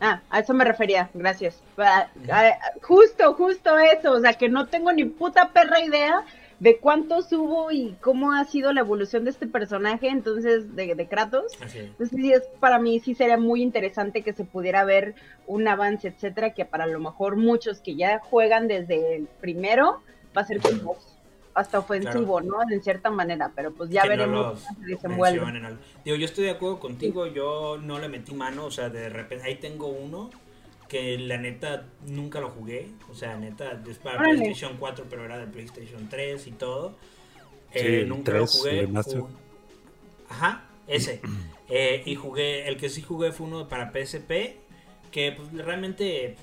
Ah, 0.00 0.22
a 0.28 0.40
eso 0.40 0.52
me 0.54 0.64
refería, 0.64 1.10
gracias. 1.14 1.62
Ah, 1.78 2.08
ah, 2.30 2.52
justo, 2.82 3.34
justo 3.34 3.78
eso, 3.78 4.12
o 4.12 4.20
sea 4.20 4.34
que 4.34 4.48
no 4.48 4.66
tengo 4.66 4.92
ni 4.92 5.04
puta 5.04 5.50
perra 5.52 5.80
idea 5.80 6.24
de 6.60 6.78
cuántos 6.78 7.32
hubo 7.32 7.70
y 7.70 7.96
cómo 8.00 8.32
ha 8.32 8.44
sido 8.44 8.72
la 8.72 8.80
evolución 8.80 9.24
de 9.24 9.30
este 9.30 9.46
personaje, 9.46 10.08
entonces, 10.08 10.74
de, 10.74 10.94
de 10.94 11.06
Kratos. 11.06 11.52
Así 11.62 11.78
es. 11.78 11.84
Entonces, 11.86 12.18
sí, 12.18 12.32
es, 12.32 12.42
para 12.60 12.78
mí 12.78 13.00
sí 13.00 13.14
sería 13.14 13.36
muy 13.36 13.62
interesante 13.62 14.22
que 14.22 14.32
se 14.32 14.44
pudiera 14.44 14.84
ver 14.84 15.14
un 15.46 15.68
avance, 15.68 16.08
etcétera, 16.08 16.54
que 16.54 16.64
para 16.64 16.86
lo 16.86 16.98
mejor 16.98 17.36
muchos 17.36 17.80
que 17.80 17.94
ya 17.94 18.20
juegan 18.20 18.68
desde 18.68 19.16
el 19.16 19.28
primero 19.40 20.02
va 20.36 20.42
a 20.42 20.46
ser 20.46 20.60
como 20.60 20.96
hasta 21.56 21.78
ofensivo, 21.78 22.40
¿no? 22.40 22.56
En 22.70 22.82
cierta 22.82 23.10
manera, 23.10 23.50
pero 23.54 23.72
pues 23.72 23.90
ya 23.90 24.02
que 24.02 24.08
no 24.10 24.14
veremos 24.16 24.36
los 24.46 24.62
cómo 24.62 24.80
se 24.84 24.90
desenvuelve. 24.90 25.66
al- 25.66 25.78
Digo, 26.04 26.16
yo 26.16 26.24
estoy 26.26 26.44
de 26.44 26.50
acuerdo 26.50 26.78
contigo, 26.78 27.26
yo 27.26 27.78
no 27.82 27.98
le 27.98 28.08
metí 28.08 28.34
mano, 28.34 28.66
o 28.66 28.70
sea, 28.70 28.88
de 28.90 29.08
repente 29.08 29.46
ahí 29.46 29.56
tengo 29.56 29.86
uno 29.88 30.30
que 30.88 31.18
la 31.18 31.38
neta 31.38 31.86
nunca 32.06 32.40
lo 32.40 32.50
jugué, 32.50 32.90
o 33.10 33.14
sea, 33.14 33.36
neta 33.36 33.82
es 33.88 33.98
para 33.98 34.18
Órale. 34.18 34.36
PlayStation 34.38 34.76
4, 34.78 35.06
pero 35.10 35.24
era 35.24 35.38
de 35.38 35.46
PlayStation 35.46 36.08
3 36.08 36.46
y 36.46 36.52
todo. 36.52 36.94
Sí, 37.72 37.78
Eh, 37.80 38.00
el 38.02 38.08
nunca 38.08 38.32
3, 38.32 38.40
lo 38.40 38.46
jugué. 38.46 38.70
el 38.80 38.86
remaster. 38.86 39.20
ju- 39.20 39.28
Ajá, 40.28 40.64
ese. 40.86 41.20
Eh, 41.68 42.04
y 42.06 42.14
jugué, 42.14 42.68
el 42.68 42.76
que 42.76 42.88
sí 42.88 43.02
jugué 43.02 43.32
fue 43.32 43.48
uno 43.48 43.66
para 43.68 43.90
PSP, 43.90 44.56
que 45.10 45.32
pues 45.32 45.52
realmente 45.52 46.36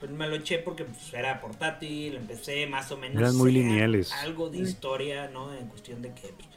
pues, 0.00 0.10
me 0.10 0.26
lo 0.26 0.36
eché 0.36 0.58
porque 0.58 0.84
pues, 0.84 1.14
era 1.14 1.40
portátil, 1.40 2.16
empecé 2.16 2.66
más 2.66 2.90
o 2.90 2.96
menos. 2.96 3.20
Eran 3.20 3.36
muy 3.36 3.52
sé, 3.52 3.58
lineales. 3.58 4.12
Algo 4.14 4.50
de 4.50 4.58
historia, 4.58 5.28
¿no? 5.28 5.54
En 5.54 5.68
cuestión 5.68 6.02
de 6.02 6.12
que 6.12 6.28
pues, 6.28 6.48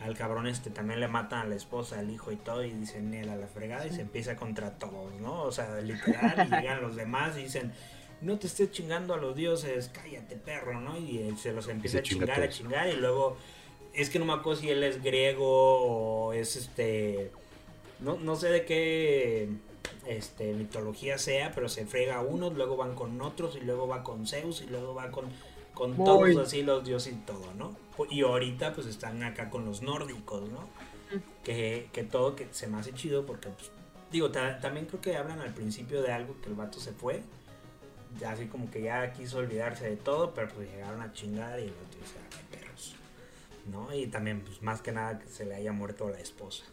al 0.00 0.16
cabrón 0.16 0.46
este 0.46 0.70
también 0.70 0.98
le 1.00 1.08
matan 1.08 1.40
a 1.40 1.44
la 1.44 1.54
esposa, 1.54 2.00
al 2.00 2.10
hijo 2.10 2.32
y 2.32 2.36
todo, 2.36 2.64
y 2.64 2.70
dicen 2.70 3.14
él 3.14 3.28
a 3.28 3.36
la 3.36 3.46
fregada 3.46 3.86
y 3.86 3.90
se 3.90 4.00
empieza 4.00 4.34
contra 4.34 4.78
todos, 4.78 5.14
¿no? 5.20 5.42
O 5.42 5.52
sea, 5.52 5.80
literal, 5.80 6.48
y 6.48 6.50
llegan 6.56 6.82
los 6.82 6.96
demás 6.96 7.36
y 7.38 7.44
dicen. 7.44 7.72
No 8.22 8.38
te 8.38 8.46
estés 8.46 8.70
chingando 8.70 9.12
a 9.12 9.18
los 9.18 9.36
dioses, 9.36 9.90
cállate 9.92 10.36
perro, 10.36 10.80
¿no? 10.80 10.98
Y 10.98 11.18
él 11.18 11.36
se 11.36 11.52
los 11.52 11.68
empieza 11.68 11.96
se 11.96 11.98
a 11.98 12.02
chinga 12.02 12.24
a 12.24 12.28
chingar, 12.28 12.42
a 12.42 12.48
chingar, 12.48 12.88
y 12.88 12.96
luego 12.96 13.36
es 13.92 14.10
que 14.10 14.18
no 14.18 14.24
me 14.24 14.32
acuerdo 14.32 14.60
si 14.60 14.70
él 14.70 14.82
es 14.84 15.02
griego 15.02 15.46
o 15.46 16.32
es 16.32 16.56
este 16.56 17.30
no, 18.00 18.16
no 18.16 18.36
sé 18.36 18.48
de 18.48 18.64
qué 18.64 19.48
este, 20.06 20.52
mitología 20.54 21.18
sea, 21.18 21.52
pero 21.54 21.68
se 21.68 21.86
frega 21.86 22.16
a 22.16 22.20
unos, 22.22 22.54
luego 22.54 22.76
van 22.76 22.94
con 22.94 23.20
otros, 23.20 23.56
y 23.56 23.60
luego 23.60 23.86
va 23.88 24.02
con 24.02 24.26
Zeus, 24.26 24.62
y 24.62 24.66
luego 24.66 24.94
va 24.94 25.10
con, 25.10 25.26
con 25.74 25.96
todos 25.96 26.36
así 26.36 26.62
los 26.62 26.84
dioses 26.84 27.12
y 27.12 27.16
todo, 27.16 27.52
¿no? 27.54 27.76
Y 28.10 28.22
ahorita 28.22 28.72
pues 28.72 28.86
están 28.86 29.22
acá 29.22 29.50
con 29.50 29.64
los 29.64 29.82
nórdicos, 29.82 30.48
¿no? 30.50 30.68
Que, 31.44 31.88
que 31.92 32.02
todo 32.02 32.34
que 32.34 32.48
se 32.50 32.66
me 32.66 32.78
hace 32.78 32.92
chido 32.92 33.24
porque, 33.24 33.48
pues, 33.48 33.70
digo, 34.10 34.30
también 34.30 34.86
creo 34.86 35.00
que 35.00 35.16
hablan 35.16 35.40
al 35.40 35.54
principio 35.54 36.02
de 36.02 36.12
algo 36.12 36.36
que 36.40 36.48
el 36.48 36.54
vato 36.54 36.80
se 36.80 36.92
fue, 36.92 37.22
así 38.26 38.46
como 38.46 38.70
que 38.70 38.82
ya 38.82 39.12
quiso 39.12 39.38
olvidarse 39.38 39.88
de 39.88 39.96
todo, 39.96 40.32
pero 40.34 40.48
pues 40.48 40.68
llegaron 40.70 41.00
a 41.00 41.12
chingar 41.12 41.58
y 41.60 41.64
el 41.64 41.70
vato 41.70 41.98
dice, 42.00 42.16
ah, 42.18 42.36
perros, 42.50 42.94
¿no? 43.70 43.94
Y 43.94 44.06
también, 44.06 44.40
pues 44.40 44.62
más 44.62 44.80
que 44.80 44.92
nada 44.92 45.18
que 45.18 45.28
se 45.28 45.44
le 45.44 45.54
haya 45.54 45.72
muerto 45.72 46.08
la 46.08 46.20
esposa. 46.20 46.64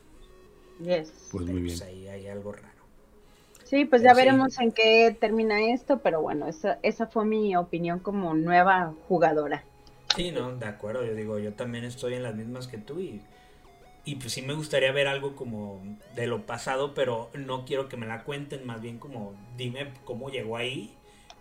Yes. 0.80 1.30
Pues 1.32 1.46
muy 1.46 1.62
bien. 1.62 1.78
Pues 1.78 1.82
ahí 1.82 2.08
hay 2.08 2.28
algo 2.28 2.52
raro. 2.54 2.73
Sí, 3.74 3.86
pues 3.86 4.04
ya 4.04 4.14
veremos 4.14 4.60
en 4.60 4.72
qué 4.72 5.18
termina 5.20 5.60
esto, 5.74 5.98
pero 5.98 6.22
bueno, 6.22 6.48
esa, 6.48 6.78
esa 6.84 7.08
fue 7.08 7.26
mi 7.26 7.56
opinión 7.56 7.98
como 7.98 8.36
nueva 8.36 8.94
jugadora. 9.08 9.64
Sí, 10.16 10.30
no, 10.30 10.52
de 10.56 10.68
acuerdo, 10.68 11.04
yo 11.04 11.16
digo, 11.16 11.40
yo 11.40 11.54
también 11.54 11.84
estoy 11.84 12.14
en 12.14 12.22
las 12.22 12.36
mismas 12.36 12.68
que 12.68 12.78
tú 12.78 13.00
y, 13.00 13.20
y 14.06 14.18
pues 14.18 14.34
sí 14.34 14.44
me 14.44 14.54
gustaría 14.54 14.92
ver 14.92 15.08
algo 15.08 15.36
como 15.36 15.82
de 16.16 16.28
lo 16.28 16.46
pasado, 16.46 16.94
pero 16.94 17.32
no 17.34 17.66
quiero 17.66 17.90
que 17.90 17.98
me 17.98 18.06
la 18.06 18.24
cuenten, 18.26 18.64
más 18.64 18.80
bien 18.80 19.00
como 19.00 19.34
dime 19.58 19.92
cómo 20.06 20.30
llegó 20.30 20.56
ahí, 20.56 20.94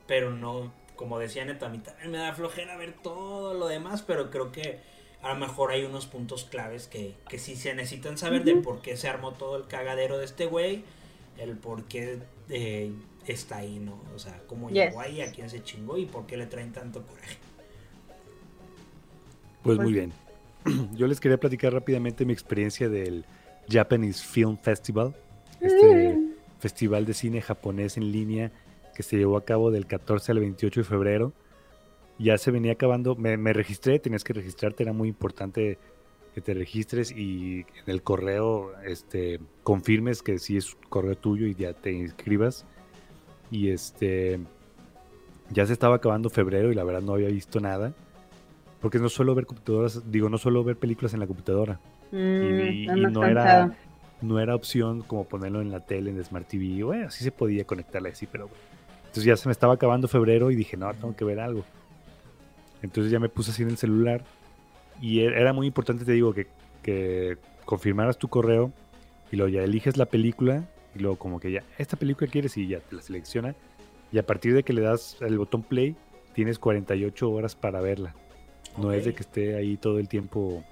pero 0.06 0.30
no, 0.30 0.72
como 0.96 1.18
decía 1.18 1.44
Neta, 1.44 1.66
a 1.66 1.68
mí 1.68 1.80
también 1.80 2.12
me 2.12 2.16
da 2.16 2.32
flojera 2.32 2.78
ver 2.78 2.94
todo 2.94 3.52
lo 3.52 3.68
demás, 3.68 4.00
pero 4.00 4.30
creo 4.30 4.52
que 4.52 4.78
a 5.20 5.34
lo 5.34 5.38
mejor 5.38 5.70
hay 5.70 5.84
unos 5.84 6.06
puntos 6.06 6.44
claves 6.44 6.86
que, 6.86 7.14
que 7.28 7.38
sí 7.38 7.56
se 7.56 7.74
necesitan 7.74 8.16
saber 8.16 8.42
de 8.42 8.56
por 8.56 8.80
qué 8.80 8.96
se 8.96 9.06
armó 9.06 9.32
todo 9.32 9.58
el 9.58 9.66
cagadero 9.66 10.16
de 10.16 10.24
este 10.24 10.46
güey 10.46 10.82
el 11.38 11.56
por 11.56 11.84
qué 11.84 12.18
eh, 12.48 12.92
está 13.26 13.58
ahí, 13.58 13.78
¿no? 13.78 14.00
O 14.14 14.18
sea, 14.18 14.40
cómo 14.46 14.70
llegó 14.70 15.00
ahí, 15.00 15.20
a 15.20 15.30
quién 15.30 15.48
se 15.48 15.62
chingó 15.62 15.98
y 15.98 16.06
por 16.06 16.26
qué 16.26 16.36
le 16.36 16.46
traen 16.46 16.72
tanto 16.72 17.02
coraje. 17.02 17.36
Pues 19.62 19.78
muy 19.78 19.92
bien. 19.92 20.12
Yo 20.94 21.06
les 21.06 21.20
quería 21.20 21.38
platicar 21.38 21.72
rápidamente 21.72 22.24
mi 22.24 22.32
experiencia 22.32 22.88
del 22.88 23.24
Japanese 23.68 24.24
Film 24.24 24.58
Festival, 24.58 25.14
este 25.60 26.14
mm. 26.14 26.34
festival 26.58 27.04
de 27.06 27.14
cine 27.14 27.40
japonés 27.40 27.96
en 27.96 28.10
línea 28.10 28.52
que 28.94 29.02
se 29.02 29.16
llevó 29.16 29.36
a 29.36 29.44
cabo 29.44 29.70
del 29.70 29.86
14 29.86 30.32
al 30.32 30.40
28 30.40 30.80
de 30.80 30.84
febrero. 30.84 31.32
Ya 32.18 32.36
se 32.38 32.50
venía 32.50 32.72
acabando, 32.72 33.16
me, 33.16 33.36
me 33.36 33.52
registré, 33.52 33.98
tenías 33.98 34.22
que 34.22 34.32
registrarte, 34.32 34.82
era 34.82 34.92
muy 34.92 35.08
importante 35.08 35.78
que 36.34 36.40
te 36.40 36.54
registres 36.54 37.12
y 37.12 37.60
en 37.60 37.86
el 37.86 38.02
correo 38.02 38.72
este, 38.84 39.40
confirmes 39.62 40.22
que 40.22 40.38
sí 40.38 40.56
es 40.56 40.76
correo 40.88 41.16
tuyo 41.16 41.46
y 41.46 41.54
ya 41.54 41.74
te 41.74 41.92
inscribas. 41.92 42.64
Y 43.50 43.70
este 43.70 44.40
ya 45.50 45.66
se 45.66 45.72
estaba 45.74 45.96
acabando 45.96 46.30
febrero 46.30 46.72
y 46.72 46.74
la 46.74 46.84
verdad 46.84 47.02
no 47.02 47.14
había 47.14 47.28
visto 47.28 47.60
nada. 47.60 47.92
Porque 48.80 48.98
no 48.98 49.08
suelo 49.08 49.34
ver 49.34 49.46
computadoras, 49.46 50.10
digo, 50.10 50.28
no 50.28 50.38
suelo 50.38 50.64
ver 50.64 50.76
películas 50.76 51.14
en 51.14 51.20
la 51.20 51.26
computadora. 51.26 51.78
y, 52.10 52.16
mm, 52.16 53.12
no 53.12 53.24
era 53.24 53.76
no 54.22 54.38
era 54.38 54.54
opción 54.54 55.02
como 55.02 55.24
ponerlo 55.24 55.60
en 55.60 55.70
la 55.70 55.80
tele, 55.80 56.10
en 56.10 56.24
Smart 56.24 56.46
TV. 56.46 56.82
Bueno, 56.84 57.10
sí 57.10 57.24
se 57.24 57.32
podía 57.32 57.64
conectarle 57.64 58.10
así, 58.10 58.26
pero 58.26 58.48
Entonces 59.00 59.24
ya 59.24 59.36
se 59.36 59.48
me 59.48 59.52
estaba 59.52 59.74
acabando 59.74 60.08
febrero 60.08 60.50
y 60.50 60.56
dije, 60.56 60.76
no, 60.76 60.92
tengo 60.94 61.14
que 61.14 61.24
ver 61.24 61.40
algo. 61.40 61.64
Entonces 62.82 63.12
ya 63.12 63.18
me 63.18 63.28
puse 63.28 63.50
así 63.50 63.62
en 63.62 63.70
el 63.70 63.76
celular 63.76 64.24
y 65.02 65.20
e-, 65.20 65.38
era 65.38 65.52
muy 65.52 65.66
importante, 65.66 66.06
te 66.06 66.12
digo, 66.12 66.32
que, 66.32 66.46
que 66.82 67.36
confirmaras 67.66 68.16
tu 68.16 68.28
correo 68.28 68.72
y 69.30 69.36
luego 69.36 69.50
ya 69.50 69.62
eliges 69.62 69.98
la 69.98 70.06
película 70.06 70.64
y 70.94 71.00
luego 71.00 71.16
como 71.16 71.40
que 71.40 71.52
ya, 71.52 71.64
esta 71.76 71.96
película 71.96 72.30
quieres 72.30 72.56
y 72.56 72.68
ya 72.68 72.80
te 72.80 72.96
la 72.96 73.02
selecciona. 73.02 73.54
Y 74.12 74.18
a 74.18 74.26
partir 74.26 74.54
de 74.54 74.62
que 74.62 74.72
le 74.72 74.82
das 74.82 75.16
el 75.20 75.38
botón 75.38 75.62
play, 75.62 75.96
tienes 76.34 76.58
48 76.58 77.30
horas 77.30 77.54
para 77.54 77.80
verla. 77.80 78.14
No 78.78 78.92
es 78.92 79.04
de 79.04 79.14
que 79.14 79.22
esté 79.22 79.56
ahí 79.56 79.76
todo 79.76 79.98
el 79.98 80.08
tiempo 80.08 80.62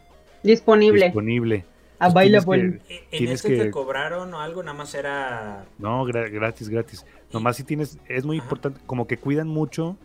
disponible. 0.43 1.07
Disponible. 1.07 1.65
Available. 1.99 2.81
Que, 2.87 3.07
¿En 3.13 3.29
este 3.29 3.49
que... 3.49 3.57
te 3.57 3.71
cobraron 3.71 4.33
o 4.33 4.41
algo? 4.41 4.63
Nada 4.63 4.77
más 4.77 4.95
era... 4.95 5.67
No, 5.79 6.05
gratis, 6.05 6.69
gratis. 6.69 7.05
Nomás 7.33 7.57
si 7.57 7.65
tienes, 7.65 7.99
es 8.09 8.25
muy 8.25 8.39
importante, 8.39 8.81
como 8.87 9.07
que 9.07 9.19
cuidan 9.19 9.49
mucho 9.49 9.97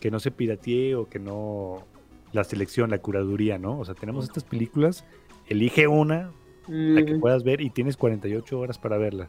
que 0.00 0.10
no 0.10 0.20
se 0.20 0.30
piratee 0.30 0.94
o 0.94 1.08
que 1.08 1.18
no 1.18 1.84
la 2.32 2.44
selección, 2.44 2.90
la 2.90 2.98
curaduría, 2.98 3.58
¿no? 3.58 3.78
O 3.78 3.84
sea, 3.84 3.94
tenemos 3.94 4.24
estas 4.24 4.44
películas, 4.44 5.04
elige 5.48 5.86
una, 5.86 6.30
la 6.68 7.04
que 7.04 7.16
puedas 7.16 7.44
ver 7.44 7.60
y 7.60 7.70
tienes 7.70 7.96
48 7.96 8.58
horas 8.58 8.78
para 8.78 8.96
verla. 8.96 9.28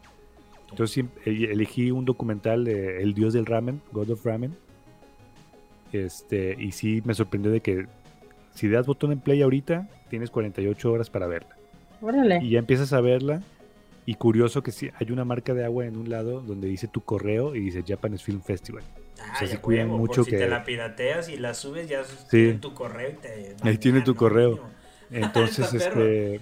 Entonces 0.69 1.05
elegí 1.25 1.91
un 1.91 2.05
documental 2.05 2.63
de 2.63 3.01
El 3.01 3.13
Dios 3.13 3.33
del 3.33 3.45
Ramen, 3.45 3.81
God 3.91 4.11
of 4.11 4.25
Ramen. 4.25 4.55
Este, 5.91 6.55
y 6.59 6.71
sí 6.71 7.03
me 7.05 7.13
sorprendió 7.13 7.51
de 7.51 7.61
que 7.61 7.85
si 8.55 8.67
das 8.67 8.87
botón 8.87 9.11
en 9.11 9.19
play 9.19 9.41
ahorita, 9.41 9.87
tienes 10.09 10.31
48 10.31 10.91
horas 10.91 11.09
para 11.09 11.27
verla. 11.27 11.55
Órale. 12.01 12.39
Y 12.41 12.49
ya 12.49 12.59
empiezas 12.59 12.93
a 12.93 13.01
verla. 13.01 13.41
Y 14.05 14.15
curioso 14.15 14.63
que 14.63 14.71
sí, 14.71 14.89
hay 14.95 15.11
una 15.11 15.23
marca 15.23 15.53
de 15.53 15.63
agua 15.63 15.85
en 15.85 15.95
un 15.95 16.09
lado 16.09 16.41
donde 16.41 16.67
dice 16.67 16.87
tu 16.87 17.01
correo 17.01 17.55
y 17.55 17.61
dice 17.61 17.83
Japanese 17.87 18.23
Film 18.23 18.41
Festival. 18.41 18.83
Ah, 19.21 19.39
o 19.43 19.47
sea, 19.47 19.61
cuidan 19.61 19.89
mucho 19.89 20.23
si 20.23 20.31
que... 20.31 20.37
te 20.37 20.47
la 20.47 20.63
pirateas 20.63 21.29
y 21.29 21.37
la 21.37 21.53
subes, 21.53 21.87
ya 21.87 22.03
tiene 22.29 22.53
tu 22.53 22.73
correo 22.73 23.11
y 23.11 23.13
te... 23.13 23.55
Ahí 23.61 23.77
tiene 23.77 24.01
tu 24.01 24.15
correo. 24.15 24.59
Entonces, 25.11 25.73
este... 25.73 26.39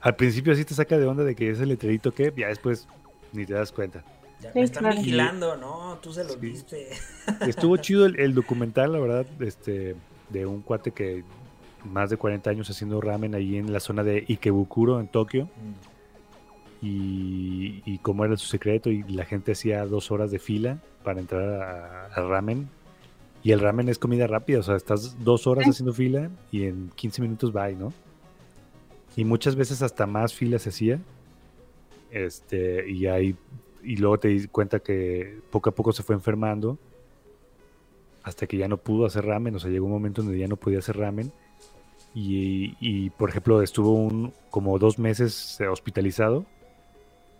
Al 0.00 0.14
principio 0.14 0.52
así 0.52 0.64
te 0.64 0.74
saca 0.74 0.98
de 0.98 1.06
onda 1.06 1.24
de 1.24 1.34
que 1.34 1.50
es 1.50 1.58
el 1.60 1.70
letrerito 1.70 2.12
que 2.12 2.32
ya 2.36 2.48
después 2.48 2.86
ni 3.32 3.44
te 3.44 3.54
das 3.54 3.72
cuenta. 3.72 4.04
Ya 4.40 4.52
me 4.54 4.62
están 4.62 4.90
vigilando, 4.90 5.56
¿no? 5.56 5.98
Tú 6.00 6.12
se 6.12 6.22
lo 6.22 6.36
viste. 6.36 6.90
Estuvo 7.46 7.76
chido 7.78 8.06
el, 8.06 8.34
documental, 8.34 8.92
la 8.92 9.00
verdad, 9.00 9.26
este, 9.40 9.96
de 10.28 10.46
un 10.46 10.62
cuate 10.62 10.92
que 10.92 11.24
más 11.84 12.10
de 12.10 12.18
40 12.18 12.50
años 12.50 12.70
haciendo 12.70 13.00
ramen 13.00 13.34
ahí 13.34 13.56
en 13.56 13.72
la 13.72 13.80
zona 13.80 14.04
de 14.04 14.24
Ikebukuro, 14.28 15.00
en 15.00 15.08
Tokio. 15.08 15.46
Mm 15.46 15.95
y, 16.82 17.98
cómo 18.02 18.24
era 18.24 18.36
su 18.36 18.46
secreto 18.46 18.90
y 18.90 19.02
la 19.04 19.24
gente 19.24 19.52
hacía 19.52 19.84
dos 19.86 20.10
horas 20.10 20.30
de 20.30 20.38
fila 20.38 20.78
para 21.02 21.20
entrar 21.20 22.10
al 22.14 22.28
ramen 22.28 22.68
y 23.42 23.52
el 23.52 23.60
ramen 23.60 23.88
es 23.88 23.98
comida 23.98 24.26
rápida, 24.26 24.58
o 24.58 24.62
sea, 24.62 24.76
estás 24.76 25.22
dos 25.22 25.46
horas 25.46 25.66
haciendo 25.68 25.92
fila 25.92 26.30
y 26.50 26.64
en 26.64 26.90
15 26.96 27.22
minutos 27.22 27.54
va, 27.54 27.68
¿no? 27.70 27.92
Y 29.16 29.24
muchas 29.24 29.54
veces 29.54 29.82
hasta 29.82 30.04
más 30.06 30.34
fila 30.34 30.58
se 30.58 30.70
hacía. 30.70 30.98
Este, 32.10 32.90
y 32.90 33.06
ahí, 33.06 33.36
y 33.84 33.96
luego 33.98 34.18
te 34.18 34.28
di 34.28 34.48
cuenta 34.48 34.80
que 34.80 35.40
poco 35.50 35.70
a 35.70 35.74
poco 35.74 35.92
se 35.92 36.02
fue 36.02 36.16
enfermando 36.16 36.76
hasta 38.24 38.48
que 38.48 38.56
ya 38.56 38.66
no 38.66 38.78
pudo 38.78 39.06
hacer 39.06 39.24
ramen, 39.24 39.54
o 39.54 39.60
sea, 39.60 39.70
llegó 39.70 39.86
un 39.86 39.92
momento 39.92 40.22
donde 40.22 40.38
ya 40.38 40.48
no 40.48 40.56
podía 40.56 40.80
hacer 40.80 40.96
ramen. 40.96 41.30
Y, 42.14 42.74
y 42.80 43.10
por 43.10 43.30
ejemplo, 43.30 43.62
estuvo 43.62 43.92
un, 43.92 44.32
como 44.50 44.76
dos 44.80 44.98
meses 44.98 45.60
hospitalizado 45.70 46.46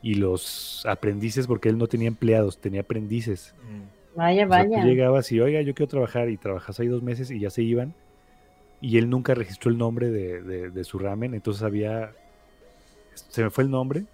y 0.06 0.14
los 0.14 0.86
aprendices, 0.86 1.48
porque 1.48 1.68
él 1.68 1.78
no 1.78 1.88
tenía 1.88 2.06
empleados, 2.06 2.60
tenía 2.60 2.82
aprendices. 2.82 3.56
Mm. 3.64 4.16
Vaya, 4.16 4.46
vaya. 4.46 4.84
llegabas 4.84 5.32
y, 5.32 5.40
oiga, 5.40 5.62
yo 5.62 5.74
quiero 5.74 5.90
trabajar 5.90 6.28
y 6.28 6.36
trabajas 6.36 6.78
ahí 6.78 6.86
dos 6.86 7.02
meses 7.02 7.28
y 7.32 7.40
ya 7.40 7.50
se 7.50 7.64
iban. 7.64 7.92
Y 8.80 8.98
él 8.98 9.10
nunca 9.10 9.34
registró 9.34 9.68
el 9.68 9.78
nombre 9.78 10.10
de, 10.10 10.84
su 10.84 11.00
ramen, 11.00 11.34
entonces 11.34 11.64
había, 11.64 12.12
se 13.14 13.42
me 13.42 13.50
fue 13.50 13.64
el 13.64 13.70
nombre, 13.72 14.04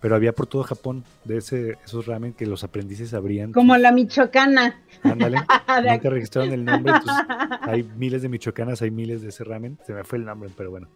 pero 0.00 0.16
había 0.16 0.32
por 0.32 0.48
todo 0.48 0.64
Japón 0.64 1.04
de 1.24 1.36
ese, 1.36 1.76
esos 1.84 2.06
ramen 2.06 2.32
que 2.32 2.44
los 2.44 2.64
aprendices 2.64 3.14
abrían. 3.14 3.52
Como 3.52 3.76
la 3.76 3.92
michoacana. 3.92 4.82
Ándale, 5.04 5.36
nunca 5.92 6.10
registraron 6.10 6.54
el 6.54 6.64
nombre, 6.64 6.92
entonces 6.92 7.24
hay 7.60 7.84
miles 7.84 8.22
de 8.22 8.28
michoacanas, 8.28 8.82
hay 8.82 8.90
miles 8.90 9.22
de 9.22 9.28
ese 9.28 9.44
ramen, 9.44 9.78
se 9.86 9.92
me 9.92 10.02
fue 10.02 10.18
el 10.18 10.24
nombre, 10.24 10.50
pero 10.56 10.72
bueno. 10.72 10.88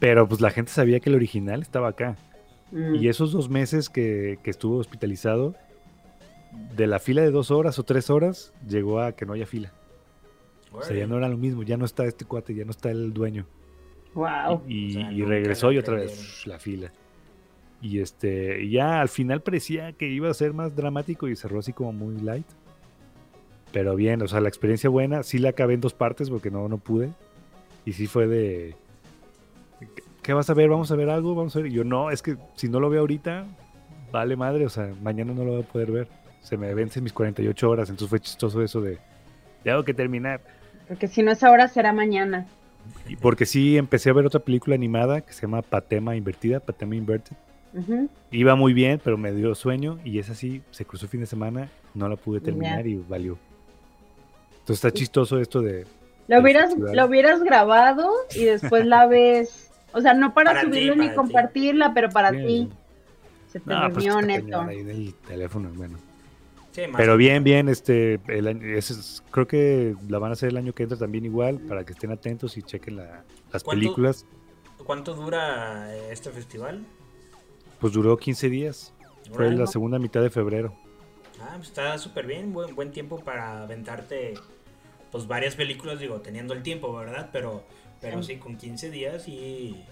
Pero 0.00 0.26
pues 0.26 0.40
la 0.40 0.50
gente 0.50 0.72
sabía 0.72 0.98
que 0.98 1.10
el 1.10 1.14
original 1.14 1.62
estaba 1.62 1.90
acá. 1.90 2.16
Y 2.74 2.76
mm. 2.76 3.08
esos 3.08 3.30
dos 3.30 3.48
meses 3.48 3.88
que, 3.88 4.40
estuvo 4.44 4.78
hospitalizado, 4.78 5.54
de 6.76 6.88
la 6.88 6.98
fila 6.98 7.22
de 7.22 7.30
dos 7.30 7.52
horas 7.52 7.78
o 7.78 7.84
tres 7.84 8.10
horas, 8.10 8.52
llegó 8.68 9.00
a 9.00 9.12
que 9.12 9.24
no 9.24 9.34
haya 9.34 9.46
fila. 9.46 9.72
O 10.72 10.82
sea, 10.82 10.96
ya 10.96 11.06
no 11.06 11.16
era 11.16 11.28
lo 11.28 11.36
mismo, 11.36 11.62
ya 11.62 11.76
no 11.76 11.84
está 11.84 12.04
este 12.04 12.24
cuate, 12.24 12.52
ya 12.52 12.64
no 12.64 12.72
está 12.72 12.90
el 12.90 13.14
dueño. 13.14 13.46
Wow. 14.14 14.62
Y, 14.66 15.22
regresó 15.22 15.70
y 15.70 15.78
otra 15.78 15.94
vez 15.94 16.44
la 16.48 16.58
fila. 16.58 16.92
Y 17.80 18.00
este, 18.00 18.68
ya 18.68 19.00
al 19.00 19.08
final 19.08 19.40
parecía 19.40 19.92
que 19.92 20.08
iba 20.08 20.28
a 20.28 20.34
ser 20.34 20.52
más 20.52 20.74
dramático 20.74 21.28
y 21.28 21.36
cerró 21.36 21.60
así 21.60 21.72
como 21.72 21.92
muy 21.92 22.16
light. 22.20 22.46
Pero 23.72 23.94
bien, 23.94 24.20
o 24.22 24.26
sea, 24.26 24.40
la 24.40 24.48
experiencia 24.48 24.90
buena, 24.90 25.22
sí 25.22 25.38
la 25.38 25.50
acabé 25.50 25.74
en 25.74 25.80
dos 25.80 25.94
partes 25.94 26.28
porque 26.28 26.50
no, 26.50 26.68
no 26.68 26.78
pude. 26.78 27.12
Y 27.84 27.92
sí 27.92 28.08
fue 28.08 28.26
de, 28.26 28.74
¿qué 30.24 30.32
vas 30.32 30.50
a 30.50 30.54
ver? 30.54 30.68
¿Vamos 30.68 30.90
a 30.90 30.96
ver 30.96 31.10
algo? 31.10 31.36
¿Vamos 31.36 31.54
a 31.54 31.60
ver? 31.60 31.70
Y 31.70 31.74
yo, 31.74 31.84
no, 31.84 32.10
es 32.10 32.22
que 32.22 32.36
si 32.56 32.68
no 32.68 32.80
lo 32.80 32.90
veo 32.90 33.00
ahorita, 33.00 33.44
vale 34.10 34.34
madre, 34.34 34.66
o 34.66 34.70
sea, 34.70 34.92
mañana 35.02 35.32
no 35.32 35.44
lo 35.44 35.52
voy 35.52 35.62
a 35.62 35.66
poder 35.66 35.92
ver. 35.92 36.08
Se 36.40 36.56
me 36.56 36.74
vencen 36.74 37.04
mis 37.04 37.12
48 37.12 37.70
horas, 37.70 37.88
entonces 37.90 38.10
fue 38.10 38.20
chistoso 38.20 38.60
eso 38.62 38.80
de, 38.80 38.98
tengo 39.62 39.84
que 39.84 39.94
terminar. 39.94 40.40
Porque 40.88 41.06
si 41.06 41.22
no 41.22 41.30
es 41.30 41.42
ahora, 41.44 41.68
será 41.68 41.92
mañana. 41.92 42.46
Y 43.08 43.16
porque 43.16 43.46
sí, 43.46 43.76
empecé 43.76 44.10
a 44.10 44.12
ver 44.14 44.26
otra 44.26 44.40
película 44.40 44.74
animada 44.74 45.20
que 45.20 45.32
se 45.32 45.42
llama 45.42 45.62
Patema 45.62 46.16
Invertida, 46.16 46.60
Patema 46.60 46.96
Inverted. 46.96 47.36
Iba 48.30 48.54
muy 48.54 48.72
bien, 48.72 49.00
pero 49.02 49.18
me 49.18 49.32
dio 49.32 49.54
sueño 49.54 49.98
y 50.04 50.18
es 50.18 50.30
así, 50.30 50.62
se 50.70 50.84
cruzó 50.84 51.08
fin 51.08 51.20
de 51.20 51.26
semana, 51.26 51.68
no 51.94 52.08
la 52.08 52.16
pude 52.16 52.40
terminar 52.40 52.86
y 52.86 52.96
valió. 52.96 53.36
Entonces 54.60 54.84
está 54.84 54.92
chistoso 54.92 55.40
esto 55.40 55.60
de... 55.60 55.84
Lo 56.28 56.40
hubieras, 56.40 56.66
festival. 56.66 56.96
lo 56.96 57.06
hubieras 57.06 57.42
grabado 57.42 58.10
y 58.34 58.44
después 58.44 58.86
la 58.86 59.06
ves. 59.06 59.73
O 59.94 60.00
sea, 60.00 60.12
no 60.14 60.34
para, 60.34 60.50
Para 60.50 60.60
ti, 60.62 60.66
subirlo 60.66 60.92
para 60.94 61.02
ni 61.04 61.08
ti. 61.10 61.14
compartirla, 61.16 61.94
pero 61.94 62.10
para 62.10 62.30
ti. 62.32 62.68
Se 63.46 63.60
te 63.60 63.70
No, 63.70 63.80
pues 63.92 64.04
durmió, 64.04 64.18
está 64.18 64.26
neto. 64.26 64.60
ahí 64.62 64.80
en 64.80 64.90
el 64.90 65.14
teléfono, 65.14 65.70
bueno. 65.74 65.98
Sí, 66.72 66.82
más- 66.88 66.96
Pero 66.96 67.16
bien, 67.16 67.44
bien, 67.44 67.68
este, 67.68 68.20
el 68.26 68.48
año- 68.48 68.66
ese 68.76 68.94
es- 68.94 69.22
creo 69.30 69.46
que 69.46 69.94
la 70.08 70.18
van 70.18 70.30
a 70.30 70.32
hacer 70.32 70.48
el 70.48 70.56
año 70.56 70.72
que 70.72 70.82
entra 70.82 70.98
también 70.98 71.24
igual, 71.24 71.60
para 71.60 71.84
que 71.84 71.92
estén 71.92 72.10
atentos 72.10 72.56
y 72.56 72.62
chequen 72.62 72.96
la- 72.96 73.22
las 73.52 73.62
¿Cuánto? 73.62 73.80
películas. 73.80 74.26
¿Cuánto 74.84 75.14
dura 75.14 75.94
eh, 75.94 76.08
este 76.10 76.30
festival? 76.30 76.84
Pues 77.78 77.92
duró 77.92 78.16
15 78.16 78.48
días, 78.50 78.92
fue 79.32 79.52
la 79.52 79.68
segunda 79.68 80.00
mitad 80.00 80.20
de 80.20 80.30
febrero. 80.30 80.74
Ah, 81.40 81.52
pues 81.56 81.68
está 81.68 81.96
súper 81.98 82.26
bien, 82.26 82.52
buen, 82.52 82.74
buen 82.74 82.90
tiempo 82.90 83.20
para 83.20 83.62
aventarte 83.62 84.34
pues 85.12 85.28
varias 85.28 85.54
películas, 85.54 86.00
digo, 86.00 86.20
teniendo 86.20 86.54
el 86.54 86.64
tiempo, 86.64 86.92
¿verdad? 86.96 87.30
Pero, 87.32 87.62
pero 88.04 88.22
sí, 88.22 88.36
con 88.36 88.56
15 88.56 88.90
días 88.90 89.26
y 89.28 89.82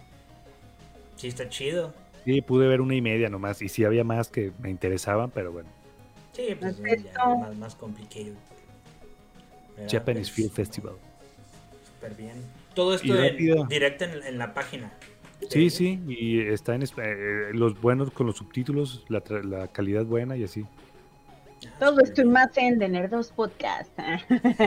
sí 1.17 1.29
está 1.29 1.49
chido. 1.49 1.95
Sí, 2.25 2.41
pude 2.43 2.69
ver 2.69 2.81
una 2.81 2.95
y 2.95 3.01
media 3.01 3.29
nomás, 3.29 3.63
y 3.63 3.69
sí 3.69 3.85
había 3.85 4.05
más 4.05 4.29
que 4.29 4.53
me 4.61 4.71
interesaban, 4.71 5.31
pero 5.31 5.51
bueno. 5.53 5.69
Sí, 6.33 6.55
pues 6.59 6.77
Perfecto. 6.77 7.11
ya 7.15 7.35
más, 7.37 7.57
más 7.57 7.75
complicado. 7.75 8.35
¿Verdad? 9.77 9.91
Japanese 9.93 10.29
Pues, 10.31 10.35
Film 10.37 10.51
Festival. 10.51 10.95
Súper 11.95 12.15
bien. 12.15 12.37
Todo 12.75 12.95
esto 12.95 13.15
en- 13.23 13.69
directo 13.69 14.05
en, 14.05 14.23
en 14.23 14.39
la 14.39 14.55
página. 14.55 14.93
Sí, 15.51 15.71
sí, 15.71 15.99
y 16.07 16.41
está 16.41 16.75
en 16.77 16.83
eh, 16.83 17.51
los 17.53 17.81
buenos 17.81 18.11
con 18.13 18.27
los 18.29 18.37
subtítulos, 18.37 19.05
la, 19.09 19.25
tra- 19.25 19.43
la 19.43 19.67
calidad 19.69 20.05
buena 20.05 20.37
y 20.37 20.45
así. 20.45 20.65
Todo 21.83 22.01
esto 22.01 22.23
y 22.23 22.27
más 22.27 22.57
en 22.59 22.79
The 22.79 22.89
Nerdos 22.89 23.33
Podcast. 23.33 23.91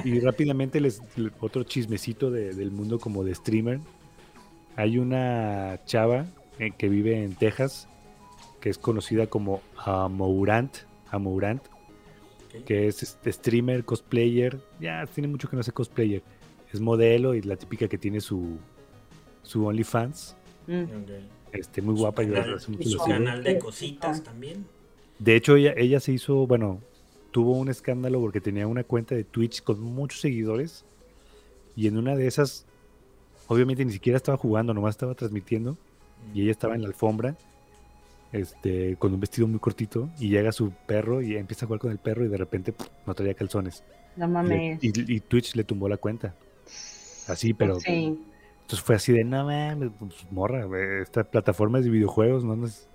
Y 0.04 0.20
rápidamente 0.20 0.82
les 0.82 1.02
le- 1.18 1.32
otro 1.40 1.64
chismecito 1.64 2.30
de- 2.30 2.54
del 2.54 2.72
mundo 2.72 3.00
como 3.00 3.24
de 3.24 3.34
streamer. 3.34 3.80
Hay 4.76 4.98
una 4.98 5.80
chava 5.86 6.26
eh, 6.60 6.72
que 6.78 6.90
vive 6.90 7.24
en 7.24 7.36
Texas 7.36 7.88
que 8.60 8.70
es 8.70 8.78
conocida 8.78 9.28
como 9.28 9.62
Amourant, 9.78 10.76
Amourant, 11.10 11.62
que 12.66 12.88
es 12.88 13.02
este, 13.02 13.32
streamer, 13.32 13.86
cosplayer. 13.86 14.60
Ya 14.82 15.06
tiene 15.06 15.30
mucho 15.30 15.48
que 15.50 15.56
no 15.56 15.64
sé 15.64 15.72
cosplayer. 15.72 16.22
Es 16.74 16.82
modelo 16.82 17.34
y 17.34 17.42
la 17.44 17.56
típica 17.56 17.88
que 17.88 17.98
tiene 17.98 18.20
su 18.20 18.58
su 19.44 19.66
OnlyFans. 19.66 20.36
Mm. 20.68 20.84
Este, 21.54 21.82
muy 21.82 21.96
guapa, 21.96 22.24
Canal- 22.24 22.56
hace 22.56 22.72
mucho 22.72 22.90
su 22.90 22.98
canal 22.98 23.42
de 23.42 23.58
cositas 23.58 24.22
también. 24.22 24.66
De 25.20 25.38
hecho, 25.38 25.56
ella, 25.56 25.74
ella 25.78 26.02
se 26.02 26.12
hizo, 26.12 26.46
bueno, 26.46 26.82
tuvo 27.36 27.52
un 27.52 27.68
escándalo 27.68 28.22
porque 28.22 28.40
tenía 28.40 28.66
una 28.66 28.86
cuenta 28.86 29.14
de 29.14 29.26
Twitch 29.26 29.62
con 29.62 29.82
muchos 29.82 30.22
seguidores. 30.22 30.86
Y 31.76 31.88
en 31.88 31.98
una 31.98 32.16
de 32.16 32.28
esas, 32.28 32.66
obviamente 33.50 33.84
ni 33.84 33.92
siquiera 33.92 34.16
estaba 34.16 34.38
jugando, 34.38 34.74
nomás 34.74 34.92
estaba 34.96 35.16
transmitiendo. 35.16 35.78
Y 36.34 36.44
ella 36.44 36.52
estaba 36.52 36.76
en 36.76 36.82
la 36.84 36.88
alfombra, 36.88 37.36
este, 38.32 38.96
con 38.96 39.14
un 39.14 39.20
vestido 39.20 39.50
muy 39.50 39.60
cortito. 39.60 40.08
Y 40.18 40.30
llega 40.30 40.54
su 40.54 40.72
perro 40.88 41.22
y 41.22 41.36
empieza 41.36 41.66
a 41.66 41.68
jugar 41.68 41.82
con 41.82 41.92
el 41.92 41.98
perro 41.98 42.24
y 42.24 42.30
de 42.30 42.38
repente 42.38 42.74
no 43.06 43.14
traía 43.14 43.34
calzones. 43.34 43.84
No 44.16 44.28
le- 44.28 44.32
mames. 44.34 44.80
y- 44.82 44.94
y 45.14 45.20
Twitch 45.20 45.56
le 45.56 45.66
tumbó 45.66 45.90
la 45.90 45.98
cuenta. 45.98 46.34
Así, 47.28 47.54
pero 47.54 47.82
Sí. 47.82 48.18
entonces 48.62 48.80
fue 48.82 48.96
así 48.96 49.12
de, 49.12 49.26
no 49.26 49.44
mames, 49.44 49.92
pues, 50.00 50.26
morra, 50.32 50.66
esta 51.02 51.26
plataforma 51.26 51.80
es 51.80 51.84
de 51.84 51.92
videojuegos, 51.92 52.46
no 52.46 52.54
andes 52.54 52.88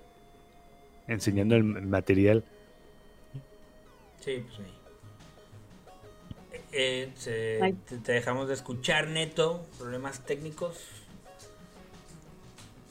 enseñando 1.07 1.55
el 1.55 1.63
material. 1.63 2.43
Sí, 4.21 4.45
pues 4.47 4.55
sí. 4.55 4.63
Eh, 6.73 7.59
Ay. 7.61 7.73
te, 7.73 7.97
te 7.97 8.11
dejamos 8.13 8.47
de 8.47 8.53
escuchar, 8.53 9.07
Neto. 9.07 9.65
Problemas 9.77 10.21
técnicos. 10.25 10.77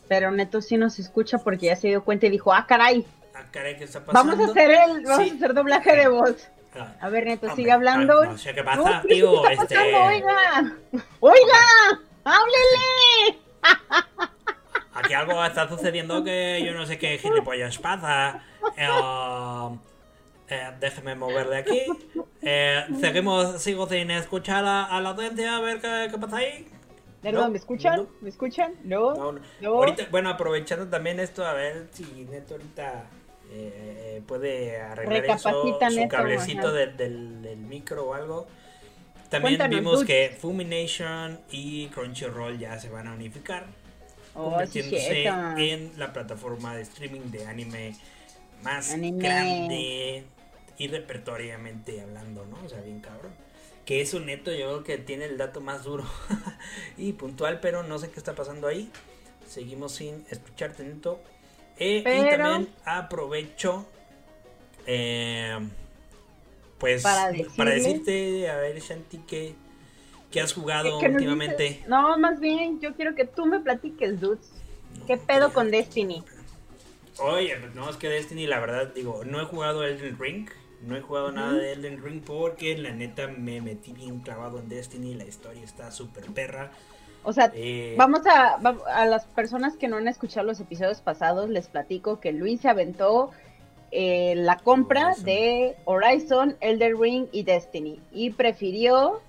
Pero 0.09 0.31
Neto 0.33 0.61
sí 0.61 0.77
nos 0.77 0.99
escucha 0.99 1.39
porque 1.39 1.67
ya 1.67 1.77
se 1.77 1.89
dio 1.89 2.05
cuenta 2.05 2.27
y 2.27 2.31
dijo, 2.31 2.53
ah, 2.53 2.67
caray, 2.67 3.07
Ah, 3.35 3.45
caray, 3.51 3.77
¿qué 3.79 3.85
está 3.85 4.05
pasando? 4.05 4.33
vamos 4.37 4.49
a 4.49 4.51
hacer 4.51 4.71
el, 4.73 5.05
vamos 5.05 5.25
Sí. 5.25 5.31
a 5.31 5.35
hacer 5.37 5.55
doblaje 5.55 5.97
de 5.97 6.09
voz. 6.09 6.49
Ah, 6.75 6.95
A 7.01 7.09
ver, 7.09 7.25
Neto, 7.25 7.47
hombre, 7.47 7.57
sigue 7.57 7.73
hablando. 7.73 8.21
ah, 8.23 8.27
No 8.27 8.39
sé 8.39 8.53
qué 8.55 8.63
pasa, 8.65 8.77
No, 8.97 9.03
¿qué 9.03 9.09
tío. 9.15 9.49
está 9.49 9.63
Este, 9.63 9.75
pasando? 9.77 10.03
Oiga, 10.03 10.77
oiga, 11.21 11.59
háblele. 12.25 13.39
aquí 14.95 15.15
algo 15.15 15.45
está 15.45 15.69
sucediendo 15.69 16.23
que 16.25 16.63
yo 16.67 16.73
no 16.75 16.85
sé 16.87 16.99
qué 16.99 17.17
gilipollas 17.19 17.79
pasa. 17.79 18.43
Eh, 18.77 18.87
eh, 20.51 20.71
déjeme 20.81 21.15
mover 21.15 21.49
de 21.49 21.57
aquí. 21.59 21.83
Eh, 22.43 22.85
seguimos, 23.01 23.63
sigo 23.63 23.89
sin 23.89 24.11
escuchar 24.11 24.65
a, 24.65 24.85
a 24.85 25.01
la 25.01 25.11
audiencia, 25.11 25.57
a 25.57 25.61
ver 25.61 25.81
qué, 25.81 26.09
qué 26.11 26.19
pasa 26.19 26.37
ahí. 26.39 26.67
Nerdo, 27.23 27.43
No, 27.43 27.51
¿me 27.51 27.59
escuchan? 27.59 27.97
no. 27.99 28.07
¿Me 28.23 28.31
escuchan? 28.31 28.73
No. 28.85 29.33
No. 29.61 29.69
Ahorita, 29.69 30.07
bueno, 30.11 30.31
aprovechando 30.31 30.89
también 30.89 31.21
esto, 31.21 31.45
a 31.45 31.53
ver 31.53 31.89
si 31.93 32.05
Neto 32.31 32.55
ahorita 32.55 33.05
eh, 33.53 34.23
puede 34.27 34.81
arreglar 34.81 35.25
eso, 35.27 35.51
su 35.63 35.67
Neto, 35.97 36.09
cablecito 36.09 36.69
ajá. 36.69 36.77
del, 36.77 36.97
del- 37.43 37.57
micro 37.59 38.05
o 38.07 38.15
algo. 38.15 38.47
También 39.29 39.59
Cuéntanos, 39.59 39.79
vimos 39.79 39.95
Dudes. 40.01 40.07
que 40.09 40.37
Fumination 40.41 41.39
y 41.51 41.87
Crunchyroll 41.89 42.59
ya 42.59 42.79
se 42.81 42.89
van 42.89 43.07
a 43.07 43.13
unificar, 43.13 43.67
Oh, 44.35 44.51
convirtiéndose 44.51 45.25
en 45.59 45.93
la 45.99 46.13
plataforma 46.13 46.75
de 46.77 46.83
streaming 46.83 47.31
de 47.33 47.47
anime 47.47 47.97
más 48.63 48.93
Anime. 48.93 49.19
grande 49.29 50.25
y 50.81 50.89
repertoriamente 50.89 52.01
hablando, 52.01 52.47
¿no? 52.47 52.57
O 52.65 52.69
sea, 52.69 52.81
bien 52.81 53.01
cabrón. 53.01 53.33
Que 53.85 54.01
eso 54.01 54.19
neto 54.19 54.51
yo 54.51 54.67
creo 54.69 54.85
que 54.85 54.97
tiene 54.99 55.27
el 55.27 55.37
dato 55.37 55.61
más 55.61 55.85
duro 55.85 56.05
y 56.97 57.13
puntual, 57.13 57.61
pero 57.61 57.83
no 57.83 57.99
sé 57.99 58.11
qué 58.11 58.19
está 58.19 58.35
pasando 58.35 58.67
ahí. 58.67 58.91
Seguimos 59.47 59.93
sin 59.93 60.25
escucharte, 60.31 60.83
neto. 60.83 61.21
Eh, 61.77 61.99
Y 61.99 62.03
Pero- 62.03 62.45
también 62.45 62.73
aprovecho, 62.87 63.87
eh, 64.87 65.59
pues, 66.79 67.03
Para 67.03 67.31
decirte, 67.73 68.49
a 68.49 68.57
ver, 68.57 68.81
Shanti, 68.81 69.19
que, 69.19 69.55
que 70.31 70.41
has 70.41 70.55
jugado 70.55 70.99
Que 70.99 71.09
últimamente. 71.09 71.63
dices- 71.65 71.89
No, 71.89 72.17
más 72.19 72.41
bien, 72.41 72.81
yo 72.81 72.95
quiero 72.95 73.15
que 73.15 73.27
tú 73.27 73.45
me 73.45 73.61
platiques, 73.61 74.19
dudes. 74.19 74.51
¿Qué 75.07 75.19
pedo 75.19 75.53
con 75.53 75.71
Destiny? 75.71 76.25
Oye, 77.19 77.55
no, 77.75 77.91
es 77.91 77.97
que 77.97 78.09
Destiny, 78.09 78.47
la 78.47 78.61
verdad, 78.61 78.93
digo, 78.95 79.25
no 79.27 79.43
he 79.43 79.45
jugado 79.45 79.85
Elden 79.85 80.19
Ring. 80.19 80.49
No 80.83 80.97
he 80.97 81.01
jugado 81.01 81.31
nada 81.33 81.53
de 81.55 81.73
Elden 81.73 82.03
Ring 82.03 82.23
porque 82.25 82.77
la 82.79 82.91
neta 82.91 83.27
me 83.29 83.61
metí 83.61 83.93
bien 83.93 84.21
clavado 84.21 84.59
en 84.59 84.69
Destiny. 84.69 85.15
La 85.15 85.25
historia 85.25 85.63
está 85.63 85.91
súper 85.91 86.25
perra. 86.27 86.71
O 87.23 87.33
sea, 87.35 87.53
Eh, 87.55 87.95
vamos 87.99 88.21
a, 88.27 88.55
a 88.95 89.05
las 89.07 89.27
personas 89.27 89.77
que 89.77 89.89
no 89.89 89.97
han 89.99 90.09
escuchado 90.09 90.47
los 90.47 90.59
episodios 90.59 91.03
pasados, 91.03 91.51
les 91.51 91.69
platico 91.69 92.19
que 92.19 92.33
Luis 92.33 92.63
se 92.63 92.69
aventó 92.71 93.31
eh, 93.93 94.35
la 94.37 94.57
compra 94.57 95.09
Horizon. 95.09 95.25
de 95.25 95.77
Horizon, 95.85 96.57
Elder 96.61 96.97
Ring 96.97 97.27
y 97.33 97.43
Destiny 97.43 98.01
y 98.13 98.31
prefirió 98.31 99.21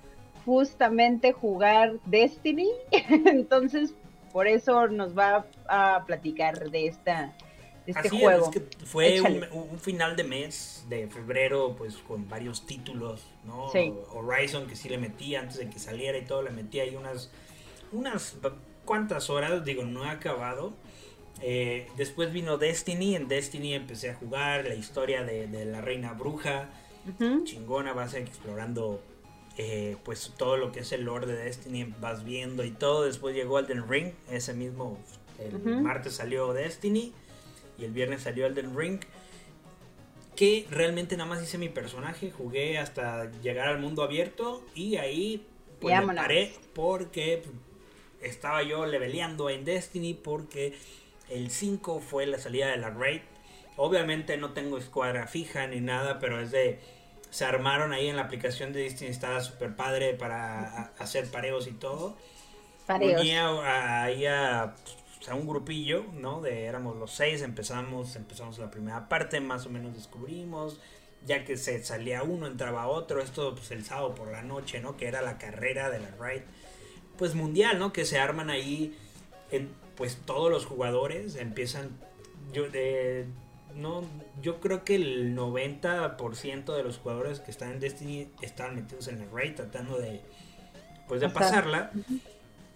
justamente 0.45 1.33
jugar 1.33 1.93
Destiny, 2.05 2.69
entonces 3.09 3.93
por 4.31 4.47
eso 4.47 4.87
nos 4.87 5.17
va 5.17 5.45
a 5.67 6.03
platicar 6.05 6.69
de 6.71 6.87
esta 6.87 7.33
este 7.85 8.07
Así 8.07 8.19
juego. 8.21 8.45
es 8.45 8.49
que 8.51 8.85
fue 8.85 9.21
un, 9.21 9.43
un 9.51 9.79
final 9.79 10.15
de 10.15 10.23
mes 10.23 10.85
de 10.87 11.07
febrero, 11.07 11.75
pues 11.77 11.97
con 11.97 12.29
varios 12.29 12.65
títulos, 12.65 13.23
¿no? 13.45 13.69
Sí. 13.71 13.91
Horizon 14.11 14.67
que 14.67 14.75
sí 14.75 14.87
le 14.89 14.97
metí 14.97 15.35
antes 15.35 15.57
de 15.57 15.69
que 15.69 15.79
saliera 15.79 16.17
y 16.17 16.25
todo, 16.25 16.43
le 16.43 16.51
metí 16.51 16.79
ahí 16.79 16.95
unas, 16.95 17.31
unas 17.91 18.37
cuantas 18.85 19.29
horas, 19.29 19.65
digo, 19.65 19.83
no 19.83 20.05
he 20.05 20.09
acabado. 20.09 20.73
Eh, 21.41 21.87
después 21.97 22.31
vino 22.31 22.57
Destiny, 22.57 23.15
en 23.15 23.27
Destiny 23.27 23.73
empecé 23.73 24.11
a 24.11 24.15
jugar 24.15 24.65
la 24.65 24.75
historia 24.75 25.23
de, 25.23 25.47
de 25.47 25.65
la 25.65 25.81
reina 25.81 26.13
bruja, 26.13 26.69
Ujú. 27.07 27.43
chingona, 27.45 27.93
vas 27.93 28.13
explorando 28.13 29.01
eh, 29.57 29.97
pues 30.03 30.33
todo 30.37 30.55
lo 30.55 30.71
que 30.71 30.81
es 30.81 30.91
el 30.91 31.03
lore 31.03 31.25
de 31.25 31.35
Destiny, 31.35 31.93
vas 31.99 32.23
viendo 32.23 32.63
y 32.63 32.71
todo. 32.71 33.03
Después 33.05 33.35
llegó 33.35 33.57
Elden 33.57 33.89
Ring, 33.89 34.13
ese 34.29 34.53
mismo, 34.53 34.99
el 35.39 35.55
Ujú. 35.55 35.81
martes 35.81 36.13
salió 36.13 36.53
Destiny 36.53 37.11
y 37.81 37.85
el 37.85 37.91
viernes 37.91 38.21
salió 38.21 38.45
Elden 38.45 38.77
Ring. 38.77 38.99
Que 40.35 40.65
realmente 40.71 41.17
nada 41.17 41.29
más 41.29 41.43
hice 41.43 41.57
mi 41.57 41.69
personaje, 41.69 42.31
jugué 42.31 42.77
hasta 42.77 43.29
llegar 43.41 43.67
al 43.67 43.79
mundo 43.79 44.01
abierto 44.01 44.63
y 44.73 44.95
ahí 44.95 45.45
pues 45.79 45.93
me 46.01 46.13
paré 46.23 46.53
porque 46.73 47.43
estaba 48.21 48.63
yo 48.63 48.85
leveleando 48.85 49.49
en 49.49 49.65
Destiny 49.65 50.13
porque 50.13 50.77
el 51.29 51.51
5 51.51 51.99
fue 51.99 52.25
la 52.27 52.39
salida 52.39 52.67
de 52.69 52.77
la 52.77 52.89
raid. 52.91 53.21
Obviamente 53.75 54.37
no 54.37 54.53
tengo 54.53 54.77
escuadra 54.77 55.27
fija 55.27 55.67
ni 55.67 55.81
nada, 55.81 56.19
pero 56.19 56.39
es 56.39 56.51
de 56.51 56.79
se 57.29 57.45
armaron 57.45 57.93
ahí 57.93 58.07
en 58.07 58.15
la 58.15 58.23
aplicación 58.23 58.73
de 58.73 58.81
Destiny, 58.83 59.09
estaba 59.11 59.41
súper 59.41 59.75
padre 59.75 60.13
para 60.13 60.91
hacer 60.97 61.29
pareos 61.29 61.67
y 61.67 61.71
todo. 61.71 62.17
Pareos. 62.87 63.21
Unía 63.21 63.47
a- 63.47 64.03
ahí 64.03 64.25
a 64.25 64.75
o 65.21 65.23
sea, 65.23 65.35
un 65.35 65.47
grupillo, 65.47 66.03
¿no? 66.15 66.41
De 66.41 66.65
éramos 66.65 66.97
los 66.97 67.11
seis, 67.11 67.43
empezamos, 67.43 68.15
empezamos 68.15 68.57
la 68.57 68.71
primera 68.71 69.07
parte, 69.07 69.39
más 69.39 69.67
o 69.67 69.69
menos 69.69 69.93
descubrimos, 69.93 70.79
ya 71.27 71.45
que 71.45 71.57
se 71.57 71.83
salía 71.83 72.23
uno, 72.23 72.47
entraba 72.47 72.87
otro, 72.87 73.21
esto 73.21 73.53
pues 73.53 73.69
el 73.69 73.85
sábado 73.85 74.15
por 74.15 74.31
la 74.31 74.41
noche, 74.41 74.81
¿no? 74.81 74.97
Que 74.97 75.05
era 75.05 75.21
la 75.21 75.37
carrera 75.37 75.91
de 75.91 75.99
la 75.99 76.09
ride, 76.19 76.43
pues 77.19 77.35
mundial, 77.35 77.77
¿no? 77.77 77.93
Que 77.93 78.03
se 78.03 78.17
arman 78.17 78.49
ahí, 78.49 78.97
en, 79.51 79.69
pues 79.95 80.17
todos 80.25 80.49
los 80.49 80.65
jugadores 80.65 81.35
empiezan, 81.35 81.91
yo 82.51 82.67
de, 82.71 83.27
no, 83.75 84.03
yo 84.41 84.59
creo 84.59 84.83
que 84.83 84.95
el 84.95 85.37
90% 85.37 86.75
de 86.75 86.83
los 86.83 86.97
jugadores 86.97 87.41
que 87.41 87.51
están 87.51 87.73
en 87.73 87.79
Destiny 87.79 88.31
están 88.41 88.73
metidos 88.73 89.07
en 89.07 89.21
el 89.21 89.29
raid 89.31 89.53
tratando 89.53 89.99
de, 89.99 90.21
pues 91.07 91.21
de 91.21 91.29
pasarla. 91.29 91.91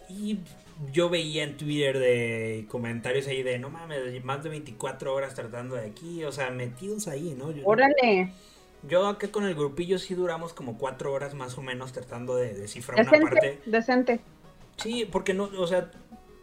Y 0.07 0.37
yo 0.91 1.09
veía 1.09 1.43
en 1.43 1.57
Twitter 1.57 1.99
de 1.99 2.65
comentarios 2.69 3.27
ahí 3.27 3.43
de, 3.43 3.59
no 3.59 3.69
mames, 3.69 4.23
más 4.23 4.43
de 4.43 4.49
24 4.49 5.13
horas 5.13 5.33
tratando 5.33 5.75
de 5.75 5.87
aquí, 5.87 6.23
o 6.23 6.31
sea, 6.31 6.49
metidos 6.51 7.07
ahí, 7.07 7.35
¿no? 7.37 7.51
Yo, 7.51 7.63
Órale. 7.65 8.31
Yo 8.87 9.07
acá 9.07 9.29
con 9.29 9.45
el 9.45 9.55
grupillo 9.55 9.97
sí 9.97 10.13
duramos 10.13 10.53
como 10.53 10.77
4 10.77 11.11
horas 11.11 11.33
más 11.33 11.57
o 11.57 11.61
menos 11.61 11.91
tratando 11.91 12.35
de 12.35 12.53
descifrar 12.53 12.97
Decente, 12.99 13.21
una 13.25 13.31
parte. 13.31 13.59
decente. 13.65 14.19
Sí, 14.77 15.07
porque 15.11 15.33
no, 15.33 15.49
o 15.57 15.65
sea, 15.65 15.89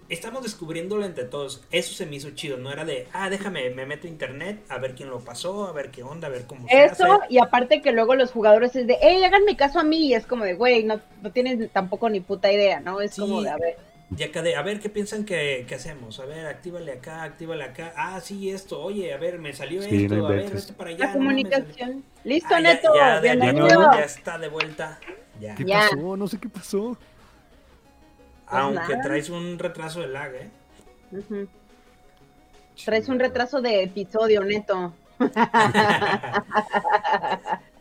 estamos 0.09 0.43
descubriéndolo 0.43 1.05
entre 1.05 1.25
todos. 1.25 1.63
Eso 1.71 1.95
se 1.95 2.07
me 2.07 2.17
hizo 2.17 2.31
chido, 2.31 2.57
no 2.57 2.73
era 2.73 2.85
de, 2.85 3.07
ah, 3.13 3.31
déjame, 3.31 3.71
me 3.71 3.87
meto 3.87 4.07
a 4.07 4.11
internet 4.11 4.65
a 4.71 4.79
ver 4.79 4.95
quién 4.95 5.11
lo 5.11 5.21
pasó, 5.21 5.67
a 5.67 5.73
ver 5.73 5.91
qué 5.91 6.03
onda, 6.03 6.27
a 6.27 6.31
ver 6.31 6.47
cómo 6.47 6.67
se 6.67 6.85
Eso, 6.85 7.05
hace. 7.13 7.27
y 7.29 7.39
aparte 7.39 7.81
que 7.81 7.93
luego 7.93 8.15
los 8.17 8.33
jugadores 8.33 8.75
es 8.75 8.87
de, 8.89 8.97
hey, 9.01 9.23
háganme 9.23 9.57
caso 9.57 9.79
a 9.79 9.85
mí, 9.85 10.07
y 10.09 10.15
es 10.15 10.27
como 10.27 10.45
de, 10.45 10.55
güey, 10.55 10.83
no, 10.85 11.01
no 11.23 11.31
tienes 11.31 11.71
tampoco 11.71 12.09
ni 12.11 12.21
puta 12.21 12.51
idea, 12.51 12.81
¿no? 12.81 13.01
Es 13.01 13.15
Sí. 13.15 13.21
como 13.21 13.43
de, 13.43 13.51
a 13.51 13.57
ver. 13.57 13.77
Y 14.17 14.23
acá 14.23 14.43
de, 14.43 14.57
a 14.57 14.63
ver, 14.63 14.79
¿qué 14.81 14.89
piensan 14.89 15.25
que, 15.25 15.65
que 15.67 15.75
hacemos? 15.75 16.21
A 16.21 16.27
ver, 16.27 16.47
actívale 16.47 16.93
acá, 16.93 17.23
actívale 17.23 17.65
acá. 17.65 17.93
Ah, 17.97 18.21
sí, 18.21 18.51
esto. 18.51 18.83
Oye, 18.83 19.13
a 19.13 19.17
ver, 19.17 19.39
me 19.39 19.53
salió 19.55 19.81
Sí, 19.83 20.05
esto. 20.05 20.17
no 20.17 20.27
a 20.27 20.31
ver, 20.31 20.51
vete 20.51 20.73
para 20.75 20.91
allá. 20.91 20.99
La 21.07 21.07
no, 21.13 21.19
comunicación. 21.19 22.05
Listo, 22.25 22.55
Ah, 22.55 22.61
Neto, 22.61 22.95
ya, 22.95 23.23
ya, 23.23 23.35
ya, 23.35 23.53
no, 23.53 23.69
ya 23.95 24.05
está 24.05 24.39
de 24.39 24.49
vuelta. 24.49 24.99
Ya. 25.41 25.55
¿Qué 25.55 25.65
Ya. 25.65 25.89
pasó? 25.91 26.17
No 26.17 26.29
sé 26.29 26.39
qué 26.39 26.49
pasó. 26.49 26.97
Aunque 28.47 28.81
nada. 28.93 29.01
traes 29.03 29.31
un 29.31 29.59
retraso 29.59 30.01
de 30.01 30.09
lag, 30.09 30.35
¿eh? 30.35 30.51
Ujú. 31.13 31.49
Traes 32.85 33.09
un 33.09 33.19
retraso 33.19 33.63
de 33.63 33.85
episodio, 33.85 34.43
Neto. 34.45 34.93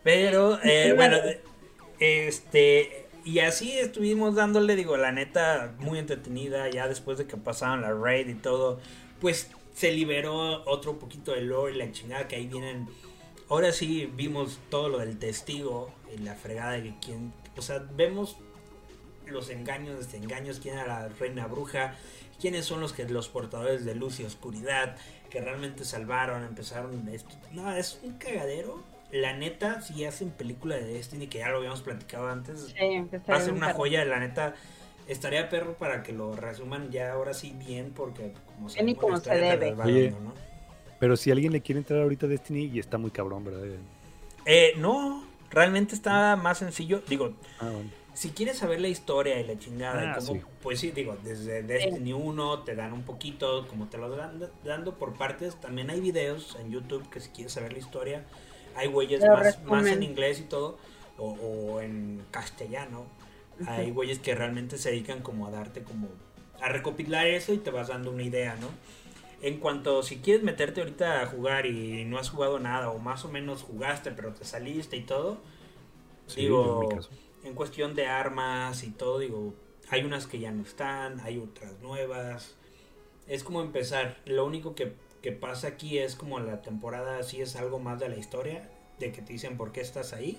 Pero, 0.02 0.58
eh, 0.62 0.94
bueno, 0.96 1.16
este, 2.00 3.01
y 3.24 3.38
así 3.40 3.72
estuvimos 3.72 4.34
dándole, 4.34 4.76
digo, 4.76 4.96
la 4.96 5.12
neta, 5.12 5.74
muy 5.78 5.98
entretenida, 5.98 6.68
ya 6.70 6.88
después 6.88 7.18
de 7.18 7.26
que 7.26 7.36
pasaron 7.36 7.82
la 7.82 7.92
raid 7.92 8.28
y 8.28 8.34
todo, 8.34 8.80
pues 9.20 9.50
se 9.74 9.92
liberó 9.92 10.64
otro 10.64 10.98
poquito 10.98 11.32
de 11.32 11.42
lore 11.42 11.74
y 11.74 11.78
la 11.78 11.90
chingada 11.92 12.28
que 12.28 12.36
ahí 12.36 12.46
vienen. 12.46 12.88
Ahora 13.48 13.72
sí 13.72 14.10
vimos 14.14 14.58
todo 14.70 14.88
lo 14.88 14.98
del 14.98 15.18
testigo 15.18 15.92
y 16.14 16.18
la 16.18 16.34
fregada 16.34 16.72
de 16.72 16.94
quién, 17.00 17.32
o 17.56 17.62
sea, 17.62 17.78
vemos 17.96 18.36
los 19.26 19.50
engaños, 19.50 19.98
desengaños, 19.98 20.58
quién 20.60 20.74
era 20.74 20.86
la 20.86 21.08
reina 21.08 21.46
bruja, 21.46 21.94
quiénes 22.40 22.64
son 22.66 22.80
los 22.80 22.92
que 22.92 23.08
los 23.08 23.28
portadores 23.28 23.84
de 23.84 23.94
luz 23.94 24.20
y 24.20 24.24
oscuridad 24.24 24.96
que 25.30 25.40
realmente 25.40 25.84
salvaron, 25.84 26.44
empezaron 26.44 27.08
esto. 27.08 27.30
No, 27.52 27.74
es 27.74 28.00
un 28.02 28.18
cagadero. 28.18 28.82
La 29.12 29.34
neta, 29.36 29.80
si 29.82 30.04
hacen 30.04 30.30
película 30.30 30.74
de 30.76 30.84
Destiny, 30.84 31.26
que 31.28 31.38
ya 31.38 31.50
lo 31.50 31.58
habíamos 31.58 31.82
platicado 31.82 32.28
antes, 32.28 32.74
Sí, 32.78 33.20
va 33.30 33.36
a 33.36 33.40
ser 33.40 33.52
una 33.52 33.66
perro. 33.68 33.78
joya, 33.78 34.04
la 34.04 34.18
neta. 34.18 34.54
Estaría 35.06 35.48
perro 35.48 35.74
para 35.74 36.02
que 36.02 36.12
lo 36.12 36.34
resuman 36.34 36.90
ya 36.90 37.12
ahora 37.12 37.34
sí 37.34 37.54
bien, 37.58 37.92
porque 37.94 38.32
como 38.56 38.68
Bien 38.68 38.88
y 38.88 38.94
como 38.94 39.18
se 39.18 39.34
debe. 39.34 39.74
Oye. 39.74 40.10
¿no? 40.12 40.32
Pero 40.98 41.16
si 41.16 41.30
alguien 41.30 41.52
le 41.52 41.60
quiere 41.60 41.78
entrar 41.80 42.00
ahorita 42.00 42.26
a 42.26 42.28
Destiny 42.28 42.70
y 42.72 42.78
está 42.78 42.96
muy 42.98 43.10
cabrón, 43.10 43.44
¿verdad? 43.44 43.64
Eh, 44.46 44.72
no, 44.78 45.26
realmente 45.50 45.94
está 45.94 46.36
más 46.36 46.58
sencillo. 46.58 47.02
Digo, 47.08 47.34
Ah, 47.58 47.68
bueno. 47.70 47.90
si 48.14 48.30
quieres 48.30 48.58
saber 48.58 48.80
la 48.80 48.88
historia 48.88 49.38
y 49.40 49.44
la 49.44 49.58
chingada, 49.58 50.04
y 50.04 50.06
Ah, 50.06 50.14
cómo, 50.20 50.34
sí. 50.34 50.40
pues 50.62 50.78
sí, 50.80 50.92
digo, 50.92 51.16
desde 51.22 51.62
Destiny 51.64 52.12
1 52.12 52.60
te 52.60 52.76
dan 52.76 52.92
un 52.92 53.02
poquito, 53.02 53.66
como 53.68 53.88
te 53.88 53.98
lo 53.98 54.08
dan 54.08 54.40
dando 54.64 54.94
por 54.96 55.14
partes. 55.14 55.56
También 55.60 55.90
hay 55.90 56.00
videos 56.00 56.56
en 56.60 56.70
YouTube 56.70 57.10
que 57.10 57.20
si 57.20 57.30
quieres 57.30 57.52
saber 57.52 57.72
la 57.72 57.80
historia, 57.80 58.24
hay 58.74 58.88
güeyes 58.88 59.24
más, 59.24 59.62
más 59.64 59.86
en 59.86 60.02
inglés 60.02 60.40
y 60.40 60.44
todo, 60.44 60.78
o, 61.18 61.30
o 61.32 61.80
en 61.80 62.22
castellano. 62.30 63.06
Hay 63.66 63.90
güeyes 63.90 64.18
que 64.18 64.34
realmente 64.34 64.78
se 64.78 64.90
dedican 64.90 65.20
como 65.22 65.46
a 65.46 65.50
darte 65.50 65.82
como 65.82 66.08
a 66.60 66.68
recopilar 66.68 67.26
eso 67.26 67.52
y 67.52 67.58
te 67.58 67.70
vas 67.70 67.88
dando 67.88 68.10
una 68.10 68.22
idea, 68.22 68.56
¿no? 68.56 68.68
En 69.42 69.58
cuanto 69.58 70.02
si 70.02 70.18
quieres 70.18 70.42
meterte 70.42 70.80
ahorita 70.80 71.22
a 71.22 71.26
jugar 71.26 71.66
y 71.66 72.04
no 72.04 72.18
has 72.18 72.30
jugado 72.30 72.58
nada 72.60 72.90
o 72.90 72.98
más 72.98 73.24
o 73.24 73.28
menos 73.28 73.62
jugaste 73.62 74.12
pero 74.12 74.32
te 74.32 74.44
saliste 74.44 74.96
y 74.96 75.02
todo, 75.02 75.38
Sí, 76.26 76.42
digo, 76.42 76.88
en 76.92 77.48
en 77.48 77.54
cuestión 77.54 77.94
de 77.94 78.06
armas 78.06 78.84
y 78.84 78.90
todo, 78.90 79.18
digo, 79.18 79.54
hay 79.90 80.04
unas 80.04 80.26
que 80.26 80.38
ya 80.38 80.52
no 80.52 80.62
están, 80.62 81.20
hay 81.20 81.38
otras 81.38 81.78
nuevas. 81.80 82.54
Es 83.26 83.44
como 83.44 83.62
empezar. 83.62 84.18
Lo 84.26 84.46
único 84.46 84.74
que, 84.74 84.94
que 85.22 85.32
pasa 85.32 85.68
aquí 85.68 85.98
es 85.98 86.16
como 86.16 86.40
la 86.40 86.62
temporada 86.62 87.22
sí 87.22 87.40
es 87.40 87.56
algo 87.56 87.78
más 87.78 88.00
de 88.00 88.08
la 88.08 88.16
historia, 88.16 88.68
de 88.98 89.12
que 89.12 89.22
te 89.22 89.32
dicen 89.32 89.56
por 89.56 89.72
qué 89.72 89.80
estás 89.80 90.12
ahí. 90.12 90.38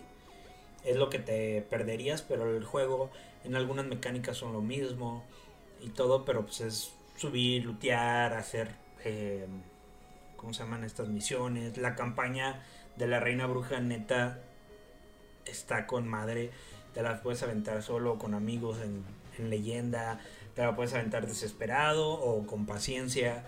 Es 0.83 0.97
lo 0.97 1.09
que 1.09 1.19
te 1.19 1.61
perderías, 1.61 2.21
pero 2.21 2.55
el 2.55 2.65
juego 2.65 3.09
en 3.45 3.55
algunas 3.55 3.85
mecánicas 3.85 4.37
son 4.37 4.51
lo 4.51 4.61
mismo 4.61 5.23
y 5.81 5.89
todo, 5.89 6.25
pero 6.25 6.45
pues 6.45 6.61
es 6.61 6.93
subir, 7.15 7.65
lootear, 7.65 8.33
hacer, 8.33 8.75
eh, 9.05 9.47
¿cómo 10.35 10.53
se 10.53 10.63
llaman 10.63 10.83
estas 10.83 11.07
misiones? 11.07 11.77
La 11.77 11.95
campaña 11.95 12.63
de 12.97 13.07
la 13.07 13.21
Reina 13.21 13.47
Bruja 13.47 13.79
neta 13.79 14.41
está 15.45 15.87
con 15.87 16.07
madre, 16.07 16.51
te 16.93 17.01
la 17.01 17.21
puedes 17.21 17.41
aventar 17.43 17.81
solo 17.83 18.17
con 18.17 18.33
amigos 18.33 18.79
en, 18.81 19.05
en 19.37 19.49
leyenda, 19.49 20.19
te 20.55 20.61
la 20.61 20.75
puedes 20.75 20.93
aventar 20.93 21.25
desesperado 21.25 22.11
o 22.11 22.45
con 22.45 22.65
paciencia. 22.65 23.45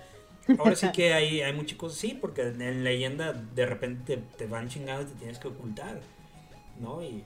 Ahora 0.60 0.76
sí 0.76 0.92
que 0.94 1.14
hay, 1.14 1.42
hay 1.42 1.54
muchas 1.54 1.78
cosas, 1.78 1.98
sí, 1.98 2.18
porque 2.20 2.42
en 2.44 2.84
leyenda 2.84 3.34
de 3.34 3.66
repente 3.66 4.18
te, 4.18 4.22
te 4.38 4.48
van 4.48 4.70
chingando 4.70 5.04
y 5.04 5.14
te 5.14 5.20
tienes 5.20 5.40
que 5.40 5.48
ocultar, 5.48 6.00
¿no? 6.80 7.02
Y, 7.04 7.24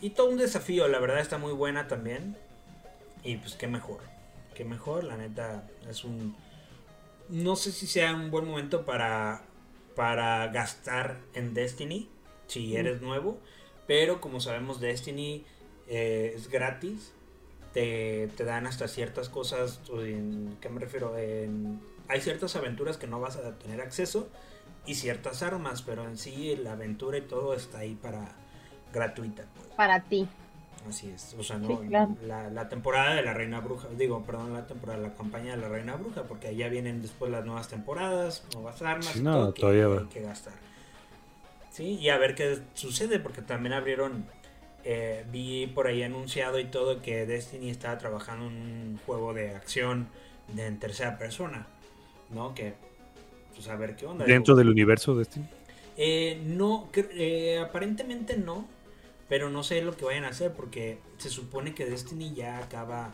y 0.00 0.10
todo 0.10 0.30
un 0.30 0.36
desafío, 0.36 0.88
la 0.88 0.98
verdad 0.98 1.20
está 1.20 1.38
muy 1.38 1.52
buena 1.52 1.88
también. 1.88 2.36
Y 3.24 3.36
pues 3.36 3.54
qué 3.54 3.66
mejor, 3.66 4.00
qué 4.54 4.64
mejor, 4.64 5.04
la 5.04 5.16
neta 5.16 5.68
es 5.88 6.04
un... 6.04 6.36
No 7.28 7.56
sé 7.56 7.72
si 7.72 7.86
sea 7.86 8.14
un 8.14 8.30
buen 8.30 8.46
momento 8.46 8.86
para, 8.86 9.42
para 9.94 10.46
gastar 10.48 11.18
en 11.34 11.52
Destiny, 11.52 12.08
si 12.46 12.76
eres 12.76 13.02
nuevo, 13.02 13.38
pero 13.86 14.20
como 14.20 14.40
sabemos 14.40 14.80
Destiny 14.80 15.44
eh, 15.88 16.32
es 16.34 16.48
gratis, 16.48 17.12
te, 17.74 18.28
te 18.36 18.44
dan 18.44 18.66
hasta 18.66 18.88
ciertas 18.88 19.28
cosas, 19.28 19.80
en, 19.92 20.56
¿qué 20.60 20.68
me 20.70 20.80
refiero? 20.80 21.18
En, 21.18 21.80
hay 22.08 22.20
ciertas 22.20 22.56
aventuras 22.56 22.96
que 22.96 23.06
no 23.06 23.20
vas 23.20 23.36
a 23.36 23.58
tener 23.58 23.80
acceso 23.80 24.28
y 24.86 24.94
ciertas 24.94 25.42
armas, 25.42 25.82
pero 25.82 26.04
en 26.06 26.16
sí 26.18 26.56
la 26.56 26.72
aventura 26.72 27.18
y 27.18 27.22
todo 27.22 27.54
está 27.54 27.78
ahí 27.78 27.94
para 27.94 28.36
gratuita. 28.92 29.44
pues. 29.54 29.68
Para 29.76 30.00
ti. 30.00 30.28
Así 30.88 31.10
es, 31.10 31.34
o 31.38 31.42
sea, 31.42 31.58
no, 31.58 31.68
Sí, 31.68 31.76
claro. 31.88 32.16
la, 32.20 32.48
la 32.50 32.68
temporada 32.68 33.14
de 33.14 33.22
la 33.22 33.34
Reina 33.34 33.60
Bruja, 33.60 33.88
digo, 33.96 34.24
perdón, 34.24 34.54
la 34.54 34.66
temporada, 34.66 34.98
la 35.00 35.14
campaña 35.14 35.54
de 35.56 35.62
la 35.62 35.68
Reina 35.68 35.96
Bruja, 35.96 36.24
porque 36.24 36.48
allá 36.48 36.68
vienen 36.68 37.02
después 37.02 37.30
las 37.30 37.44
nuevas 37.44 37.68
temporadas, 37.68 38.44
nuevas 38.54 38.80
armas, 38.82 39.20
no, 39.20 39.52
todo 39.52 39.54
que 39.54 39.60
todavía 39.60 39.86
hay 39.90 39.90
va. 39.90 40.08
que 40.08 40.22
gastar. 40.22 40.54
Sí, 41.70 41.96
y 42.00 42.08
a 42.10 42.18
ver 42.18 42.34
qué 42.34 42.58
sucede, 42.74 43.18
porque 43.20 43.42
también 43.42 43.72
abrieron, 43.72 44.26
eh, 44.84 45.24
vi 45.30 45.66
por 45.66 45.86
ahí 45.86 46.02
anunciado 46.02 46.58
y 46.58 46.64
todo 46.66 47.02
que 47.02 47.26
Destiny 47.26 47.70
estaba 47.70 47.98
trabajando 47.98 48.46
en 48.46 48.52
un 48.54 49.00
juego 49.04 49.34
de 49.34 49.54
acción 49.54 50.08
de, 50.48 50.66
en 50.66 50.78
tercera 50.78 51.18
persona, 51.18 51.66
¿no? 52.30 52.54
Que, 52.54 52.74
pues 53.54 53.68
a 53.68 53.76
ver 53.76 53.96
qué 53.96 54.06
onda. 54.06 54.24
Dentro 54.24 54.54
Digo, 54.54 54.56
del 54.56 54.68
universo 54.70 55.12
de 55.14 55.20
Destiny. 55.20 55.46
eh, 55.96 56.40
no, 56.44 56.90
cre- 56.92 57.10
eh, 57.14 57.58
aparentemente 57.58 58.36
no, 58.36 58.66
pero 59.28 59.50
no 59.50 59.62
sé 59.62 59.82
lo 59.82 59.96
que 59.96 60.04
vayan 60.04 60.24
a 60.24 60.28
hacer 60.28 60.52
porque 60.54 60.98
se 61.18 61.30
supone 61.30 61.74
que 61.74 61.86
Destiny 61.86 62.34
ya 62.34 62.58
acaba 62.58 63.12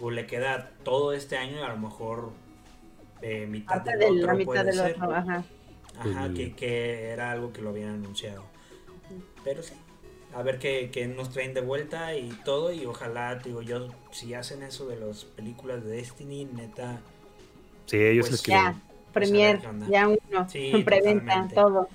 o 0.00 0.10
le 0.10 0.26
queda 0.26 0.72
todo 0.84 1.12
este 1.12 1.36
año 1.38 1.58
y 1.58 1.62
a 1.62 1.68
lo 1.68 1.78
mejor 1.78 2.32
eh, 3.22 3.46
mitad 3.46 3.84
Parte 3.84 3.90
del 3.92 4.00
de 4.00 4.06
otro 4.06 4.26
la 4.26 4.34
mitad 4.34 4.44
puede 4.46 4.64
del 4.64 4.74
ser. 4.74 4.92
otro, 4.96 5.14
ajá. 5.14 5.44
Que, 6.34 6.54
que 6.54 7.08
era 7.10 7.32
algo 7.32 7.52
que 7.52 7.62
lo 7.62 7.70
habían 7.70 7.90
anunciado. 7.90 8.44
Pero 9.44 9.62
sí, 9.62 9.72
a 10.34 10.42
ver 10.42 10.58
qué, 10.58 10.90
qué 10.92 11.06
nos 11.06 11.30
traen 11.30 11.54
de 11.54 11.62
vuelta 11.62 12.14
y 12.16 12.30
todo 12.44 12.72
y 12.72 12.84
ojalá, 12.84 13.36
digo 13.36 13.62
yo, 13.62 13.88
si 14.10 14.34
hacen 14.34 14.62
eso 14.62 14.86
de 14.86 14.96
las 14.96 15.24
películas 15.24 15.84
de 15.84 15.90
Destiny, 15.92 16.44
neta, 16.44 17.00
Sí, 17.86 17.96
ellos 17.96 18.28
Pues 18.28 18.32
les 18.32 18.42
Ya, 18.42 18.60
quieren. 18.62 18.82
Premier, 19.12 19.58
qué 19.60 19.66
onda. 19.68 19.86
ya 19.88 20.08
uno, 20.08 20.48
Sí, 20.48 20.70
en 20.74 20.84
preventa, 20.84 21.48
todo. 21.54 21.88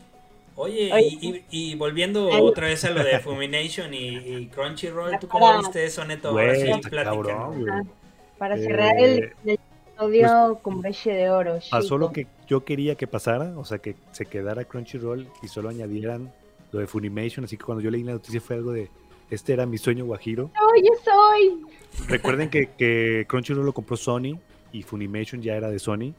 Oye, 0.56 0.92
Oye. 0.92 1.18
y, 1.22 1.28
y- 1.30 1.72
y 1.72 1.76
volviendo 1.76 2.30
Ay. 2.32 2.42
otra 2.42 2.68
vez 2.68 2.84
a 2.86 2.90
lo 2.92 3.04
de 3.04 3.20
Fumination 3.20 3.94
y, 3.94 4.18
y 4.18 4.48
Crunchyroll, 4.48 5.18
¿tú 5.20 5.28
cómo 5.28 5.58
viste 5.60 5.86
eso, 5.86 6.04
Neto? 6.06 6.30
Ahora 6.30 6.56
sí, 6.56 6.72
cabrón. 6.90 7.92
Para 8.38 8.56
Eh, 8.56 8.64
cerrar 8.64 8.98
el, 8.98 9.34
el 9.46 9.60
episodio 9.86 10.60
con 10.64 10.82
broche 10.82 11.12
de 11.12 11.30
oro. 11.30 11.60
Pasó 11.70 11.98
lo 11.98 12.08
chico. 12.12 12.14
que 12.14 12.28
yo 12.48 12.66
quería 12.66 12.96
que 12.96 13.08
pasara, 13.08 13.58
o 13.58 13.64
sea, 13.66 13.78
que 13.80 13.96
se 14.12 14.26
quedara 14.26 14.66
Crunchyroll 14.66 15.28
y 15.44 15.48
solo 15.48 15.70
añadieran 15.70 16.32
lo 16.72 16.80
de 16.80 16.88
Funimation, 16.88 17.46
así 17.46 17.56
que 17.58 17.64
cuando 17.64 17.84
yo 17.84 17.92
leí 17.92 18.04
la 18.04 18.14
noticia 18.14 18.42
fue 18.42 18.56
algo 18.56 18.72
de, 18.72 18.90
este 19.30 19.54
era 19.54 19.66
mi 19.66 19.78
sueño 19.78 20.06
guajiro. 20.06 20.50
Oye, 20.74 20.90
soy. 21.04 22.08
Recuerden 22.08 22.50
que, 22.50 22.70
que 22.78 23.26
Crunchyroll 23.28 23.66
lo 23.66 23.74
compró 23.74 23.96
Sony 23.96 24.38
y 24.72 24.84
Funimation 24.84 25.42
ya 25.42 25.56
era 25.56 25.70
de 25.70 25.80
Sony, 25.80 26.14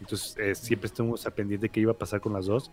entonces 0.00 0.36
eh, 0.38 0.54
siempre 0.54 0.86
estuvimos 0.86 1.26
al 1.26 1.32
pendiente 1.32 1.66
de 1.66 1.70
qué 1.70 1.80
iba 1.80 1.92
a 1.92 1.96
pasar 1.98 2.20
con 2.20 2.32
las 2.32 2.46
dos. 2.46 2.70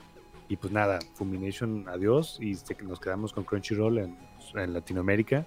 Y 0.49 0.55
pues 0.55 0.71
nada, 0.71 0.99
Funimation 1.15 1.85
adiós 1.89 2.37
y 2.41 2.55
se- 2.55 2.77
nos 2.83 2.99
quedamos 2.99 3.33
con 3.33 3.43
Crunchyroll 3.43 3.97
en, 3.97 4.17
en 4.55 4.73
Latinoamérica 4.73 5.45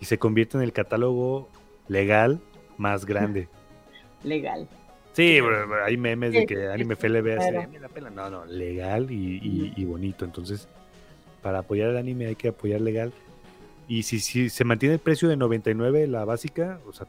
y 0.00 0.04
se 0.04 0.18
convierte 0.18 0.56
en 0.56 0.62
el 0.62 0.72
catálogo 0.72 1.48
legal 1.88 2.40
más 2.78 3.04
grande. 3.06 3.48
Legal. 4.22 4.68
Sí, 5.12 5.38
hay 5.84 5.96
memes 5.96 6.32
de 6.32 6.46
que 6.46 6.68
Anime 6.68 6.94
FLB 6.94 7.38
hace, 7.38 7.50
claro. 7.52 7.68
"Mira, 7.70 7.88
pela". 7.88 8.10
no, 8.10 8.28
no, 8.30 8.44
legal 8.46 9.10
y, 9.10 9.38
y- 9.42 9.72
y 9.76 9.84
bonito. 9.84 10.24
Entonces, 10.24 10.68
para 11.42 11.60
apoyar 11.60 11.90
el 11.90 11.96
anime 11.96 12.26
hay 12.26 12.34
que 12.36 12.48
apoyar 12.48 12.80
legal. 12.82 13.12
Y 13.88 14.02
si, 14.02 14.20
si 14.20 14.50
se 14.50 14.64
mantiene 14.64 14.94
el 14.96 15.00
precio 15.00 15.28
de 15.28 15.36
99 15.36 16.06
la 16.06 16.24
básica, 16.24 16.80
o 16.86 16.92
sea, 16.92 17.06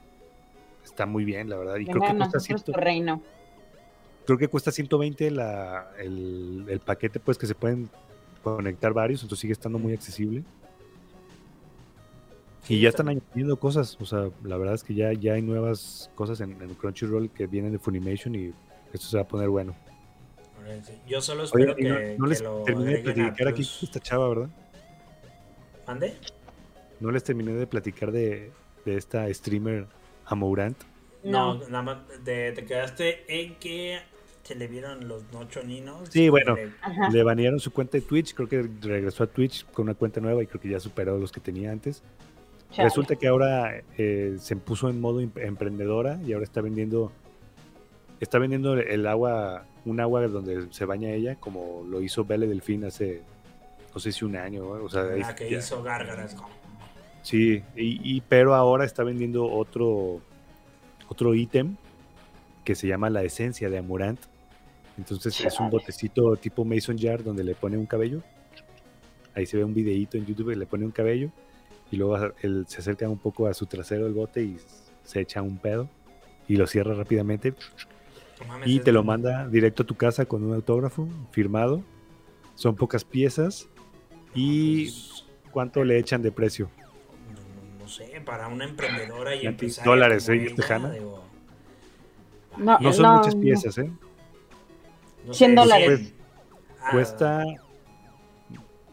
está 0.97 1.05
muy 1.05 1.23
bien, 1.23 1.47
la 1.47 1.57
verdad. 1.57 1.75
Y 1.75 1.85
creo 1.85 2.01
que, 2.01 2.17
cuesta 2.17 2.37
nosotros 2.37 2.63
tu 2.63 2.71
100 2.71 2.83
reino. 2.83 3.21
creo 4.25 4.37
que 4.39 4.47
cuesta 4.47 4.71
120 4.71 5.29
la, 5.29 5.91
el, 5.99 6.65
el 6.67 6.79
paquete, 6.79 7.19
pues 7.19 7.37
que 7.37 7.45
se 7.45 7.53
pueden 7.53 7.87
conectar 8.43 8.93
varios, 8.93 9.21
entonces 9.21 9.41
sigue 9.41 9.53
estando 9.53 9.77
muy 9.77 9.93
accesible. 9.93 10.43
Y 12.67 12.81
ya 12.81 12.89
están 12.89 13.07
añadiendo 13.09 13.57
cosas, 13.57 13.95
o 14.01 14.05
sea, 14.05 14.29
la 14.43 14.57
verdad 14.57 14.73
es 14.73 14.83
que 14.83 14.95
ya, 14.95 15.13
ya 15.13 15.33
hay 15.33 15.41
nuevas 15.41 16.09
cosas 16.15 16.41
en, 16.41 16.59
en 16.61 16.73
Crunchyroll 16.73 17.29
que 17.29 17.45
vienen 17.45 17.71
de 17.71 17.79
Funimation 17.79 18.35
y 18.35 18.51
esto 18.91 19.07
se 19.07 19.17
va 19.17 19.23
a 19.23 19.27
poner 19.27 19.49
bueno. 19.49 19.75
Yo 21.07 21.21
solo 21.21 21.43
espero 21.43 21.75
que, 21.75 22.15
no 22.17 22.25
que 22.25 22.29
les 22.29 22.41
lo 22.41 22.63
terminé 22.63 22.97
de 22.97 23.03
platicar 23.03 23.47
aquí 23.47 23.61
esta 23.61 23.99
chava, 24.01 24.27
¿verdad? 24.27 24.49
¿Mande? 25.87 26.15
No 26.99 27.11
les 27.11 27.23
terminé 27.23 27.53
de 27.53 27.67
platicar 27.67 28.11
de, 28.11 28.51
de 28.83 28.97
esta 28.97 29.33
streamer 29.33 29.87
Amourant. 30.27 30.77
No, 31.23 31.55
No. 31.55 31.67
nada 31.69 31.81
más 31.83 31.97
te, 32.23 32.51
te 32.51 32.65
quedaste 32.65 33.25
en 33.27 33.55
que 33.55 33.99
se 34.43 34.55
le 34.55 34.67
vieron 34.67 35.07
los 35.07 35.23
ocho 35.33 35.61
ninos. 35.63 36.07
Sí, 36.09 36.29
bueno. 36.29 36.55
Le-. 36.55 36.71
Le 37.11 37.23
banearon 37.23 37.59
su 37.59 37.71
cuenta 37.73 37.97
de 37.97 38.01
Twitch, 38.01 38.33
creo 38.33 38.47
que 38.47 38.61
regresó 38.81 39.23
a 39.23 39.27
Twitch 39.27 39.65
con 39.71 39.83
una 39.83 39.93
cuenta 39.93 40.21
nueva 40.21 40.41
y 40.43 40.47
creo 40.47 40.61
que 40.61 40.69
ya 40.69 40.79
superó 40.79 41.17
los 41.17 41.31
que 41.31 41.39
tenía 41.41 41.71
antes. 41.71 42.01
Chale. 42.71 42.89
Resulta 42.89 43.15
que 43.15 43.27
ahora 43.27 43.81
eh, 43.97 44.35
se 44.39 44.55
puso 44.57 44.89
en 44.89 44.99
modo 45.01 45.19
em- 45.21 45.31
emprendedora 45.35 46.19
y 46.25 46.33
ahora 46.33 46.43
está 46.45 46.61
vendiendo 46.61 47.11
está 48.19 48.39
vendiendo 48.39 48.73
el 48.73 49.05
agua, 49.05 49.65
un 49.85 49.99
agua 49.99 50.27
donde 50.27 50.67
se 50.71 50.85
baña 50.85 51.11
ella, 51.11 51.35
como 51.35 51.85
lo 51.87 52.01
hizo 52.01 52.25
Belle 52.25 52.47
Delfín 52.47 52.83
hace 52.85 53.21
no 53.93 53.99
sé 53.99 54.11
si 54.11 54.25
un 54.25 54.35
año, 54.35 54.65
o 54.67 54.89
sea, 54.89 55.03
la 55.03 55.29
es- 55.29 55.35
que 55.35 55.49
ya- 55.49 55.57
hizo 55.59 55.81
gárgaras. 55.83 56.35
Sí, 57.27 57.61
y, 57.75 58.15
y- 58.15 58.21
pero 58.21 58.55
ahora 58.55 58.85
está 58.85 59.03
vendiendo 59.03 59.45
otro 59.51 60.21
otro 61.09 61.33
ítem 61.35 61.75
que 62.63 62.75
se 62.75 62.87
llama 62.87 63.09
la 63.09 63.23
esencia 63.23 63.69
de 63.69 63.77
Amurant. 63.77 64.19
Entonces 64.97 65.39
es 65.41 65.59
un 65.59 65.69
botecito 65.69 66.35
tipo 66.37 66.65
Mason 66.65 66.97
Jar 66.97 67.23
donde 67.23 67.43
le 67.43 67.55
pone 67.55 67.77
un 67.77 67.85
cabello. 67.85 68.21
Ahí 69.35 69.45
se 69.45 69.57
ve 69.57 69.63
un 69.63 69.73
videíto 69.73 70.17
en 70.17 70.25
YouTube 70.25 70.49
que 70.49 70.55
le 70.55 70.65
pone 70.65 70.83
un 70.85 70.91
cabello 70.91 71.29
y 71.91 71.97
luego 71.97 72.33
él 72.41 72.65
se 72.67 72.79
acerca 72.79 73.07
un 73.07 73.19
poco 73.19 73.47
a 73.47 73.53
su 73.53 73.65
trasero 73.67 74.05
del 74.05 74.13
bote 74.13 74.41
y 74.41 74.57
se 75.03 75.21
echa 75.21 75.41
un 75.41 75.57
pedo 75.57 75.87
y 76.47 76.55
lo 76.55 76.65
cierra 76.67 76.93
rápidamente 76.93 77.53
mames, 78.47 78.67
y 78.67 78.79
te 78.79 78.91
lo 78.91 79.03
manda 79.03 79.47
directo 79.47 79.83
a 79.83 79.85
tu 79.85 79.95
casa 79.95 80.25
con 80.25 80.43
un 80.43 80.53
autógrafo 80.53 81.07
firmado. 81.31 81.83
Son 82.55 82.75
pocas 82.75 83.03
piezas 83.03 83.67
y 84.33 84.91
cuánto 85.51 85.83
le 85.83 85.99
echan 85.99 86.21
de 86.21 86.31
precio. 86.31 86.69
No, 87.87 88.03
no 88.03 88.11
sé, 88.11 88.21
para 88.25 88.47
una 88.47 88.65
emprendedora 88.65 89.35
y 89.35 89.45
empresaria 89.45 89.89
dólares, 89.89 90.27
¿eh, 90.29 90.33
ella, 90.35 90.55
Tejana? 90.55 90.91
digo, 90.91 91.23
No, 92.57 92.77
No 92.79 92.91
son 92.93 93.03
no, 93.03 93.17
muchas 93.17 93.35
no. 93.35 93.41
piezas, 93.41 93.77
¿eh? 93.77 93.89
no 95.25 95.33
100 95.33 95.49
sé, 95.51 95.55
dólares. 95.55 95.99
cien- 95.99 96.13
ah, 96.81 96.89
Cuesta 96.91 97.43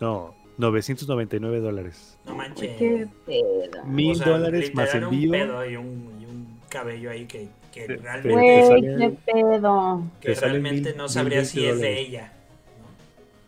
no 0.01 0.34
999 0.59 1.61
dólares. 1.61 2.18
No 2.26 2.34
manches. 2.36 2.76
Qué 2.78 3.09
pedo. 3.26 3.84
Mil 3.86 4.12
O 4.12 4.14
sea, 4.14 4.28
dólares 4.28 4.74
más 4.74 4.95
envío. 4.95 5.30
Un 5.32 5.38
pedo 5.38 5.70
y 5.70 5.76
un, 5.76 6.18
y 6.20 6.24
un 6.26 6.61
cabello 6.68 7.11
ahí 7.11 7.26
que, 7.26 7.49
que 7.72 7.86
Te- 7.86 7.97
realmente, 7.97 8.28
te 8.30 8.32
Güey, 8.32 8.62
sale- 8.68 8.97
qué 9.26 9.32
pedo. 9.32 10.03
que 10.20 10.34
realmente 10.34 10.90
mil- 10.90 10.97
no 10.99 11.09
sabría 11.09 11.45
si 11.45 11.64
es 11.66 11.80
de 11.80 11.99
ella. 12.01 12.32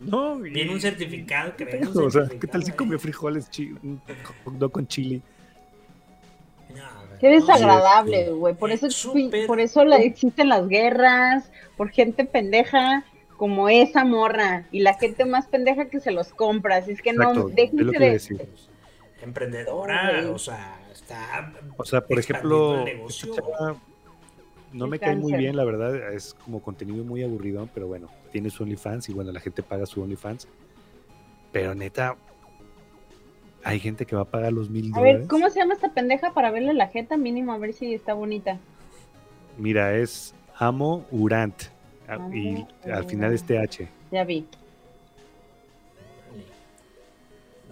No, 0.00 0.36
Viene 0.36 0.70
un 0.72 0.80
certificado 0.80 1.56
que 1.56 1.64
¿qué 1.66 2.46
tal 2.46 2.62
si 2.64 2.72
comió 2.72 2.98
frijoles 2.98 3.48
chi- 3.50 3.74
un 3.82 4.00
hot 4.44 4.54
dog 4.54 4.70
con 4.72 4.86
chili? 4.86 5.22
Qué 7.20 7.28
desagradable, 7.28 8.30
güey. 8.32 8.54
Por 8.54 8.70
eso, 8.70 8.86
es 8.86 8.94
súper- 8.94 9.46
por 9.46 9.60
eso 9.60 9.84
la- 9.84 9.96
existen 9.98 10.48
las 10.48 10.68
guerras, 10.68 11.50
por 11.76 11.90
gente 11.90 12.24
pendeja 12.24 13.04
como 13.36 13.68
esa 13.68 14.04
morra 14.04 14.64
y 14.70 14.80
la 14.80 14.94
gente 14.94 15.24
más 15.24 15.46
pendeja 15.46 15.86
que 15.86 16.00
se 16.00 16.10
los 16.10 16.28
compra. 16.28 16.76
Así 16.76 16.92
es 16.92 17.02
que 17.02 17.10
Exacto, 17.10 17.34
no, 17.34 17.48
es 17.48 17.54
déjense 17.54 17.98
de. 17.98 18.10
decir. 18.10 18.48
Emprendedora, 19.22 20.30
o 20.32 20.38
sea, 20.38 20.78
está. 20.92 21.52
O 21.76 21.84
sea, 21.84 22.00
por 22.02 22.18
ejemplo, 22.18 22.84
chava 23.08 23.76
no 24.72 24.86
me 24.86 24.98
cae 24.98 25.16
muy 25.16 25.32
bien, 25.34 25.56
la 25.56 25.64
verdad, 25.64 26.12
es 26.12 26.34
como 26.34 26.60
contenido 26.60 27.02
muy 27.02 27.22
aburridón, 27.22 27.70
pero 27.72 27.86
bueno, 27.86 28.08
tiene 28.30 28.50
su 28.50 28.62
OnlyFans 28.62 29.08
y 29.08 29.14
bueno, 29.14 29.32
la 29.32 29.40
gente 29.40 29.62
paga 29.62 29.86
su 29.86 30.02
OnlyFans. 30.02 30.48
Pero 31.52 31.74
neta, 31.74 32.16
hay 33.66 33.80
gente 33.80 34.06
que 34.06 34.14
va 34.14 34.22
a 34.22 34.26
pagar 34.26 34.52
los 34.52 34.70
mil 34.70 34.92
A 34.94 35.00
ver, 35.00 35.12
dólares. 35.14 35.28
¿cómo 35.28 35.50
se 35.50 35.58
llama 35.58 35.74
esta 35.74 35.92
pendeja 35.92 36.32
para 36.32 36.50
verle 36.52 36.72
la 36.72 36.86
jeta 36.86 37.16
mínimo 37.16 37.52
a 37.52 37.58
ver 37.58 37.72
si 37.72 37.92
está 37.94 38.14
bonita? 38.14 38.58
Mira, 39.58 39.94
es 39.96 40.34
Amo 40.58 41.04
Urant. 41.10 41.64
Amo 42.06 42.32
Y 42.32 42.64
al 42.90 43.04
final 43.06 43.32
es 43.32 43.42
TH. 43.44 43.88
Ya 44.12 44.22
vi. 44.24 44.46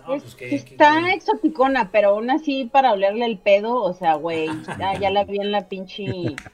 No, 0.07 0.15
Es- 0.15 0.23
pues 0.23 0.35
que, 0.35 0.51
sí 0.59 0.65
que- 0.65 0.73
está 0.73 1.01
que- 1.05 1.13
exoticona, 1.13 1.91
pero 1.91 2.09
aún 2.11 2.31
así 2.31 2.65
para 2.71 2.93
olerle 2.93 3.25
el 3.27 3.39
pedo, 3.39 3.81
o 3.83 3.95
sea, 3.95 4.15
güey, 4.15 4.49
ya, 4.79 4.99
ya 4.99 5.11
la 5.11 5.25
vi 5.25 5.39
en 5.39 5.53
la 5.53 5.69
pinche... 5.69 6.05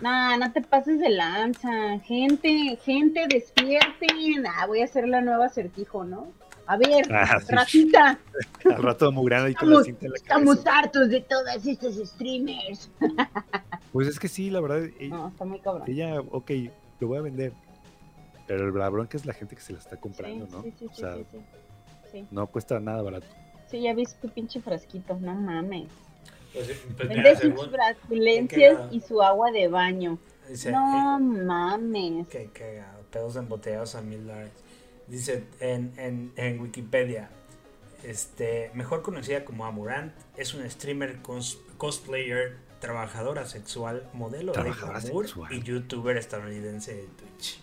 Nah, 0.00 0.36
no 0.36 0.52
te 0.52 0.60
pases 0.60 1.00
de 1.00 1.08
lanza. 1.10 1.98
Gente, 2.04 2.78
gente, 2.84 3.26
despierten. 3.28 4.46
Ah, 4.46 4.64
voy 4.68 4.80
a 4.80 4.84
hacer 4.84 5.08
la 5.08 5.20
nueva 5.22 5.46
acertijo, 5.46 6.04
¿no? 6.04 6.28
A 6.68 6.76
ver, 6.76 7.10
Ah, 7.12 7.40
sí. 7.40 7.52
racita, 7.54 8.18
Al 8.66 8.82
rato 8.82 9.08
Urant 9.10 9.46
ahí 9.46 9.54
con 9.54 9.70
la 9.70 9.76
Estamos- 9.80 9.86
cinta 9.86 10.04
en 10.06 10.10
la 10.12 10.16
estamos 10.18 10.56
cabeza. 10.56 10.78
hartos 10.78 11.08
de 11.08 11.20
todas 11.22 11.66
estas 11.66 11.94
streamers. 11.96 12.90
Pues 13.92 14.06
es 14.06 14.18
que 14.20 14.28
sí, 14.28 14.50
la 14.50 14.60
verdad, 14.60 14.84
e- 15.00 15.08
No, 15.08 15.28
está 15.28 15.46
muy 15.46 15.60
cabrón. 15.60 15.84
ella, 15.88 16.20
ok, 16.20 16.50
lo 17.00 17.08
voy 17.08 17.18
a 17.18 17.22
vender. 17.22 17.52
Pero 18.46 18.70
la 18.70 18.88
bronca 18.90 19.16
es 19.16 19.24
la 19.24 19.32
gente 19.32 19.54
que 19.56 19.62
se 19.62 19.72
la 19.72 19.78
está 19.78 19.96
Sí, 19.96 20.00
comprando, 20.02 20.46
¿no? 20.50 20.62
sí, 20.62 20.74
sí, 20.78 20.86
o 20.86 20.94
sí, 20.94 21.00
sea, 21.00 21.16
sí, 21.16 21.24
sí. 21.32 21.38
Sí. 22.12 22.26
no 22.30 22.46
cuesta 22.48 22.78
nada 22.80 23.00
barato. 23.02 23.26
Sí, 23.70 23.80
ya 23.82 23.94
viste 23.94 24.18
tu 24.20 24.28
pinche 24.32 24.60
frasquito, 24.60 25.16
no 25.20 25.34
mames. 25.34 25.88
pues, 26.52 26.66
pues, 26.96 26.96
Vende 26.98 27.14
mira, 27.16 27.30
sus 27.32 27.40
según- 27.40 27.56
qué 28.48 28.76
y 28.90 29.00
su 29.00 29.22
agua 29.22 29.50
de 29.52 29.68
baño. 29.68 30.18
dice, 30.48 30.70
No 30.70 31.18
mames. 31.18 32.28
Que 32.28 32.46
cagado, 32.52 33.02
pedos 33.10 33.36
embotellados 33.36 33.94
a 33.94 34.02
mil 34.02 34.26
dólares. 34.26 34.52
Dice 35.08 35.44
en, 35.60 35.92
en, 35.96 36.32
en 36.36 36.60
Wikipedia, 36.60 37.30
este, 38.04 38.70
mejor 38.74 39.02
conocida 39.02 39.44
como 39.44 39.64
Amurant, 39.66 40.12
es 40.36 40.54
una 40.54 40.68
streamer 40.68 41.22
cos- 41.22 41.58
cosplayer, 41.78 42.56
trabajadora 42.80 43.46
sexual, 43.46 44.08
modelo 44.12 44.52
Trabajadora 44.52 44.98
de 45.00 45.04
glamour 45.06 45.26
sexual. 45.26 45.52
y 45.52 45.62
youtuber 45.62 46.16
estadounidense 46.16 46.94
de 46.94 47.02
Twitch. 47.06 47.60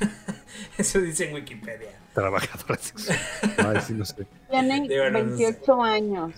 Eso 0.78 1.00
dice 1.00 1.28
en 1.28 1.34
Wikipedia. 1.34 1.98
Trabajadora 2.14 2.76
sexual. 2.78 3.18
Ahí 3.58 3.80
sí 3.80 3.94
no 3.94 4.04
sé. 4.04 4.26
Tiene 4.50 4.80
Digo, 4.88 5.04
no, 5.10 5.22
no 5.24 5.36
sé. 5.36 5.44
28 5.44 5.82
años. 5.82 6.32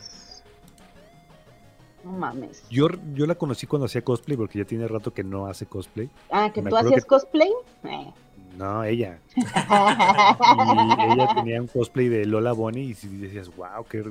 No 2.05 2.13
mames. 2.13 2.63
Yo, 2.71 2.89
yo 3.15 3.27
la 3.27 3.35
conocí 3.35 3.67
cuando 3.67 3.87
hacía 3.87 4.03
cosplay 4.03 4.37
porque 4.37 4.59
ya 4.59 4.65
tiene 4.65 4.89
rato 4.89 5.13
que 5.13 5.23
no 5.23 5.47
hace 5.47 5.67
cosplay. 5.67 6.09
Ah, 6.31 6.51
que 6.53 6.63
Me 6.63 6.71
tú 6.71 6.77
hacías 6.77 7.03
que- 7.03 7.09
cosplay. 7.09 7.51
Eh. 7.85 8.13
No, 8.61 8.85
ella. 8.85 9.19
Y 9.37 11.13
ella 11.13 11.29
tenía 11.35 11.61
un 11.61 11.67
cosplay 11.67 12.09
de 12.09 12.25
Lola 12.27 12.53
Bonnie 12.53 12.85
y 12.91 12.95
si 12.95 13.09
decías, 13.09 13.51
wow, 13.57 13.85
qué, 13.89 14.05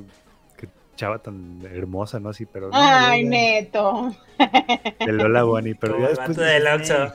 qué 0.56 0.68
chava 0.96 1.18
tan 1.20 1.60
hermosa, 1.72 2.18
¿no? 2.20 2.28
Así, 2.30 2.46
pero 2.46 2.66
no, 2.68 2.72
Ay, 2.74 3.22
Lola- 3.24 3.30
neto. 3.36 4.14
de 5.06 5.12
Lola 5.12 5.44
Bonnie, 5.44 5.74
pero 5.76 5.94
Como 5.94 6.04
ya 6.04 6.10
después 6.10 6.36
del 6.36 6.66
Oxxo. 6.66 6.94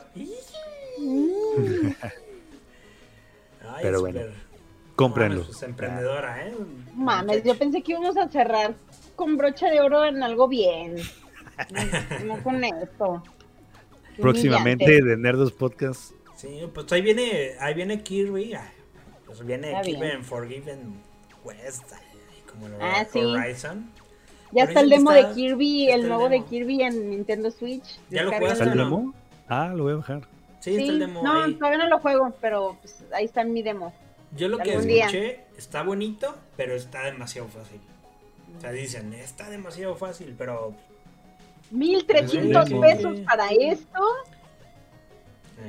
Ay, 3.68 3.82
Pero 3.82 4.00
bueno, 4.00 4.20
cómprenlo. 4.94 5.36
No 5.36 5.40
mames, 5.42 5.56
pues, 5.58 5.68
emprendedora, 5.68 6.46
¿eh? 6.46 6.54
Mames, 6.94 7.42
yo 7.44 7.56
pensé 7.58 7.82
que 7.82 7.92
íbamos 7.92 8.16
a 8.16 8.28
cerrar 8.28 8.74
con 9.14 9.36
brocha 9.36 9.68
de 9.70 9.80
oro 9.80 10.04
en 10.04 10.22
algo 10.22 10.48
bien. 10.48 10.96
No, 12.26 12.36
no 12.36 12.42
con 12.42 12.62
esto. 12.64 13.22
Próximamente 14.20 15.02
de 15.02 15.16
Nerdos 15.16 15.52
Podcast. 15.52 16.12
Sí, 16.36 16.60
pues 16.72 16.90
ahí 16.92 17.02
viene, 17.02 17.52
ahí 17.58 17.74
viene 17.74 18.02
Kirby. 18.02 18.54
Pues 19.26 19.44
viene 19.44 19.68
Está 19.70 19.82
Kirby 19.82 20.00
bien. 20.00 20.12
en 20.16 20.24
Forgiven 20.24 21.02
West, 21.44 21.84
como 22.50 22.66
el 22.68 22.74
Ah, 22.80 23.06
sí. 23.10 23.20
Horizon. 23.20 23.90
Ya 24.52 24.64
Pero 24.64 24.68
está 24.68 24.80
el 24.80 24.90
demo 24.90 25.12
está- 25.12 25.28
de 25.28 25.34
Kirby, 25.34 25.90
el 25.90 26.08
nuevo 26.08 26.28
de 26.28 26.44
Kirby 26.44 26.82
en 26.82 27.10
Nintendo 27.10 27.50
Switch. 27.50 27.98
¿Ya 28.10 28.22
lo 28.22 28.30
¿Está 28.32 28.64
el 28.64 28.76
demo? 28.78 29.14
Ah, 29.48 29.72
lo 29.74 29.84
voy 29.84 29.94
a 29.94 29.96
bajar. 29.96 30.22
Sí, 30.60 30.76
está 30.76 30.92
el 30.92 30.98
demo 31.00 31.22
no, 31.22 31.42
ahí. 31.44 31.54
todavía 31.54 31.78
no 31.78 31.88
lo 31.88 31.98
juego, 31.98 32.32
pero 32.40 32.76
pues, 32.80 33.04
ahí 33.12 33.24
está 33.24 33.42
en 33.42 33.52
mi 33.52 33.62
demo. 33.62 33.92
Yo 34.36 34.48
lo 34.48 34.58
que 34.58 34.78
día. 34.80 35.06
escuché 35.06 35.40
está 35.56 35.82
bonito, 35.82 36.34
pero 36.56 36.74
está 36.74 37.04
demasiado 37.04 37.48
fácil. 37.48 37.80
O 38.56 38.60
sea, 38.60 38.72
dicen, 38.72 39.12
está 39.14 39.48
demasiado 39.50 39.96
fácil, 39.96 40.34
pero... 40.36 40.74
1300 41.70 42.68
Sí. 42.68 42.74
pesos 42.80 43.18
para 43.20 43.48
esto. 43.50 44.00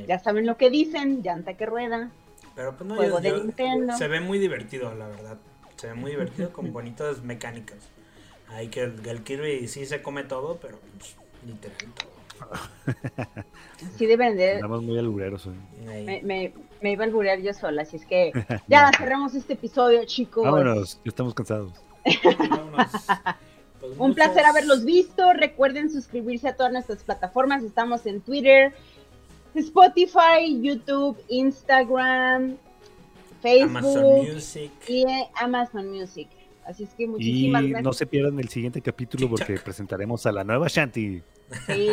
Ya 0.07 0.19
saben 0.19 0.45
lo 0.45 0.57
que 0.57 0.69
dicen, 0.69 1.21
llanta 1.23 1.53
que 1.55 1.65
rueda. 1.65 2.11
pero 2.55 2.75
pues 2.75 2.87
no, 2.87 2.95
Juego 2.95 3.17
yo- 3.17 3.21
de 3.21 3.29
yo- 3.29 3.43
Nintendo. 3.43 3.95
se 3.97 4.07
ve 4.07 4.19
muy 4.19 4.39
divertido, 4.39 4.93
la 4.95 5.07
verdad. 5.07 5.37
Se 5.77 5.87
ve 5.87 5.93
muy 5.93 6.11
divertido 6.11 6.51
con 6.51 6.71
bonitas 6.73 7.21
mecánicas. 7.23 7.77
Ahí 8.49 8.67
que 8.69 8.81
el, 8.83 9.05
el 9.07 9.23
Kirby 9.23 9.67
sí 9.67 9.85
se 9.85 10.01
come 10.01 10.23
todo, 10.23 10.57
pero 10.61 10.79
pues, 10.97 11.15
literal 11.45 11.77
todo. 11.93 12.17
Así 13.93 14.05
deben 14.05 14.37
de... 14.37 14.55
Andamos 14.55 14.83
muy 14.83 14.97
albureros. 14.97 15.47
Me, 15.85 16.21
me, 16.23 16.53
me 16.81 16.91
iba 16.91 17.03
a 17.03 17.07
alburear 17.07 17.39
yo 17.39 17.53
sola, 17.53 17.81
así 17.83 17.97
es 17.97 18.05
que 18.05 18.31
ya 18.67 18.91
cerramos 18.97 19.35
este 19.35 19.53
episodio, 19.53 20.03
chicos. 20.05 20.43
Vámonos, 20.43 20.95
ya 21.03 21.09
estamos 21.09 21.33
cansados. 21.33 21.73
Vámonos. 22.49 22.91
Pues 23.79 23.91
Un 23.91 23.97
muchas- 24.09 24.15
placer 24.15 24.45
haberlos 24.45 24.85
visto. 24.85 25.33
Recuerden 25.33 25.89
suscribirse 25.91 26.47
a 26.47 26.55
todas 26.55 26.71
nuestras 26.71 27.03
plataformas. 27.03 27.63
Estamos 27.63 28.05
en 28.05 28.21
Twitter, 28.21 28.73
Spotify, 29.59 30.61
YouTube, 30.61 31.17
Instagram, 31.29 32.57
Amazon 32.57 32.61
Facebook 33.41 34.33
Music. 34.33 34.71
y 34.87 35.01
eh, 35.03 35.29
Amazon 35.35 35.89
Music. 35.89 36.27
Así 36.65 36.83
es 36.83 36.89
que 36.95 37.07
muchísimas 37.07 37.63
Y 37.63 37.69
gracias. 37.69 37.83
no 37.83 37.93
se 37.93 38.05
pierdan 38.05 38.39
el 38.39 38.49
siguiente 38.49 38.81
capítulo 38.81 39.29
porque 39.29 39.57
presentaremos 39.57 40.25
a 40.25 40.31
la 40.33 40.43
nueva 40.43 40.67
Shanti. 40.67 41.21
Sí, 41.65 41.89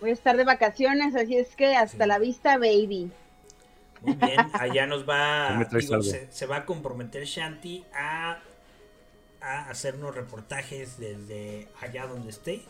voy 0.00 0.10
a 0.10 0.12
estar 0.12 0.36
de 0.36 0.44
vacaciones, 0.44 1.16
así 1.16 1.36
es 1.36 1.56
que 1.56 1.74
hasta 1.74 2.04
Sí. 2.04 2.08
la 2.08 2.18
vista, 2.20 2.56
baby. 2.58 3.10
Muy 4.02 4.14
bien, 4.14 4.38
allá 4.54 4.86
nos 4.86 5.06
va, 5.08 5.66
digo, 5.72 6.02
se, 6.02 6.30
se 6.30 6.46
va 6.46 6.58
a 6.58 6.64
comprometer 6.66 7.24
Shanti 7.24 7.84
a, 7.92 8.38
a 9.42 9.68
hacernos 9.68 10.14
reportajes 10.14 10.98
desde 10.98 11.68
allá 11.80 12.06
donde 12.06 12.30
esté. 12.30 12.62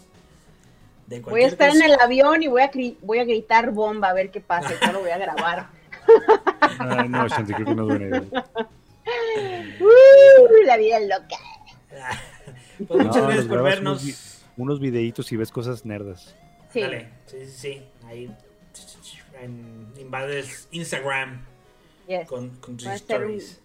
De 1.11 1.21
Voy 1.21 1.43
a 1.43 1.49
estar 1.49 1.71
en 1.71 1.83
el 1.83 1.99
avión 2.01 2.43
y 2.43 2.47
voy 2.47 2.63
a, 2.63 2.71
voy 3.03 3.19
a 3.19 3.25
gritar 3.25 3.73
bomba 3.73 4.11
a 4.11 4.13
ver 4.15 4.31
qué 4.31 4.41
pasa. 4.41 4.71
Yo 4.87 4.93
lo 4.93 5.01
voy 5.01 5.11
a 5.11 5.19
grabar. 5.19 5.67
Ay, 6.79 7.09
no, 7.09 7.27
Shanti, 7.29 7.53
creo 7.53 7.67
que 7.67 7.75
no 7.75 7.83
es 7.83 7.89
buena 7.99 8.07
idea. 8.19 8.47
Uh, 9.81 10.65
la 10.67 10.77
vida 10.77 10.99
es 10.99 11.09
loca. 11.09 11.37
Pues 12.87 13.05
muchas 13.05 13.17
No, 13.17 13.27
gracias 13.27 13.47
por 13.47 13.63
vernos. 13.63 14.03
unos 14.03 14.05
vi- 14.05 14.63
Unos 14.63 14.81
videitos 14.81 15.33
y 15.33 15.37
ves 15.37 15.51
cosas 15.51 15.85
nerdas. 15.85 16.35
Sí. 16.73 16.81
Dale, 16.81 17.09
sí, 17.27 17.37
sí, 17.45 17.51
sí. 17.53 17.83
Ahí 18.07 18.31
en, 19.43 19.93
invades 19.99 20.69
Instagram 20.71 21.45
Yes. 22.07 22.29
con, 22.29 22.51
con 22.61 22.77
tus 22.77 22.87
stories. 22.89 23.61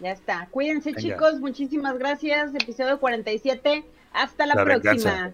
Ya 0.00 0.10
está. 0.12 0.48
Cuídense, 0.50 0.90
Venga. 0.92 1.00
chicos. 1.00 1.40
Muchísimas 1.40 1.96
gracias. 1.98 2.54
Episodio 2.54 2.98
47. 3.00 3.84
Hasta 4.12 4.46
la, 4.46 4.54
La 4.56 4.64
próxima. 4.64 4.92
venganza. 4.92 5.32